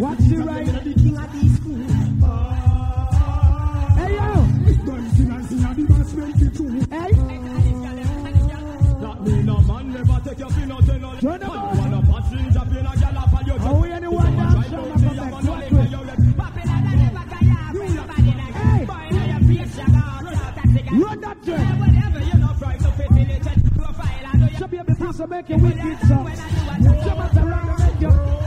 Watch 0.00 0.18
the 0.18 0.36
right. 0.38 0.66
Hey, 3.94 4.14
yo. 4.14 4.28
Hey. 6.90 7.12
That 9.00 9.18
mean 9.22 9.48
a 9.48 9.62
man 9.62 9.92
never 9.92 10.20
take 10.24 10.38
your 10.38 10.50
pin 10.50 10.72
out 10.72 10.88
and 10.88 11.04
all. 11.04 11.16
Turn 11.16 11.40
them 11.40 11.50
on. 11.50 11.94
Are 13.60 13.74
we 13.80 13.92
anyone 13.92 14.36
down? 14.36 14.62
Show 14.64 14.84
my 14.84 15.40
perfect. 15.40 15.72
Watch 16.36 16.54
it. 16.54 16.74
Run 20.92 21.20
that 21.20 21.42
train. 21.44 22.03
Of 25.20 25.30
make 25.30 25.48
you 25.48 25.56
wicked. 25.58 25.98
Show 26.08 26.16
us 26.16 27.36
around 27.36 27.68
and 27.68 27.78
make 27.78 28.00
you. 28.00 28.43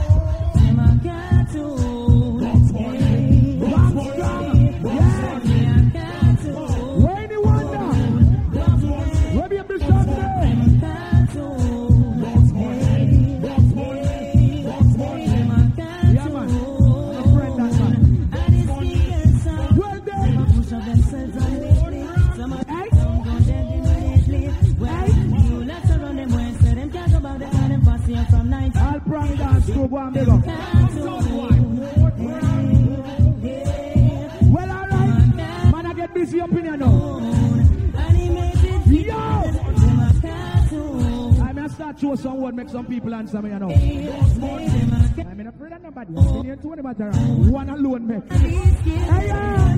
Throw 41.98 42.14
some 42.14 42.40
word, 42.40 42.54
make 42.54 42.68
some 42.68 42.86
people 42.86 43.14
answer 43.14 43.42
me, 43.42 43.50
you 43.50 43.58
know. 43.58 43.70
I'm 43.70 45.36
not 45.36 45.54
afraid 45.54 45.72
of 45.72 45.82
nobody. 45.82 46.14
I'm 46.16 46.24
sitting 46.24 46.44
here 46.44 46.56
20 46.56 46.82
matter. 46.82 47.10
One 47.10 47.68
alone, 47.70 48.06
me. 48.06 48.20
Hey, 48.30 49.26
yeah. 49.26 49.74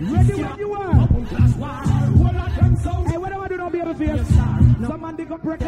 Ready 0.00 0.34
when 0.34 0.58
you 0.58 0.74
are. 0.74 1.08
Hey, 3.08 3.18
what 3.18 3.32
do 3.32 3.40
I 3.40 3.48
do 3.48 3.56
now, 3.56 3.68
baby 3.70 3.94
face? 3.94 4.28
Some 4.28 5.00
man 5.00 5.16
dig 5.16 5.32
up 5.32 5.44
record 5.44 5.63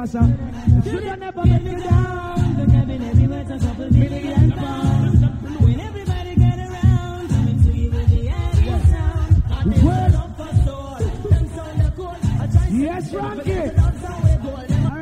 am. 0.00 0.06
Make 0.06 0.08
us 0.08 0.14
up. 0.14 0.84
Should 0.84 1.04
have 1.04 1.18
never 1.18 1.42
let 1.42 1.64
down. 1.64 2.56
The 2.56 2.66
cabin 2.72 3.02
everywhere 3.02 3.44
to 3.44 3.58
couple 3.58 3.90
million 3.92 4.52
pounds. 4.52 5.20
When 5.60 5.80
everybody 5.80 6.34
get 6.36 6.58
around, 6.58 7.28
coming 7.28 7.62
to 7.62 7.72
you 7.72 7.90
with 7.90 8.08
the 8.10 8.28
added 8.28 8.88
sound. 8.88 9.42
And 9.50 9.72
they 9.72 9.82
Well. 9.86 10.10
love 10.12 10.36
for 10.36 10.52
soul. 10.64 10.96
Them 11.30 11.48
sound 11.54 11.80
the 11.80 11.90
cool. 11.96 12.16
I 12.40 12.46
try 12.46 12.66
to 12.68 12.72
Yes, 12.76 13.10
say, 13.10 13.16
Frankie. 13.16 13.52
that's 13.52 14.04
how 14.04 14.20
we 14.24 14.30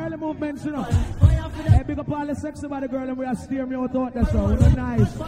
Early 0.05 0.17
movements, 0.17 0.65
you 0.65 0.71
know. 0.71 0.83
Hey, 0.83 1.83
big 1.85 1.99
up 1.99 2.11
all 2.11 2.25
the 2.25 2.35
sexy 2.35 2.67
body 2.67 2.87
girl 2.87 3.07
and 3.09 3.17
we 3.17 3.25
are 3.25 3.35
steer 3.35 3.65
me 3.65 3.75
out 3.75 3.95
out 3.95 4.13
there, 4.13 4.25
so 4.25 4.45
we 4.47 4.55
look 4.55 4.75
nice. 4.75 5.21
I 5.21 5.23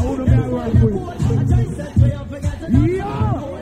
who 0.00 0.16
do 0.16 0.24
me 0.24 0.36
I 0.36 0.48
work 0.48 0.74
with. 0.74 0.94
Yo! 2.96 3.61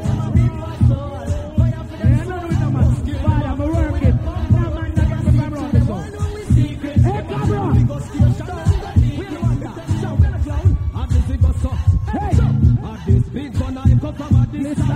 Listen, 14.71 14.87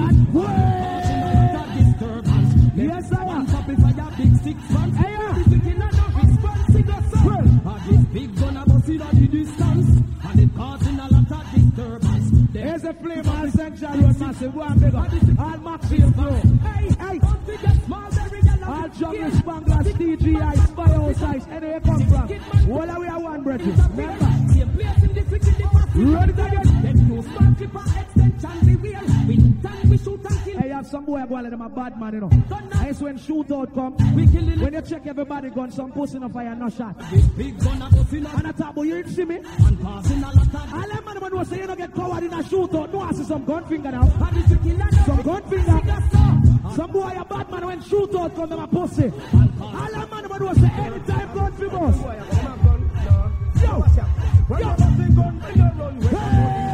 Yes, 2.76 3.12
I 3.12 3.24
am. 3.24 3.46
Hey, 4.94 5.12
yeah. 5.12 5.34
Here's 12.52 12.84
a 12.84 12.94
flame 12.94 13.28
on 13.28 13.50
Central 13.50 13.96
Road, 13.98 14.18
massive. 14.20 14.54
Go 14.54 14.60
and 14.62 14.80
big 14.80 14.94
up. 14.94 15.10
All 15.40 15.58
Maxfield 15.58 16.14
Flow. 16.14 16.30
Hey, 16.32 16.88
hey. 17.00 17.20
All 18.66 18.88
Jungle 18.90 19.30
Spanglers, 19.30 19.92
TGI, 19.94 20.76
Firehouse 20.76 21.22
Ice, 21.22 21.46
anywhere 21.48 21.80
come 21.80 22.06
from. 22.06 22.72
All 22.72 22.86
the 22.86 23.00
way 23.00 23.08
I 23.08 23.16
want, 23.16 23.42
brethren. 23.42 23.76
Remember. 23.96 24.34
Ready 25.96 26.32
to 26.32 26.50
get. 26.50 26.64
Hey, 30.94 31.00
you 31.00 31.16
have 31.16 31.28
some 31.28 31.28
boy 31.28 31.42
go 31.42 31.50
them 31.50 31.60
a 31.60 31.68
bad 31.68 32.00
man, 32.00 32.14
you 32.14 32.20
know. 32.20 32.30
That's 32.70 33.00
when 33.00 33.18
shootout 33.18 33.74
come. 33.74 33.94
When 34.14 34.72
you 34.72 34.82
check 34.82 35.06
everybody 35.06 35.50
gun, 35.50 35.70
some 35.72 35.90
pussy 35.92 36.18
no 36.18 36.28
fire, 36.28 36.54
no 36.54 36.68
shot. 36.70 36.94
And 37.00 38.46
I 38.46 38.52
talk 38.52 38.76
you 38.76 39.02
didn't 39.02 39.12
see 39.12 39.24
me. 39.24 39.40
All 39.84 40.02
them 40.02 41.04
man 41.04 41.32
who 41.32 41.44
say 41.44 41.60
you 41.60 41.66
don't 41.66 41.78
get 41.78 41.94
covered 41.94 42.24
in 42.24 42.32
a 42.32 42.42
shootout. 42.42 42.92
No, 42.92 43.00
I 43.00 43.12
see 43.12 43.24
some 43.24 43.44
gun 43.44 43.64
finger 43.64 43.90
now. 43.90 44.08
Some 45.06 45.22
gun 45.22 45.42
finger. 45.42 45.80
Some 46.74 46.92
boy 46.92 47.16
a 47.18 47.24
bad 47.24 47.50
man 47.50 47.66
when 47.66 47.82
shootout 47.82 48.34
come 48.36 48.48
them 48.50 48.60
a 48.60 48.66
pussy. 48.68 49.12
All 49.60 49.90
them 49.90 50.10
man 50.10 50.24
who 50.24 50.54
say 50.54 50.70
anytime 50.76 51.34
gun 51.34 51.52
finger. 51.52 51.92
Yo, 53.62 53.84
yo. 54.60 54.74
Hey! 56.10 56.73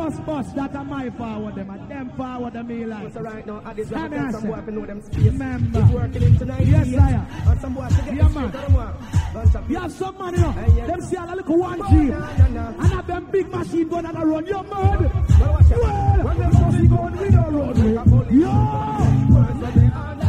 Just 0.00 0.24
bust. 0.24 0.54
That 0.54 0.74
a 0.74 0.82
my 0.82 1.10
forward 1.10 1.54
them. 1.56 1.70
And 1.70 1.90
them 1.90 2.10
forward 2.16 2.52
them 2.54 2.66
me 2.68 2.86
like. 2.86 3.12
So 3.12 3.20
right 3.20 3.46
now, 3.46 3.62
at 3.66 3.76
this 3.76 3.90
time, 3.90 4.32
some 4.32 4.46
boy 4.46 4.60
know 4.72 4.86
them 4.86 5.02
space. 5.02 5.24
Remember. 5.24 5.80
It's 5.80 5.90
working 5.92 6.22
in 6.22 6.38
tonight. 6.38 6.66
Yes. 6.66 6.94
I 6.94 7.10
am. 7.10 7.48
And 7.48 7.60
some 7.60 7.74
boy 7.74 7.88
to 7.88 7.94
get 7.94 8.14
Yeah, 8.14 8.28
man. 8.28 8.30
straight, 8.30 8.54
I 8.54 8.62
don't 8.62 8.72
want. 8.72 9.00
Bunch 9.34 9.54
of 9.54 9.70
You 9.70 9.78
have 9.78 9.92
some 9.92 10.18
man, 10.18 10.34
you 10.34 10.40
know. 10.40 10.52
Hey, 10.52 10.72
yeah. 10.76 10.86
Them 10.86 11.00
see 11.02 11.16
a 11.16 11.24
little 11.26 11.58
one 11.58 11.78
G. 11.90 12.12
And 12.12 12.80
have 12.80 13.06
them 13.06 13.28
big 13.30 13.48
machine 13.50 13.88
gun 13.88 14.06
and 14.06 14.16
a 14.16 14.26
run. 14.26 14.46
You're 14.46 14.62
mad. 14.62 14.70
Well, 14.70 15.52
watch 15.52 15.70
out. 15.70 15.80
Well, 15.80 16.24
When 16.24 16.38
them 16.38 16.50
pussy 16.50 16.86
gun, 16.88 17.18
we 17.20 17.30
don't 17.30 17.54
run. 17.54 18.40
Yo! 18.40 18.50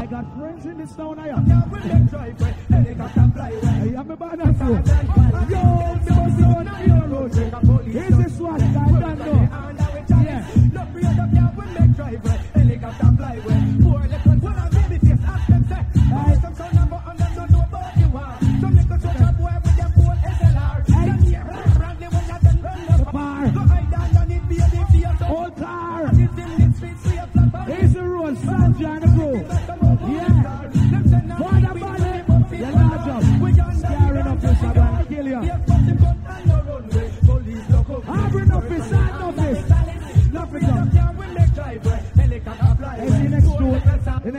I 0.01 0.05
got 0.05 0.37
friends 0.37 0.65
in 0.65 0.77
this 0.77 0.95
town, 0.95 1.19
I 1.19 1.27
am. 1.29 1.47
Yeah, 1.47 1.61
when 1.61 1.81
they 1.81 2.09
drive, 2.09 2.41
right, 2.41 2.55
helicopter 2.69 3.31
fly, 3.33 3.51
right. 3.63 3.95
I 3.95 3.99
am 3.99 4.11
a 4.11 4.17
too. 4.51 4.75
Yo, 5.51 5.63
the 6.03 6.11
pussy 6.11 6.41
gun 6.41 6.67
your 6.87 7.07
road. 7.07 7.31
Here's 7.85 8.17
this 8.17 8.39
one, 8.39 8.61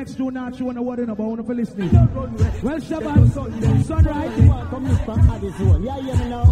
next 0.03 0.17
two 0.17 0.33
not 0.33 0.57
showing 0.57 0.77
a 0.77 0.83
word 0.83 0.99
in 0.99 1.11
about 1.11 1.29
one 1.29 1.45
for 1.45 1.55
listening. 1.55 1.89
Well, 1.93 2.81
Shabbat, 2.81 3.85
sunrise. 3.85 4.69
Come 4.69 4.97
from 5.05 5.31
Addison. 5.31 5.83
Yeah, 5.85 6.01
me 6.01 6.29
now. 6.29 6.45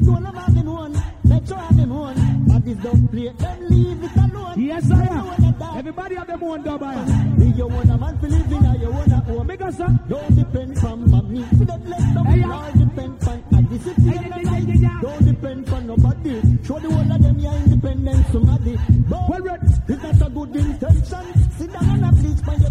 Stone 0.00 0.24
of 0.24 0.34
having 0.36 0.70
one. 0.70 0.92
Metro 1.24 1.56
one. 1.56 2.16
Addies 2.54 2.80
don't 2.80 3.08
play. 3.08 3.28
Them 3.30 3.68
leave 3.68 4.04
it 4.04 4.16
alone. 4.16 4.54
Yes, 4.56 4.88
I 4.88 5.02
am. 5.06 5.78
Everybody 5.78 6.14
have 6.14 6.28
them 6.28 6.44
own 6.44 6.62
dub, 6.62 6.80
I 6.80 6.94
am. 6.94 7.42
If 7.42 7.56
you 7.56 7.66
want 7.66 7.90
a 7.90 7.98
man 7.98 8.20
to 8.20 8.28
live 8.28 8.52
in, 8.52 8.66
or 8.66 8.76
you 8.76 8.90
want 8.92 9.12
a 9.12 9.16
home. 9.16 9.46
Make 9.48 9.62
us 9.62 9.80
up. 9.80 10.08
Don't 10.08 10.36
depend 10.36 10.78
from 10.78 11.10
mommy. 11.10 11.42
For 11.42 11.64
them 11.64 11.84
let 11.86 12.14
them 12.14 12.24
Hey, 12.26 12.42
all 12.44 12.70
depend 12.70 13.20
from 13.20 13.42
Hey, 13.50 14.30
hey. 14.44 14.88
Don't 15.02 15.24
depend 15.24 15.68
from 15.68 15.86
nobody. 15.88 16.40
Show 16.64 16.78
the 16.78 16.88
whole 16.88 17.12
of 17.12 17.20
them 17.20 17.38
your 17.40 17.52
independence, 17.54 18.28
somebody. 18.30 18.78
But 19.08 19.28
Well, 19.28 19.58
it's 19.88 20.02
not 20.02 20.26
a 20.26 20.30
good 20.30 20.56
intention. 20.56 21.47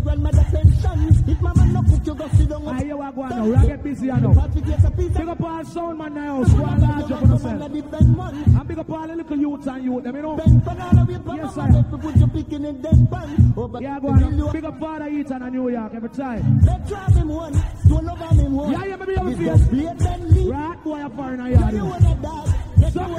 Grandmother 0.07 0.45
pension. 0.51 1.29
If 1.29 1.41
mama 1.41 1.65
no 1.67 1.81
cook, 1.83 2.07
you 2.07 2.15
go 2.15 2.27
sit 2.29 2.49
down 2.49 2.67
I 2.67 2.71
and 2.71 2.81
hear 2.83 2.95
what 2.97 3.15
go 3.15 3.21
on 3.23 3.29
now. 3.29 3.45
We 3.45 3.55
are 3.55 3.65
get 3.65 3.83
busy 3.83 4.07
now. 4.07 4.33
Patrick 4.33 4.65
gets 4.65 4.83
a 4.85 4.91
piece 4.91 5.05
of 5.07 5.13
Big 5.17 5.27
up 5.27 5.41
all 5.43 5.65
sound 5.65 5.97
man 5.97 6.13
now. 6.13 6.43
Go 6.43 6.65
and 6.65 6.81
large 6.81 7.11
up 7.11 7.21
on 7.23 7.29
yourself. 7.29 7.61
And 7.61 8.67
big 8.67 8.79
up 8.79 8.89
all 8.89 9.07
the 9.07 9.15
little 9.15 9.37
youths 9.37 9.67
and 9.67 9.83
youth. 9.83 10.03
Them, 10.03 10.15
you 10.15 10.21
know. 10.21 10.35
Bend 10.37 10.63
pan 10.65 10.81
all 10.81 10.91
the 11.05 11.11
way 11.13 11.19
from 11.25 11.35
Yes, 11.37 11.55
mama. 11.55 11.73
sir. 11.73 11.79
If 11.79 11.91
you 11.91 11.97
put 11.97 12.15
your 12.17 12.27
pick 12.29 12.51
in 12.53 12.81
dead 12.81 13.11
pan. 13.11 13.53
Over 13.57 13.81
Yeah, 13.81 13.99
go 13.99 14.07
on. 14.09 14.51
Big 14.53 14.65
up 14.65 14.79
Father 14.79 15.07
Eaton 15.09 15.41
and 15.41 15.53
New 15.53 15.69
York 15.69 15.91
every 15.93 16.09
time. 16.09 16.59
Let's 16.65 16.89
drive 16.89 17.15
him 17.15 17.27
one. 17.27 17.53
Don't 17.87 18.05
love 18.05 18.19
him 18.31 18.53
one. 18.55 18.71
Yeah, 18.71 18.85
yeah, 18.85 18.95
maybe 18.95 19.11
you 19.11 19.17
have 19.17 19.27
a 19.27 19.29
This 19.35 19.37
face. 19.59 19.61
go 19.61 19.69
play 19.69 19.93
then 19.97 20.33
leave. 20.33 20.49
Right, 20.51 20.83
boy, 20.83 21.05
a 21.05 21.09
foreigner 21.09 21.49
Yeah, 21.49 21.59
yard. 21.59 21.73
you 21.73 21.77
you 21.79 21.83
know. 21.83 21.89
wanna 21.89 22.21
dog. 22.21 22.49
Yes, 22.77 22.93
Some, 22.93 23.11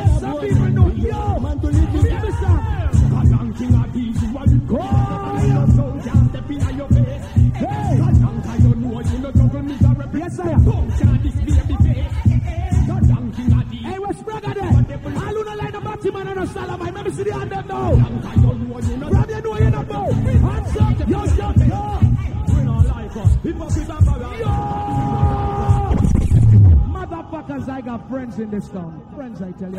Cause 27.59 27.69
I 27.69 27.81
got 27.81 28.09
friends 28.09 28.39
in 28.39 28.51
this 28.51 28.69
town. 28.69 29.03
Friends, 29.17 29.43
I 29.43 29.51
tell 29.53 29.71
you. 29.71 29.79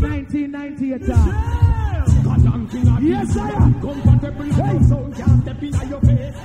1998 0.00 1.06
time. 1.06 1.28
Uh. 1.28 2.98
Yes, 3.00 3.36
I 3.36 3.50
am. 3.50 3.80
Comfortable 3.80 4.44
hey. 4.44 4.82
sound 4.88 5.14
can't 5.14 5.42
step 5.42 5.62
in 5.62 5.72
your 5.88 6.00
face. 6.00 6.36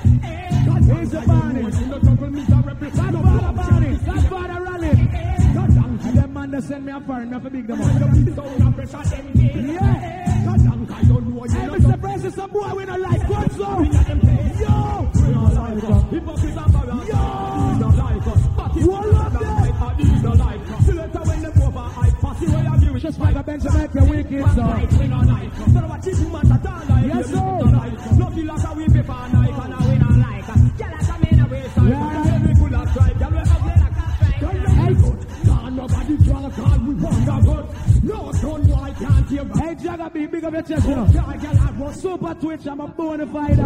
Here's 0.86 1.10
the 1.10 1.20
Barney. 1.26 1.62
Godfather 1.62 2.20
Barney. 2.20 2.44
Godfather 2.44 3.57
Them 6.58 6.66
that 6.66 6.74
send 6.74 6.82
me 6.86 6.92
a 6.92 7.00
foreign, 7.00 7.28
me 7.28 7.34
have 7.34 7.42
to 7.44 7.50
big 7.50 7.66
them 7.68 7.80
up. 7.80 7.88
Yeah. 7.88 7.98
Hey, 11.54 11.68
Mr. 11.68 12.00
President, 12.00 12.34
some 12.34 12.50
boy 12.50 12.74
we 12.74 12.84
don't 12.84 13.00
like. 13.00 13.28
What's 13.28 13.60
up? 13.60 13.78
Yo. 13.78 13.78
We 13.78 13.88
don't 15.34 15.54
like 15.54 15.84
us. 15.84 16.02
Hypocrites 16.10 16.56
and 16.56 16.72
barons. 16.72 17.08
Yo. 17.08 17.14
We 17.68 17.78
don't 17.78 17.96
like 17.96 18.26
us. 18.26 18.42
Wall 18.88 19.16
up 19.16 19.32
there. 19.38 19.58
Just 22.98 23.20
like 23.20 23.36
a 23.36 23.42
bench 23.44 23.62
to 23.62 23.72
make 23.72 23.94
you 23.94 24.04
wicked, 24.04 24.44
so. 24.56 24.62
Yes, 27.06 27.26
sir. 27.30 27.38
Hey, 39.28 39.74
Jagga, 39.74 40.10
be 40.10 40.26
big 40.26 40.42
of 40.42 40.54
your 40.54 40.62
chest, 40.62 40.88
you. 40.88 41.92
Super 41.92 42.34
Twitch, 42.34 42.66
I'm 42.66 42.80
a 42.80 42.88
bona 42.88 43.26
fide. 43.26 43.56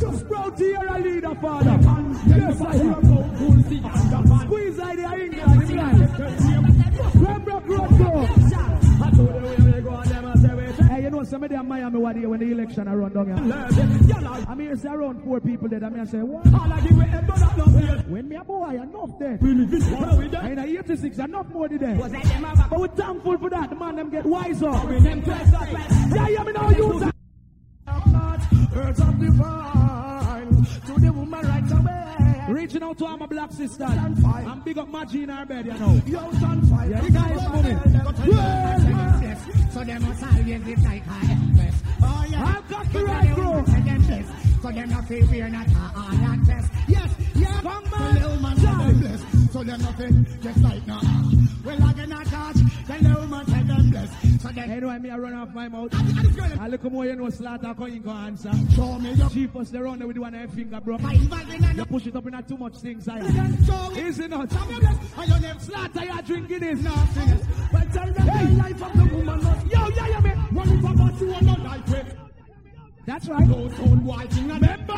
Just 0.00 0.26
proud 0.28 0.56
to 0.56 0.64
hear 0.64 0.86
a 0.88 0.98
leader, 0.98 1.34
father. 1.36 1.78
Yes, 2.26 2.60
I 2.60 2.74
am. 2.74 3.04
Squeeze 4.44 4.80
idea 4.80 5.12
England, 5.12 5.70
England. 5.70 6.08
Pembroke 7.24 7.68
Road, 7.68 7.98
go. 7.98 9.63
Hey, 11.34 11.40
you 11.40 11.48
know, 11.48 11.48
somebody 11.48 11.54
in 11.54 11.68
Miami 11.68 11.98
what 11.98 12.14
day 12.14 12.26
when 12.26 12.40
the 12.40 12.52
election 12.52 12.88
are 12.88 12.96
run 12.96 13.12
down 13.12 13.26
here. 13.26 13.36
I'm 14.48 14.60
here 14.60 14.76
say 14.76 14.88
around 14.88 15.24
four 15.24 15.40
people 15.40 15.68
dead. 15.68 15.82
I'm 15.82 15.94
here 15.94 16.06
say 16.06 16.18
what? 16.18 16.46
When 18.08 18.28
me 18.28 18.36
a 18.36 18.44
boy, 18.44 18.70
enough 18.70 19.18
dead. 19.18 19.42
In 19.42 20.58
a 20.58 20.64
86, 20.64 21.18
enough 21.18 21.48
more 21.48 21.68
dead. 21.68 21.98
But 22.70 22.78
we're 22.78 22.88
thankful 22.88 23.38
for 23.38 23.50
that. 23.50 23.70
The 23.70 23.76
man 23.76 23.96
them 23.96 24.10
get 24.10 24.24
wiser. 24.24 24.70
Yeah, 24.70 26.28
yeah, 26.28 26.44
me 26.44 26.52
know 26.52 26.70
you. 26.70 27.10
Earth 28.76 29.00
of 29.00 29.20
divine 29.20 30.66
to 30.86 31.00
the 31.00 31.12
woman 31.12 31.46
right 31.46 31.72
away. 31.72 32.03
Reaching 32.48 32.82
out 32.82 32.98
to 32.98 33.06
all 33.06 33.16
my 33.16 33.26
black 33.26 33.50
sisters. 33.52 33.80
I'm 33.88 34.60
big 34.60 34.78
up 34.78 34.88
Maggie 34.90 35.22
in 35.22 35.28
her 35.30 35.46
bed, 35.46 35.66
you 35.66 35.72
know. 35.74 36.00
Yo, 36.06 36.30
stand 36.32 36.68
fire. 36.68 36.90
Yeah, 36.90 37.00
the 37.00 37.10
guys 37.10 37.48
moving. 37.48 37.80
So 39.70 39.82
they 39.82 39.98
must 39.98 40.22
always 40.22 40.64
live 40.64 40.82
like 40.84 41.02
I 41.08 41.30
empress. 41.32 41.82
Oh 42.02 42.26
yeah. 42.28 42.44
I've 42.56 42.68
got 42.68 42.92
the 42.92 43.04
right 43.04 43.34
bro. 43.34 43.64
So 44.62 44.70
them 44.70 44.88
not 44.88 45.08
feel 45.08 45.26
we're 45.26 45.48
not 45.48 45.66
all 45.68 46.24
access. 46.24 46.68
Yes, 46.88 47.10
yes. 47.34 47.60
Come 47.60 47.84
The 47.84 47.96
on. 47.96 48.14
little 48.14 48.38
man 48.40 48.56
said 48.56 48.78
them 48.78 49.00
blessed. 49.00 49.52
So 49.52 49.64
them 49.64 49.80
nothing 49.82 50.26
just 50.40 50.58
like 50.62 50.86
nah. 50.86 51.00
Well, 51.64 51.82
I 51.82 51.92
cannot 51.92 52.26
touch. 52.26 52.56
The 52.86 52.98
little 53.08 53.26
man 53.26 53.46
said 53.46 53.66
them 53.68 53.90
blessed. 53.90 54.12
So 54.44 54.50
them 54.50 54.70
Anyway, 54.70 54.98
me 54.98 55.08
I 55.08 55.16
run 55.16 55.32
off 55.32 55.54
my 55.54 55.68
mouth. 55.68 55.88
I 56.60 56.68
look 56.68 56.84
more 56.84 57.06
you 57.06 57.16
know 57.16 57.30
slaughter 57.30 57.72
coming 57.72 58.02
go 58.02 58.10
answer. 58.10 58.50
show 58.74 58.98
me 58.98 59.14
your 59.14 59.30
Chief 59.30 59.56
us 59.56 59.70
the 59.70 59.82
round 59.82 60.02
there 60.02 60.06
with 60.06 60.18
one 60.18 60.34
eye 60.34 60.46
finger, 60.48 60.80
bro. 60.82 60.96
and 60.96 61.76
You 61.78 61.84
push 61.86 62.06
it 62.06 62.14
up 62.14 62.26
in 62.26 62.34
a 62.34 62.42
too 62.42 62.58
much 62.58 62.74
things, 62.76 63.08
I 63.08 63.20
it. 63.20 63.96
Easy 63.96 64.28
not. 64.28 64.52
Of 64.52 64.68
them, 64.68 64.98
I 65.16 65.58
Slaughter, 65.60 66.04
you 66.04 66.10
are 66.10 66.22
drinking 66.22 66.60
this. 66.60 66.82
nothing. 66.82 67.40
But 67.72 67.92
tell 67.94 68.12
them 68.12 68.26
the 68.26 68.62
life 68.62 68.82
of 68.82 68.92
the 68.92 69.16
woman. 69.16 69.40
Yo, 69.70 69.88
yeah, 69.88 70.08
yeah, 70.08 70.20
man. 70.20 70.36
One 70.54 70.72
if 70.72 70.84
I 70.84 70.94
got 70.94 71.20
you 71.20 71.34
on 71.34 71.46
the 71.46 71.52
life. 71.62 72.33
That's 73.06 73.28
right. 73.28 73.46
No 73.46 73.68
sound 73.68 74.04
whiting 74.06 74.50
and 74.50 74.60
member. 74.60 74.94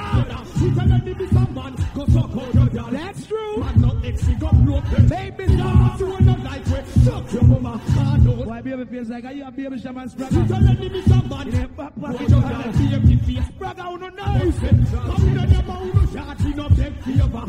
You 0.60 0.74
tell 0.74 0.88
to 1.00 1.14
be 1.14 1.26
some 1.28 1.54
man. 1.54 1.74
Go 1.94 2.06
suck 2.06 2.36
out 2.36 2.54
your 2.54 2.66
girl. 2.66 2.88
That's 2.90 3.26
true. 3.26 3.56
Man, 3.56 3.80
no 3.80 4.00
ex, 4.04 4.26
we 4.26 4.34
got 4.36 4.64
broken. 4.64 5.08
Got 5.08 5.48
stop. 5.48 6.00
you 6.00 6.12
on 6.14 6.24
the 6.24 6.36
life 6.44 6.70
with. 6.70 7.04
Suck 7.04 7.32
your 7.32 7.42
mama. 7.42 7.80
Ah, 7.84 8.16
no. 8.20 8.32
Why 8.32 8.60
baby 8.60 8.84
feels 8.84 9.08
like 9.08 9.24
you 9.34 9.44
a 9.44 9.50
baby 9.50 9.78
shaman 9.80 10.08
You 10.08 10.24
Spragga? 10.24 10.48
tell 10.48 10.60
them 10.60 10.76
to 10.76 10.90
be 10.90 11.02
some 11.02 11.28
man. 11.28 11.48
In 11.48 11.62
a 11.64 11.68
back 11.68 11.94
Boy, 11.96 12.12
pocket. 12.12 12.28
your 12.30 12.40
girl, 12.40 12.72
baby 12.72 13.16
face. 13.16 13.44
Spragga, 13.50 13.82
who 13.82 13.98
no 13.98 14.08
nice. 14.08 14.58
Come 14.58 15.28
in 15.28 15.38
and 15.38 15.52
them 15.52 15.70
out, 15.70 15.94
no 15.94 16.06
shot, 16.12 16.40
we 16.42 16.54
no 16.54 16.68
beg 16.68 17.02
favor. 17.02 17.44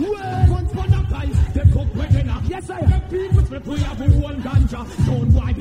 Once 0.49 0.73
for 0.73 0.88
the 0.88 1.07
guy, 1.09 1.25
they 1.53 1.71
cook 1.71 1.88
up. 2.29 2.49
Yes, 2.49 2.69
I 2.69 2.81
The 2.81 3.01
people 3.09 3.45
split 3.45 3.65
we 3.65 3.79
have 3.79 4.21
one 4.21 4.41
ganja. 4.41 5.05
Don't 5.05 5.34
why 5.34 5.53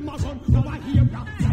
them 0.00 0.14
a 0.14 0.18
gun. 0.18 0.40
Now 0.48 0.64
I 0.68 0.78
hear. 0.80 1.08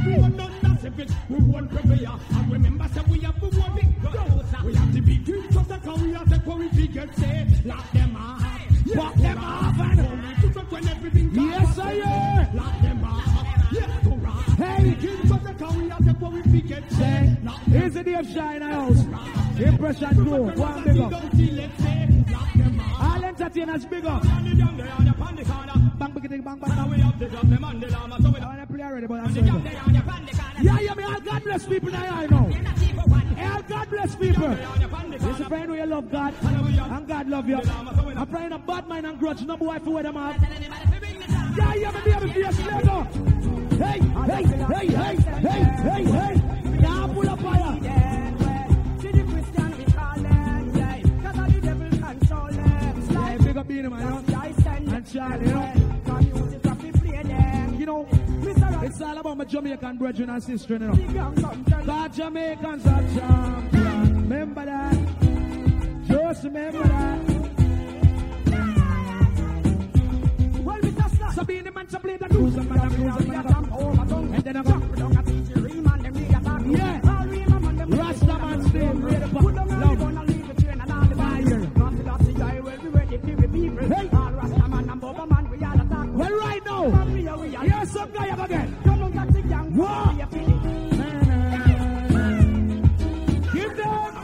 We 0.06 0.22
want 0.22 0.36
none 0.36 0.54
that's 0.62 0.84
a 0.84 0.92
bit. 0.92 1.12
We 1.30 1.40
want 1.40 1.70
prepare. 1.72 2.20
And 2.36 2.52
remember, 2.52 2.88
say 2.94 3.02
we 3.10 3.20
have 3.22 3.42
one 3.42 3.76
big 3.76 4.02
gun. 4.04 4.66
We 4.66 4.76
have 4.76 4.94
to 4.94 5.02
be 5.02 5.18
good. 5.18 5.52
Just 5.52 5.70
like 5.70 5.86
how 5.86 5.96
we 5.96 6.14
have 6.14 6.30
to 6.30 6.38
go 6.40 6.62
if 6.62 6.74
we 6.74 6.88
get 6.88 7.16
say. 7.16 7.48
Lock 7.66 7.92
them 7.92 8.16
up. 8.16 8.42
Lock 8.86 9.16
them 9.16 9.38
off. 9.40 9.80
And 9.80 10.00
only 10.00 10.36
to 10.42 10.54
talk 10.54 10.72
when 10.72 10.88
everything 10.88 11.34
comes. 11.34 11.52
Yes, 11.52 11.80
I 11.80 11.92
am. 11.94 12.56
Lock 12.56 12.82
them 12.82 13.04
off. 13.04 13.72
Yes, 13.72 14.04
to 14.04 14.10
rock. 14.10 14.44
Hey. 14.58 14.96
King 15.02 15.28
just 15.28 15.44
like 15.44 15.60
how 15.60 15.78
we 15.78 15.90
have 15.90 16.06
to 16.06 16.14
go 16.14 16.36
if 16.36 16.48
we 16.48 16.62
get 16.62 16.92
say. 16.92 17.38
Lock 17.44 17.66
them 17.66 17.74
here's 17.74 17.94
the 17.94 18.04
day 18.04 18.14
of 18.14 18.30
shine 18.32 18.62
house. 18.62 19.00
Impression 19.58 20.16
crew, 20.16 20.44
one 20.44 20.84
big 20.84 21.00
up. 21.00 22.05
Entertainers. 23.58 23.86
Bang, 25.98 26.12
bang, 26.14 26.42
bang, 26.42 26.60
bang, 26.60 26.96
already, 28.82 29.08
but 29.08 29.20
I'm. 29.20 29.36
Yeah, 30.62 30.80
yeah, 30.80 30.94
me 30.94 31.04
all 31.04 31.20
God 31.20 31.44
bless 31.44 31.66
people 31.66 31.92
now, 31.92 32.16
I 32.16 32.26
know. 32.28 32.52
All 33.40 33.62
God 33.64 33.90
bless 33.90 34.16
people. 34.16 34.52
It's 34.52 35.40
a 35.40 35.46
friend 35.46 35.70
who 35.70 35.76
you 35.76 35.86
love 35.86 36.12
God, 36.12 36.34
and 36.42 37.08
God 37.08 37.28
love 37.28 37.50
you. 37.50 37.58
I'm 37.58 38.28
praying 38.28 38.52
a 38.54 38.60
bad 38.60 38.88
mind 38.88 39.06
and 39.06 39.20
grudge, 39.20 39.42
no 39.46 39.58
boy 39.58 39.80
for 39.80 39.92
where 39.92 40.04
them 40.04 40.18
up. 40.18 40.36
Yeah, 41.58 41.74
yeah, 41.76 41.92
me 41.92 42.02
be 42.04 42.12
able 42.12 42.28
to 42.28 42.34
be 42.34 42.42
a. 42.42 42.52
Hey, 43.76 44.00
hey, 44.00 44.44
hey, 44.44 44.88
hey, 44.88 45.16
hey, 45.16 45.64
hey, 45.84 46.04
hey. 46.06 46.36
Now 46.80 47.08
pull 47.08 47.30
up 47.30 47.40
fire. 47.42 48.05
Up 53.66 53.70
Beenie 53.70 53.90
Man, 53.90 54.24
you 57.80 57.86
know. 57.86 58.06
And 58.12 58.84
it's 58.84 59.02
all 59.02 59.18
about 59.18 59.38
my 59.38 59.46
Jamaican 59.46 59.98
brethren 59.98 60.30
and 60.30 60.44
sister, 60.44 60.74
you 60.74 60.80
know. 60.80 60.94
God 61.86 62.14
Jamaicans 62.14 62.86
are 62.86 63.02
champion. 63.02 64.22
Remember 64.22 64.66
that. 64.66 64.94
Just 66.08 66.44
remember 66.44 66.84
that. 66.84 67.20
Sabine 71.34 71.74
man 71.74 71.88
to 71.88 72.00
play 72.00 72.18
the 72.18 72.30
blues 72.30 72.56
and 72.56 72.70
man 72.70 72.80
and 72.80 72.96
blues 72.96 73.16
and 73.16 73.28
man 73.28 73.46
and 74.36 74.44
then 74.44 74.58
I 74.58 74.64
go. 74.64 74.82
Yeah. 76.72 77.02
Rasta 77.88 78.26
man 78.26 78.70
stay 78.70 78.88
ready 78.88 79.30
for 79.32 79.52
love. 79.52 80.15
Now, 86.92 87.62
here's 87.62 87.92
some 87.92 88.12
guy 88.12 88.28
again. 88.28 88.78
Them. 93.76 94.16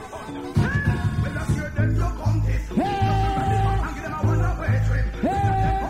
Hey. 5.22 5.88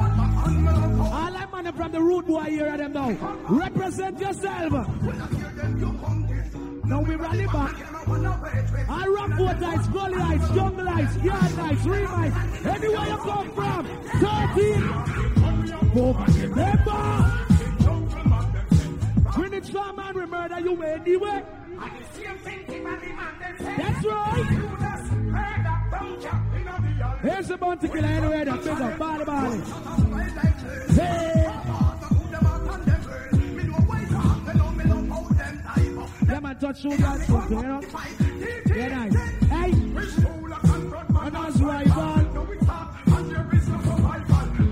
All 1.01 1.37
I'm 1.37 1.51
man 1.65 1.73
from 1.75 1.93
the 1.93 2.01
root 2.01 2.27
boy 2.27 2.43
here 2.45 2.67
at 2.67 2.79
them 2.79 2.93
now. 2.93 3.11
Represent 3.49 4.19
yourself. 4.19 4.73
Now 6.85 7.01
we 7.03 7.15
rally 7.15 7.47
back. 7.47 7.75
I 8.89 9.07
rock 9.07 9.31
both 9.39 9.61
lights, 9.61 9.87
gully 9.89 10.19
lights, 10.19 10.49
jungle 10.51 10.85
lights, 10.85 11.17
yard 11.19 11.57
lights, 11.57 11.85
ring 11.85 12.05
lights. 12.05 12.37
Anywhere 12.67 13.07
you 13.07 13.17
come 13.19 13.51
from. 13.53 13.87
13. 14.21 15.42
Remember. 15.95 16.91
When 19.37 19.53
man, 19.95 20.15
we 20.15 20.27
murder 20.27 20.61
you 20.61 20.83
anyway. 20.83 21.45
That's 23.77 24.05
right. 24.07 24.73
Here's 27.23 27.49
the 27.49 27.57
bounty 27.59 27.89
killer 27.89 28.07
anyway. 28.07 28.45
That 28.45 28.65
up, 28.81 28.99
body 28.99 29.25
body. 29.25 29.61
Hey. 30.95 31.47
And 36.29 36.43
know? 37.63 37.81
Yeah, 38.75 38.89
nice. 38.89 39.15
Hey, 39.51 39.73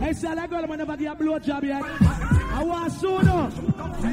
I 0.00 0.12
say 0.12 0.34
that 0.34 0.50
girl 0.50 0.66
man 0.66 0.78
never 0.78 0.96
give 0.96 1.12
a 1.12 1.14
blow 1.14 1.38
job 1.38 1.64
yet. 1.64 1.82
I 1.82 2.64
want 2.64 2.92
sooner. 2.92 3.50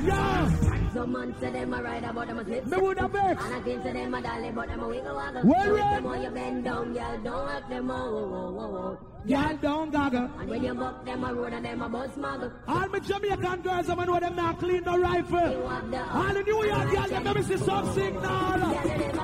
Yeah. 0.06 0.94
Some 0.94 1.12
man 1.12 1.36
say 1.40 1.52
them 1.52 1.74
a 1.74 1.84
ride 1.84 2.04
about 2.04 2.28
them 2.28 2.40
a 2.40 2.46
slip. 2.46 2.66
Me 2.66 2.78
would 2.78 3.00
have 3.00 3.12
vex. 3.12 3.44
And 3.44 3.56
I 3.56 3.62
can 3.62 3.84
say 3.84 3.94
them 3.94 4.14
a 4.14 4.22
dolly, 4.22 4.52
but 4.52 4.68
them 4.68 4.80
a 4.80 4.88
wiggle 4.88 5.16
waggle. 5.16 5.42
Well, 5.44 5.72
right. 5.72 5.96
them 5.96 6.04
want 6.04 6.24
you 6.24 6.30
bend 6.32 6.64
down, 6.64 6.94
girl, 6.94 7.20
don't 7.24 7.50
act 7.50 7.70
them 7.70 7.88
whoa. 7.88 8.98
Y'all 9.26 9.58
don't 9.58 9.92
gaggle. 9.92 10.30
And 10.40 10.50
when 10.50 10.64
you 10.64 10.74
buck 10.74 11.06
them 11.06 11.24
a 11.24 11.34
road 11.34 11.54
and 11.54 11.66
them 11.66 11.82
a 11.82 11.90
bus 11.90 12.12
muggle. 12.12 12.52
All 12.68 12.88
my 12.88 13.00
Jamaican 13.00 13.62
girls, 13.62 13.90
I'm 13.90 14.06
know 14.06 14.20
them 14.20 14.36
not 14.36 14.60
clean 14.60 14.84
the 14.84 14.98
rifle. 14.98 15.68
All 16.14 16.34
the 16.34 16.44
New 16.44 16.66
York 16.66 16.92
girls, 16.92 17.10
them 17.10 17.24
never 17.24 17.44
see 17.44 17.58
some 17.58 17.94
signal. 17.94 18.60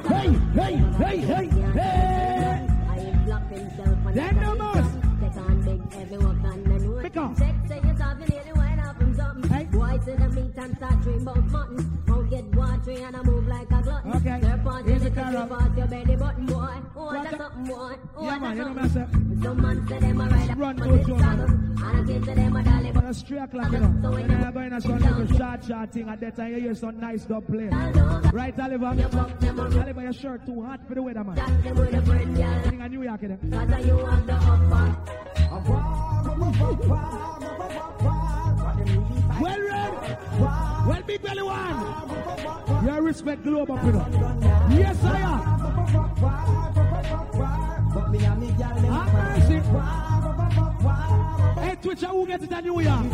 Hey, 0.07 0.29
hey, 0.53 0.75
hey, 0.75 1.17
hey, 1.17 1.47
hey. 1.47 2.67
I 2.89 2.97
and 2.97 4.15
Them 4.15 4.35
numbers. 4.41 5.13
Get 5.21 5.37
on 5.37 5.61
big, 5.61 5.81
everyone 6.01 6.42
can 7.13 7.23
and 7.23 7.31
know 7.31 7.31
it. 7.31 7.37
Because. 7.37 7.37
Sex 7.37 7.69
say 7.69 7.87
yourself, 7.87 8.45
you 8.47 8.53
wind 8.55 8.79
up 8.81 8.97
from 8.97 9.15
something. 9.15 9.51
Hey. 9.51 9.63
Boy, 9.65 9.97
to 10.05 10.11
the 10.17 10.29
meat 10.29 10.57
and 10.57 10.77
start 10.77 11.01
dream 11.01 11.21
about 11.21 11.45
mutton. 11.51 12.03
Won't 12.07 12.29
get 12.29 12.45
watery 12.55 12.95
and 13.03 13.15
I 13.15 13.21
move 13.23 13.47
like 13.47 13.71
a 13.71 13.81
glutton. 13.81 14.11
Okay. 14.15 14.39
Serpent, 14.41 14.85
Here's 14.87 15.03
you 15.03 15.09
the 15.09 15.15
take 15.15 15.25
carrot. 15.31 15.77
your 15.77 15.87
belly 15.87 16.15
button, 16.15 16.45
boy. 16.45 16.75
Oh, 16.95 17.13
that's 17.13 17.37
something, 17.37 17.63
boy. 17.65 17.95
Oh, 18.17 18.25
Yeah, 18.25 18.39
man, 18.39 18.57
you 18.57 18.63
know 18.65 18.73
something. 18.73 18.75
what 18.75 18.83
I 18.83 18.87
say? 18.87 19.43
Some 19.43 19.61
man 19.61 19.87
say 19.87 19.99
them 19.99 20.21
a 20.21 20.25
ride 20.27 20.57
Run, 20.57 20.75
go, 20.77 21.03
Joe, 21.03 21.15
man. 21.17 21.39
And 21.39 21.79
I 21.83 22.13
can 22.13 22.23
say 22.23 22.33
them 22.33 22.55
a 22.55 22.63
dolly, 22.63 22.91
but 22.91 23.03
a 23.03 23.13
straight 23.13 23.39
o'clock, 23.39 23.71
you 23.71 23.79
know. 23.79 24.11
When 24.11 24.31
I 24.31 24.51
go 24.51 24.59
in 24.61 24.73
a 24.73 24.81
some 24.81 24.99
little 24.99 25.37
short, 25.37 25.65
short 25.65 25.91
thing, 25.91 26.09
at 26.09 26.19
that 26.21 26.35
time 26.35 26.53
you 26.53 26.59
hear 26.61 26.75
some 26.75 26.99
nice 26.99 27.25
dub 27.25 27.45
play. 27.47 27.67
Right, 28.31 28.59
Oliver? 28.59 28.85
Oliver, 28.85 30.01
your 30.01 30.13
shirt 30.13 30.45
too 30.45 30.61
hot 30.63 30.79
for 30.87 30.95
the 30.95 31.01
weather, 31.01 31.23
man. 31.23 31.35
them 31.35 31.75
with 31.75 31.93
a 31.93 32.01
friend, 32.01 32.35
girl. 32.35 32.61
Thing 32.63 32.81
in 32.81 32.91
New 32.91 33.03
York, 33.03 33.21
you 33.21 33.27
know. 33.29 33.65
Cause 33.67 33.85
you 33.85 33.97
have 33.97 34.25
the 34.27 34.33
upper. 34.33 36.22
Well 39.41 39.59
read. 39.61 39.93
Well 40.87 41.03
big 41.07 41.21
belly 41.21 41.41
one. 41.43 42.85
Your 42.85 43.01
respect 43.01 43.43
globe 43.43 43.71
up, 43.71 43.83
you 43.85 43.91
know. 43.93 44.05
Yes, 44.71 45.03
I 45.03 45.19
am. 45.19 45.39
Hey, 51.63 51.75
Twitcher, 51.81 52.07
who 52.07 52.27
get 52.27 52.43
it 52.43 52.51
in 52.51 52.63
New 52.65 52.81
York? 52.81 53.05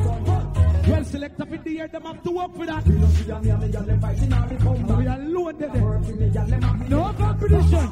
Well, 0.88 1.04
select 1.06 1.40
up 1.40 1.52
in 1.52 1.62
the 1.64 1.72
year, 1.72 1.88
them 1.88 2.02
have 2.04 2.24
to 2.24 2.32
work 2.32 2.56
for 2.56 2.66
that. 2.66 2.84
We 2.88 2.96
are 5.08 5.20
loaded. 5.20 5.74
No 6.90 7.14
competition. 7.14 7.90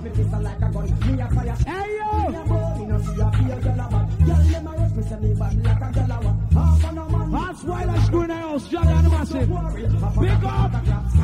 Hey, 1.65 1.97
yo 1.97 2.07
me 4.97 5.29
me 5.29 5.33
bad 5.35 5.63
like 5.63 5.77
a 5.77 5.99
galawa. 5.99 6.53
Half 6.53 6.83
an 6.89 6.97
hour. 6.97 7.29
That's 7.29 7.63
why 7.63 7.85
let's 7.85 8.09
go 8.09 8.21
in 8.21 8.27
the 8.27 8.35
house. 8.35 8.67
Jolly 8.67 8.93
and 8.93 9.11
massive. 9.11 9.49
Big 10.19 10.43
up. 10.43 10.71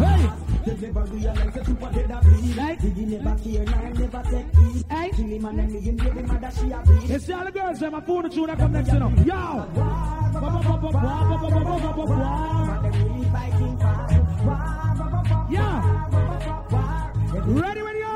Hey. 0.01 0.29
They 0.65 0.87
never 0.87 1.03
realize 1.03 1.53
that 1.53 1.67
you 1.67 1.75
dead 1.75 2.11
of 2.11 2.43
me. 2.43 2.53
Like. 2.53 2.81
Digging 2.81 3.09
me 3.09 3.17
now 3.17 3.31
and 3.31 3.99
never 3.99 4.23
take 4.23 4.57
me. 4.57 4.83
Hey. 4.89 5.09
Killing 5.09 5.41
man 5.41 5.59
and 5.59 5.71
me 5.73 5.89
and 5.89 5.97
baby 5.97 6.21
mother 6.21 6.51
she 6.51 6.71
a 6.71 6.83
beat. 6.85 7.09
It's 7.09 7.25
the 7.25 7.35
other 7.35 7.51
girls. 7.51 7.81
I'm 7.83 7.93
a 7.95 8.01
phone 8.01 8.29
tune 8.29 8.49
I 8.49 8.55
come 8.55 8.73
next 8.73 8.89
to 8.89 8.99
them. 8.99 9.17
Yo. 9.17 9.23
Yeah. 15.49 15.99
Ready 17.45 17.81
when 17.81 17.95
you 17.97 18.12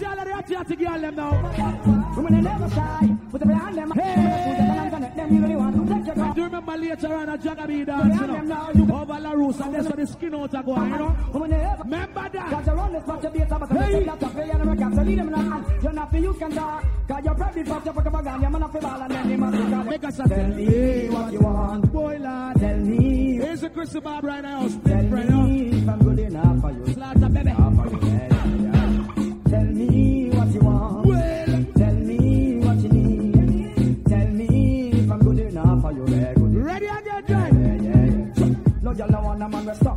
see 0.00 0.06
all 0.06 0.18
of 0.18 0.24
the 0.24 0.32
hotty 0.32 0.54
hotty 0.56 0.78
girl 0.78 1.00
them 1.00 1.14
now. 1.14 2.16
Women 2.16 2.44
never 2.44 2.70
shy, 2.70 3.16
with 3.30 3.40
the 3.42 3.46
behind 3.46 3.76
them. 3.76 3.90
Hey. 3.92 4.70
Them 5.16 5.34
you 5.34 5.42
really 5.42 5.56
want 5.56 5.74
to 5.76 5.94
take 5.94 6.16
your 6.16 6.24
I 6.24 6.34
do 6.34 6.42
remember 6.44 6.76
later 6.76 7.14
on 7.14 7.28
a 7.28 7.38
Jagabi 7.38 7.86
dance, 7.86 8.20
you 8.20 8.86
know. 8.86 9.00
Over 9.00 9.20
La 9.20 9.32
Rosa, 9.32 9.68
that's 9.72 9.88
where 9.88 9.96
the 9.96 10.06
skin 10.06 10.34
out 10.34 10.54
are 10.54 10.62
going, 10.62 10.90
you 10.90 10.98
know. 10.98 11.16
Remember 11.32 12.28
that. 12.32 12.50
Cause 12.50 12.66
you're 12.66 12.78
on 12.78 12.92
this 12.92 13.06
much 13.06 13.24
of 13.24 13.32
data, 13.32 13.56
but 13.60 13.68
Hey. 13.70 13.92
hey. 13.92 14.04
not 14.04 14.20
pay 14.20 14.50
and 14.50 14.62
American, 14.62 14.94
so 14.94 15.02
leave 15.02 15.16
them 15.18 15.26
in 15.28 15.32
the 15.32 15.50
hand. 15.50 15.82
You're 15.82 15.92
not 15.92 16.10
for 16.10 16.18
you 16.18 16.34
can 16.34 16.50
talk. 16.52 16.84
Cause 17.08 17.24
you're 17.24 17.34
probably 17.34 17.64
fucked 17.64 17.88
up, 17.88 17.94
but 17.94 18.04
you're 18.04 18.50
man 18.50 18.62
up 18.62 18.72
for 18.72 18.80
ball 18.80 19.02
and 19.02 19.10
then 19.10 19.28
they 19.28 19.36
must 19.36 19.56
be 19.56 19.90
Make 19.90 20.04
us 20.04 20.18
a 20.18 20.28
Tell 20.28 20.48
me 20.48 21.08
what 21.08 21.32
you 21.32 21.40
want. 21.40 21.92
Boy, 21.92 22.18
lad. 22.18 22.60
Tell 22.60 22.76
me. 22.78 23.34
Here's 23.34 23.62
a 23.62 23.70
Crystal 23.70 24.00
Bob 24.00 24.24
right 24.24 24.42
now. 24.42 24.68
Split 24.68 25.10
right 25.10 25.28
now. 25.28 25.42
me 25.42 25.68
if 25.68 25.88
I'm 25.88 25.98
good 25.98 26.18
enough 26.18 26.60
for 26.60 26.70
you. 26.72 26.94
Slaughter, 26.94 27.28
baby. 27.28 28.29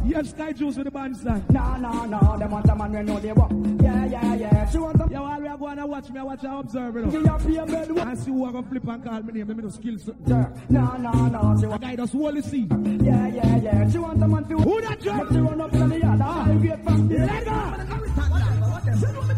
Yes, 0.06 0.30
Sky 0.32 0.52
Juice 0.52 0.76
with 0.76 0.86
the 0.86 0.92
bandstand. 0.92 1.44
No, 1.50 1.76
no, 1.78 2.06
no. 2.06 2.38
They 2.38 2.46
want 2.46 2.70
a 2.70 2.76
man 2.76 2.92
we 2.92 3.02
know 3.02 3.20
they 3.20 3.32
walk. 3.32 3.52
Yeah, 3.82 4.06
yeah, 4.06 4.36
yeah. 4.36 4.70
She 4.70 4.78
want 4.78 5.02
a 5.02 5.12
Yo, 5.12 5.22
while 5.24 5.42
we 5.42 5.48
are 5.48 5.58
going 5.58 5.78
to 5.78 5.88
watch 5.88 6.10
me, 6.10 6.20
I 6.20 6.24
watch 6.24 6.44
and 6.44 6.60
observe 6.60 6.98
it. 6.98 7.12
Give 7.12 7.24
your 7.24 7.40
pay 7.40 7.72
bed. 7.72 7.90
And 7.90 8.20
see 8.20 8.32
who 8.32 8.46
are 8.46 8.52
going 8.52 8.64
to 8.64 8.70
flip 8.70 8.88
and 8.88 9.04
call 9.04 9.22
me 9.24 9.34
name. 9.34 9.48
Let 9.48 9.58
me 9.58 9.64
know 9.64 9.70
skills. 9.70 10.10
No, 10.28 10.52
no, 10.70 10.92
no. 11.28 11.56
She 11.56 11.62
The 11.62 11.70
want. 11.70 11.82
guy 11.82 11.96
hold 11.96 12.36
the 12.36 12.44
seat. 12.44 12.68
Yeah, 13.04 13.28
yeah, 13.28 13.58
yeah. 13.58 13.90
She 13.90 13.98
want 13.98 14.22
a 14.22 14.28
man 14.28 14.44
to. 14.50 14.58
Who 14.58 14.82
that 14.82 14.90
But 14.90 15.02
job? 15.02 15.28
she 15.32 15.38
run 15.40 15.62
up 15.62 15.74
in 15.74 15.90
the 15.90 16.00
yard. 16.00 16.22
I 16.22 16.54
get 16.56 16.84
from 16.84 17.08
the 17.08 17.18
Let 17.18 17.46
go. 17.46 19.33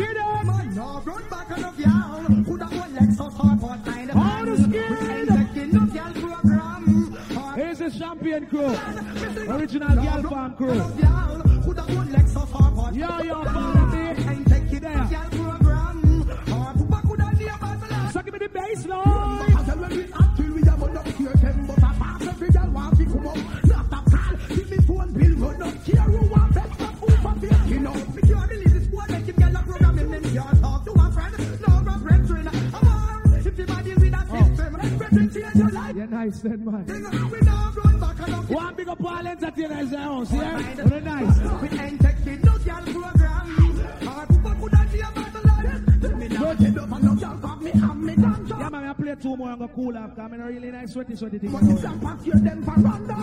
Hear 0.00 0.14
them? 0.14 0.50
I 0.50 0.64
know 0.76 1.02
run 1.04 1.22
back 1.28 1.50
on 1.50 1.60
the 1.60 1.72
y'all. 1.82 2.24
Could 2.44 2.62
have 2.62 2.78
one 2.78 2.92
Lexus 2.96 3.20
or 3.20 3.56
what 3.56 3.84
kind 3.84 4.10
of 4.10 4.16
On 4.16 4.44
the 4.46 4.56
skin. 4.56 5.26
The 7.80 7.98
champion 7.98 8.46
crew. 8.46 8.76
Original 9.54 9.94
girl 9.96 10.22
farm 10.30 10.54
crew. 10.54 10.74
Yo, 12.92 13.22
yo, 13.22 13.44
follow 13.44 13.86
me. 13.86 14.14
So 18.12 18.22
give 18.22 18.32
me 18.32 18.38
the 18.38 18.48
bass 18.52 18.86
line. 18.86 19.19
nice 36.30 36.40
then, 36.42 36.64
man. 36.64 36.84
One 38.48 38.74
big 38.74 38.88
up 38.88 39.04
all 39.04 39.26
entertainers 39.26 39.80
in 39.80 39.90
the 39.90 39.98
house, 39.98 40.32
yeah? 40.32 40.74
Very 40.74 41.00
nice. 41.00 41.38
Yeah, 48.58 48.68
man, 48.68 48.84
I 48.84 48.92
play 48.92 49.14
two 49.20 49.36
more 49.36 49.50
and 49.50 49.58
go 49.58 49.68
cool 49.68 49.96
off. 49.96 50.18
I'm 50.18 50.34
in 50.34 50.40
a 50.40 50.46
really 50.46 50.70
nice 50.70 50.92
sweaty, 50.92 51.16
sweaty 51.16 51.38
thing. 51.38 51.52
But 51.52 51.62
it's 51.62 51.84
a 51.84 51.88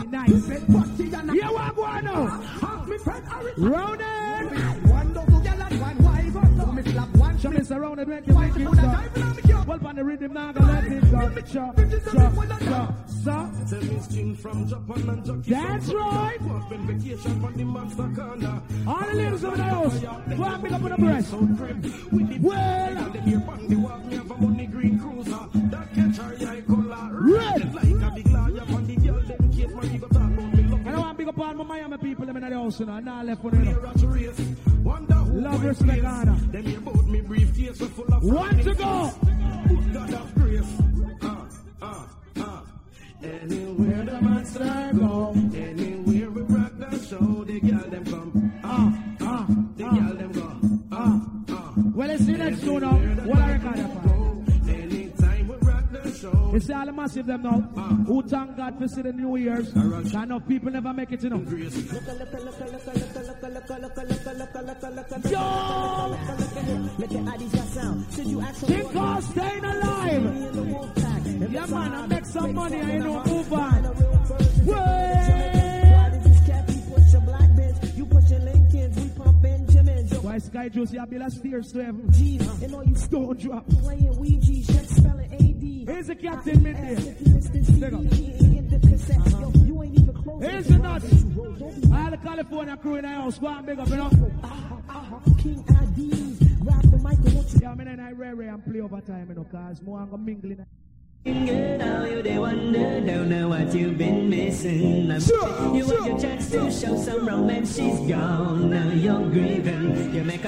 nice. 0.09 0.49
Yeah, 1.35 1.49
what 1.51 1.75
going 1.75 2.07
on? 2.07 2.41
Half 2.43 2.87
me 2.87 2.97
friend 2.97 3.25
me 6.77 6.83
slap 6.83 7.09
make 8.07 8.27
you 8.27 8.33
make 8.33 8.55
you. 8.55 9.46
Well, 9.79 9.89
on 9.89 9.95
the 9.95 10.03
rhythm 10.03 10.33
now, 10.33 10.51
go 10.51 10.61
let 10.65 10.83
it 10.85 11.01
go. 11.11 11.29
Cha, 11.41 11.73
cha, 11.73 11.73
cha, 11.73 12.59
cha. 12.63 12.93
That's 15.45 15.93
right. 15.93 16.37
All 18.87 19.01
the 19.05 19.13
ladies 19.13 19.43
over 19.43 19.57
the 19.57 19.63
house, 19.63 19.99
go 19.99 20.43
and 20.43 20.63
pick 20.63 20.71
up 20.71 20.83
on 20.83 20.89
the 20.89 20.97
breast. 20.97 21.33
Well, 22.41 22.95
red. 27.11 27.66
Up 31.39 31.47
all 31.47 31.53
my 31.53 31.63
Miami 31.63 31.97
people 31.97 32.25
them 32.25 32.37
in 32.37 32.49
the 32.49 32.55
house, 32.55 32.79
you 32.79 32.85
know, 32.85 32.95
and 32.95 33.05
now 33.05 33.23
left 33.23 33.41
for 33.41 33.51
them. 33.51 33.65
Love, 35.43 35.63
respect, 35.63 36.05
honor. 36.05 36.33
One 38.21 38.57
to 38.63 38.73
go. 38.73 39.13
Anywhere 43.23 44.03
the 44.05 44.21
monster 44.21 44.91
go, 44.93 45.31
anywhere 45.55 46.29
we 46.29 46.41
rock 46.43 46.71
the 46.77 46.99
show, 47.07 47.43
the 47.45 47.59
girl 47.59 47.89
them 47.89 48.05
come. 48.05 48.51
Ah, 48.63 48.93
ah, 49.21 49.45
The 49.75 49.83
ah, 49.85 49.89
girl 49.95 50.15
them 50.15 50.31
go. 50.31 50.51
ah. 50.91 51.21
Ah. 51.49 51.73
Well, 51.95 52.09
it's 52.11 52.25
the 52.25 52.33
next 52.33 52.61
tune 52.61 52.81
now. 52.81 52.91
What 53.25 53.39
I 53.39 53.53
record 53.53 53.75
that 53.77 54.26
You 56.57 56.61
see 56.61 56.73
all 56.73 56.87
the 56.87 56.91
massive 56.91 57.27
them 57.27 57.43
now. 57.43 57.61
Who 58.07 58.23
thank 58.23 58.57
God 58.57 58.79
for 58.79 58.87
see 58.87 59.03
the 59.03 59.13
New 59.13 59.35
Year's. 59.35 59.71
I 60.15 60.25
know 60.25 60.39
people 60.39 60.71
never 60.71 60.91
make 60.91 61.11
it, 61.11 61.21
you 61.21 61.29
know. 61.29 61.37
Yo! 61.37 61.43
Let 66.97 67.09
the 67.09 67.19
addies 67.29 67.53
got 67.53 67.67
sound. 67.67 68.11
Should 68.11 68.25
you 68.25 68.41
ask 68.41 68.59
for 68.59 68.65
Think 68.65 68.95
of 68.95 69.23
staying 69.23 69.65
alive. 69.65 70.23
Yeah, 71.51 71.65
man, 71.67 71.93
I 71.93 72.07
make 72.07 72.25
some 72.25 72.55
money, 72.55 72.81
I 72.81 72.97
know 72.97 73.23
move 73.23 73.53
on. 73.53 73.83
Why 80.23 80.37
Sky 80.39 80.69
Juice, 80.69 80.91
you 80.91 80.99
have 80.99 81.09
Bill 81.11 81.29
Stairs 81.29 81.71
to 81.73 81.85
heaven? 81.85 82.09
And 82.63 82.73
all 82.73 82.83
you 82.83 82.95
Stone 82.95 83.37
drop. 83.37 83.69
playing 83.69 84.17
Ouija, 84.17 84.73
check 84.73 84.85
spelling 84.85 85.25
AD. 85.25 85.26
Here's 85.87 86.07
the 86.07 86.15
captain 86.15 86.63
midday. 86.63 87.15
You 89.65 89.83
ain't 89.83 89.99
even 89.99 90.13
close. 90.21 90.43
Here's 90.43 90.67
the 90.67 90.77
nuts. 90.77 91.23
All 91.93 92.11
the 92.11 92.17
California 92.17 92.75
crew 92.75 92.95
in 92.95 93.03
the 93.03 93.07
house, 93.07 93.39
go 93.39 93.47
and 93.47 93.65
big 93.65 93.79
up, 93.79 93.87
you 93.87 93.95
know? 93.95 94.09
King 95.39 95.63
Addies, 95.63 96.59
grab 96.59 96.91
the 96.91 96.97
mic 96.97 97.17
and 97.19 97.61
Yeah, 97.61 97.71
I 97.71 97.75
mean, 97.75 97.99
I 98.01 98.11
rare 98.11 98.35
rare 98.35 98.53
and 98.53 98.65
play 98.65 98.81
overtime, 98.81 99.27
you 99.29 99.35
know, 99.35 99.45
cause 99.45 99.81
more 99.81 99.99
I'm 99.99 100.09
gonna 100.09 100.23
mingle 100.23 100.51
in. 100.51 100.65
Now 101.27 102.05
you 102.05 102.21
they 102.21 102.37
wonder, 102.39 103.01
don't 103.01 103.29
know 103.29 103.49
what 103.49 103.73
you've 103.73 103.97
been 103.97 104.29
missing. 104.29 105.07
You 105.75 105.85
had 105.85 106.05
your 106.05 106.19
chance 106.19 106.49
to 106.51 106.71
show 106.71 106.95
some 106.95 107.27
romance, 107.27 107.75
she's 107.75 107.99
gone. 108.09 108.69
Now 108.69 108.89
you're 108.91 109.29
grieving. 109.29 110.13
You 110.13 110.23
make 110.23 110.45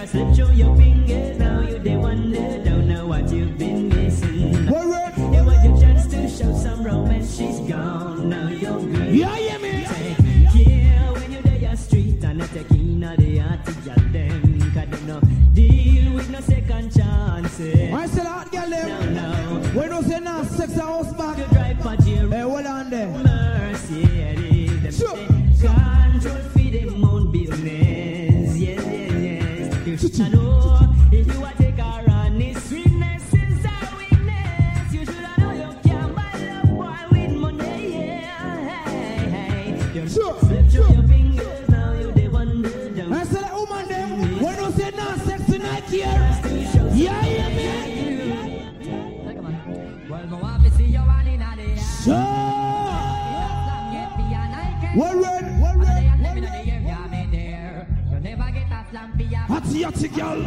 Hot 59.48 59.64
yachty 59.64 60.10
girl. 60.16 60.42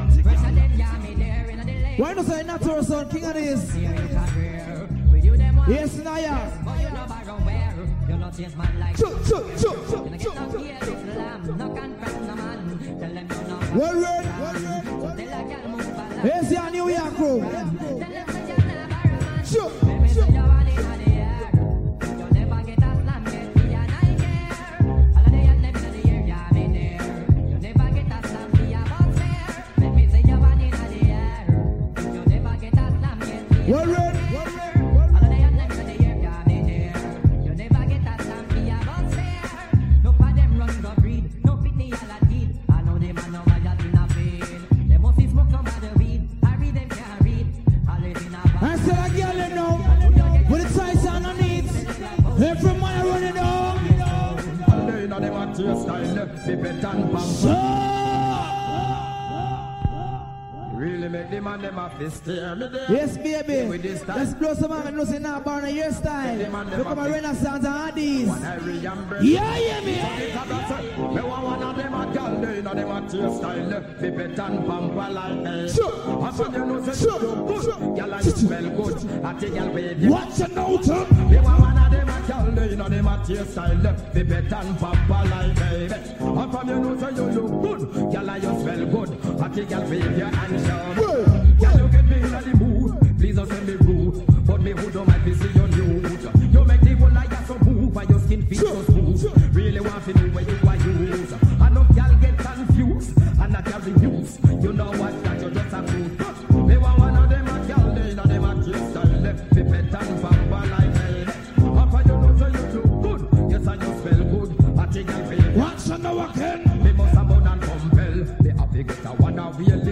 Why 1.98 2.14
not 2.14 2.24
say 2.24 2.42
not 2.42 2.66
our 2.68 2.82
son, 2.82 3.08
king 3.10 3.24
of 3.24 3.34
this? 3.34 3.74
Yes, 5.68 5.96
Naya. 5.98 6.50
Well, 13.74 14.00
red. 14.00 14.24
Yes, 16.24 16.50
your 16.50 16.70
New 16.70 16.88
York 16.88 17.14
crew. 17.14 17.40
Yes, 62.02 63.16
baby. 63.16 63.68
With 63.68 63.82
this 63.82 64.00
style. 64.00 64.16
Let's 64.16 64.34
blow 64.34 64.54
some 64.54 64.70
man 64.70 64.86
and 64.86 64.96
know 64.96 65.04
say 65.04 65.18
now 65.18 65.38
your 65.68 65.92
style. 65.92 66.36
Look 66.36 66.86
at 66.86 66.96
my 66.96 67.08
renaissance 67.08 67.64
and 67.64 67.94
these. 67.94 68.28
One 68.28 68.42
Harry 68.42 68.84
and 68.84 69.08
Brett. 69.08 69.22
Yeah, 69.22 69.58
yeah, 69.58 69.80
me. 69.80 69.92
Me 71.14 71.22
want 71.22 71.44
one 71.44 71.62
of 71.62 71.76
them 71.76 71.94
a 71.94 72.12
girl, 72.12 72.40
they 72.40 72.62
know 72.62 72.74
them 72.74 72.88
at 72.90 73.14
your 73.14 73.34
style, 73.36 73.68
the 73.68 73.80
pet 73.80 74.38
and 74.38 74.66
pamper 74.66 75.10
like 75.12 75.36
me. 75.36 75.68
Sure. 75.72 76.26
And 76.26 76.36
from 76.36 76.54
you 76.54 76.66
know 76.66 76.92
say 76.92 77.04
you 77.04 77.18
look 77.18 77.48
good, 77.48 77.96
girl 77.96 78.14
and 78.14 78.24
you 78.24 78.30
smell 78.32 78.70
good. 78.70 79.24
I 79.24 79.32
take 79.34 79.54
girl 79.54 79.78
you. 79.78 80.10
Watch 80.10 80.38
your 80.38 80.48
note, 80.48 80.86
huh? 80.86 81.06
Me 81.28 81.38
want 81.38 81.60
one 81.60 81.78
of 81.78 81.90
them 81.92 82.08
a 82.08 82.26
girl, 82.26 82.50
they 82.52 82.76
know 82.76 82.88
them 82.88 83.06
at 83.06 83.28
your 83.28 83.44
style, 83.44 83.76
the 83.76 84.24
pet 84.24 84.52
and 84.52 84.78
pamper 84.78 85.28
like 85.30 85.56
me. 85.56 85.86
And 86.20 86.52
from 86.52 86.68
you 86.68 86.80
know 86.80 86.98
say 86.98 87.14
you 87.14 87.26
look 87.40 87.62
good, 87.62 88.12
girl 88.12 88.30
and 88.30 88.42
you 88.42 88.60
smell 88.60 88.86
good. 88.86 89.40
I 89.40 89.48
take 89.48 89.68
girl 89.68 89.88
wave 89.88 90.18
your 90.18 90.28
hands 90.28 90.68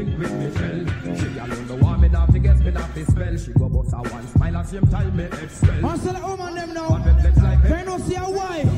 link 0.04 0.18
with 0.18 0.32
Michelle. 0.32 1.16
She 1.16 1.38
alone 1.38 1.66
the 1.66 1.76
one 1.76 2.00
me 2.00 2.08
not 2.08 2.42
guess 2.42 2.58
me 2.60 2.70
not 2.70 2.94
to 2.94 3.04
spell. 3.04 3.36
She 3.36 3.52
go 3.52 3.68
bust 3.68 3.92
a 3.92 3.96
one 3.96 4.26
smile 4.28 4.56
at 4.56 4.68
same 4.68 4.86
time 4.86 5.16
me 5.16 5.24
expel. 5.24 5.86
I 5.86 5.96
said 5.98 6.22
woman 6.22 6.54
them 6.54 6.74
now. 6.74 6.98
Me 6.98 7.12
like 7.42 7.88
you 7.88 7.98
see 8.00 8.16
a 8.16 8.30
wife, 8.30 8.72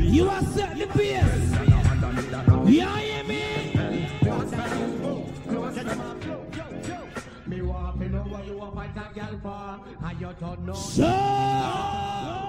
you 0.00 0.28
are 0.28 0.42
set 0.42 0.78
the 0.78 0.86
pace. 0.86 1.50
Yeah, 2.66 3.00
yeah, 3.00 3.22
me. 3.22 3.42
Me 7.46 7.62
want 7.62 7.98
me 7.98 8.08
know 8.08 8.22
what 8.22 8.46
you 8.46 8.62
a 8.62 8.72
fight 8.72 8.96
a 8.96 9.14
girl 9.14 9.40
for, 9.42 10.06
and 10.06 10.20
you 10.20 10.34
don't 10.40 10.66
know. 10.66 10.74
Sure. 10.74 11.06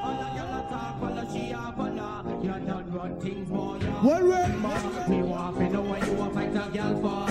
All 0.03 0.17
the 0.19 0.27
girl 0.37 0.67
talk, 0.69 1.01
all 1.01 1.15
the 1.15 1.23
she 1.31 1.51
a 1.51 1.73
follow. 1.75 2.41
You 2.43 2.49
don't 2.67 2.91
run 2.91 3.19
things 3.19 3.49
more. 3.49 3.77
you 3.77 3.93
Well, 4.03 5.20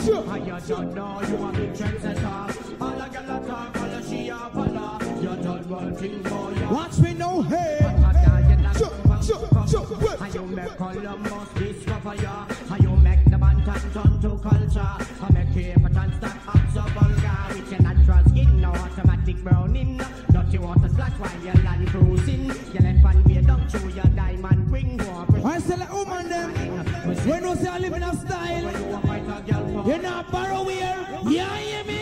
for, 0.00 0.24
Sure. 0.24 0.36
you 0.38 0.60
don't 0.66 0.94
know 0.94 1.20
you 1.28 1.36
a 1.36 1.52
big 1.52 1.72
trendsetter. 1.74 2.80
All 2.80 2.90
the 2.90 3.06
girl 3.08 3.36
a 3.36 3.46
talk, 3.46 3.80
all 3.80 3.88
the 3.88 4.02
she 4.08 4.28
a 4.28 4.36
follow. 4.36 4.98
You 5.20 5.42
don't 5.42 5.68
run 5.68 5.96
things 5.96 6.30
more. 6.30 6.52
you 6.52 6.68
Watch 6.74 6.98
me 6.98 7.14
now, 7.14 7.42
hey. 7.42 7.78
And 10.22 10.34
you 10.34 10.42
make 10.42 10.76
Columbus 10.76 11.48
discover 11.54 12.14
ya 12.16 12.44
And 12.70 12.82
you 12.82 12.96
make 12.96 13.24
the 13.26 13.36
bantan 13.36 13.92
turn 13.92 14.20
to 14.22 14.38
culture 14.42 15.06
And 15.22 15.34
make 15.34 15.52
Cape 15.54 15.76
and 15.76 16.14
stack 16.14 16.48
up 16.48 16.60
so 16.72 16.80
vulgar 16.80 17.54
With 17.54 17.70
your 17.70 17.82
natural 17.82 18.24
skin, 18.28 18.60
no 18.60 18.70
automatic 18.70 19.36
browning 19.44 20.00
Dirty 20.32 20.58
water 20.58 20.88
splash 20.88 21.12
while 21.18 21.40
you 21.42 21.62
land 21.62 21.86
cruising 21.88 22.44
You 22.46 22.80
left 22.80 23.16
and 23.16 23.24
way 23.26 23.40
down 23.42 23.68
through 23.68 23.90
your 23.90 24.04
diamond 24.04 24.70
ring 24.70 25.00
I 25.44 25.58
said 25.58 25.78
like 25.78 25.92
woman 25.92 26.28
them. 26.28 26.50
When 27.26 27.44
you 27.44 27.56
say 27.56 27.68
I 27.68 27.78
live 27.78 27.92
in 27.94 28.02
a 28.02 28.14
style, 28.14 28.62
you're 28.62 28.89
borrow 30.30 30.64
here. 30.64 30.96
Yeah, 31.28 31.56
hear 31.58 31.84
me. 31.84 32.00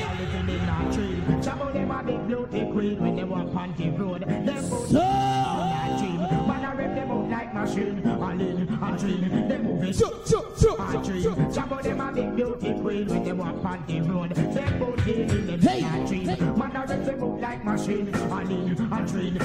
Trouble 1.42 1.72
them 1.72 1.90
a 1.90 2.02
big 2.02 2.26
beauty 2.26 2.72
queen 2.72 3.00
when 3.00 3.16
they 3.16 3.24
walk 3.24 3.54
on 3.54 3.74
the 3.76 3.90
road. 3.90 4.22
Them 4.22 4.68
both 4.68 4.88
So. 4.88 5.00
on 5.00 5.72
a 5.72 5.98
dream. 5.98 6.20
Man, 6.48 6.64
I 6.64 6.72
rip 6.74 6.94
them 6.94 7.10
out 7.10 7.30
like 7.30 7.54
machine. 7.54 8.08
All 8.08 8.30
in 8.30 8.68
a 8.68 8.98
dream. 8.98 9.48
They 9.48 9.58
move 9.58 9.84
it. 9.84 9.96
Chuk, 9.96 10.26
chuk, 10.26 10.58
chuk. 10.58 11.04
Dream. 11.04 11.22
free. 11.22 11.82
Them 11.82 12.00
a 12.00 12.12
big 12.12 12.36
beauty 12.36 12.80
queen 12.80 13.06
when 13.08 13.24
them 13.24 13.38
walk 13.38 13.64
on 13.64 13.84
the 13.86 14.00
road. 14.00 14.30
Them 14.34 14.78
booty 14.78 15.22
in 15.22 15.46
them 15.46 15.60
hey. 15.60 16.06
dream. 16.06 16.26
Man 16.58 16.76
a 16.76 16.86
run 16.86 17.04
them 17.04 17.20
move 17.20 17.40
like 17.40 17.64
machine. 17.64 18.14
A 18.14 18.44
lean, 18.44 18.92
a 18.92 19.06
train, 19.06 19.36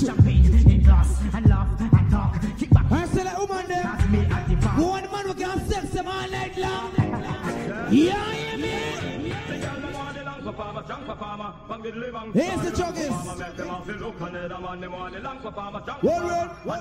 Champagne 0.00 0.70
in 0.70 0.82
glass 0.82 1.20
and 1.34 1.46
laugh 1.46 1.68
and 1.78 2.10
talk. 2.10 2.40
Kick 2.58 2.70
back. 2.70 2.90
I 2.90 3.06
say 3.06 3.22
that 3.24 3.38
woman 3.38 3.66
there. 3.68 3.82
That's 3.82 4.08
me 4.08 4.20
at 4.20 4.48
the. 4.48 4.54
One 4.82 5.10
man 5.12 5.26
who 5.26 5.34
can 5.34 5.50
have 5.50 5.68
sex 5.68 5.94
all 5.96 6.28
night 6.30 6.56
long. 6.56 6.92
Yeah. 7.90 8.39
Here's 12.32 12.60
the 12.62 12.70
chuggers. 12.70 13.14
One 16.02 16.24
word, 16.24 16.50
one 16.64 16.80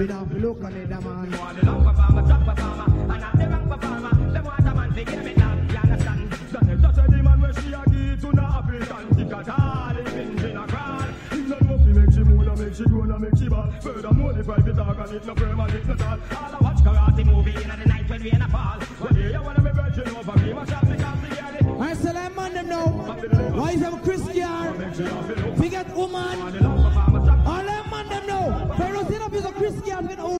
Sit 0.00 0.08
down, 0.08 0.26
look 0.40 0.64
on 0.64 0.72
it, 0.72 0.88
man. 0.88 0.98
Them. 0.98 1.06
All 1.06 1.44
I 16.32 16.58
watch 16.60 16.80
I 21.78 22.12
that 22.12 22.34
man 22.34 22.54
them 22.54 22.68
know. 22.68 22.86
Why 23.54 23.72
is 23.72 23.80
them 23.80 23.98
Christian? 24.02 25.56
Forget 25.56 25.94
woman. 25.94 26.89
Pharaoh 28.46 29.04
sit 29.06 29.20
up 29.20 29.32
is 29.34 29.44
a 29.44 29.52
Christian 29.52 30.06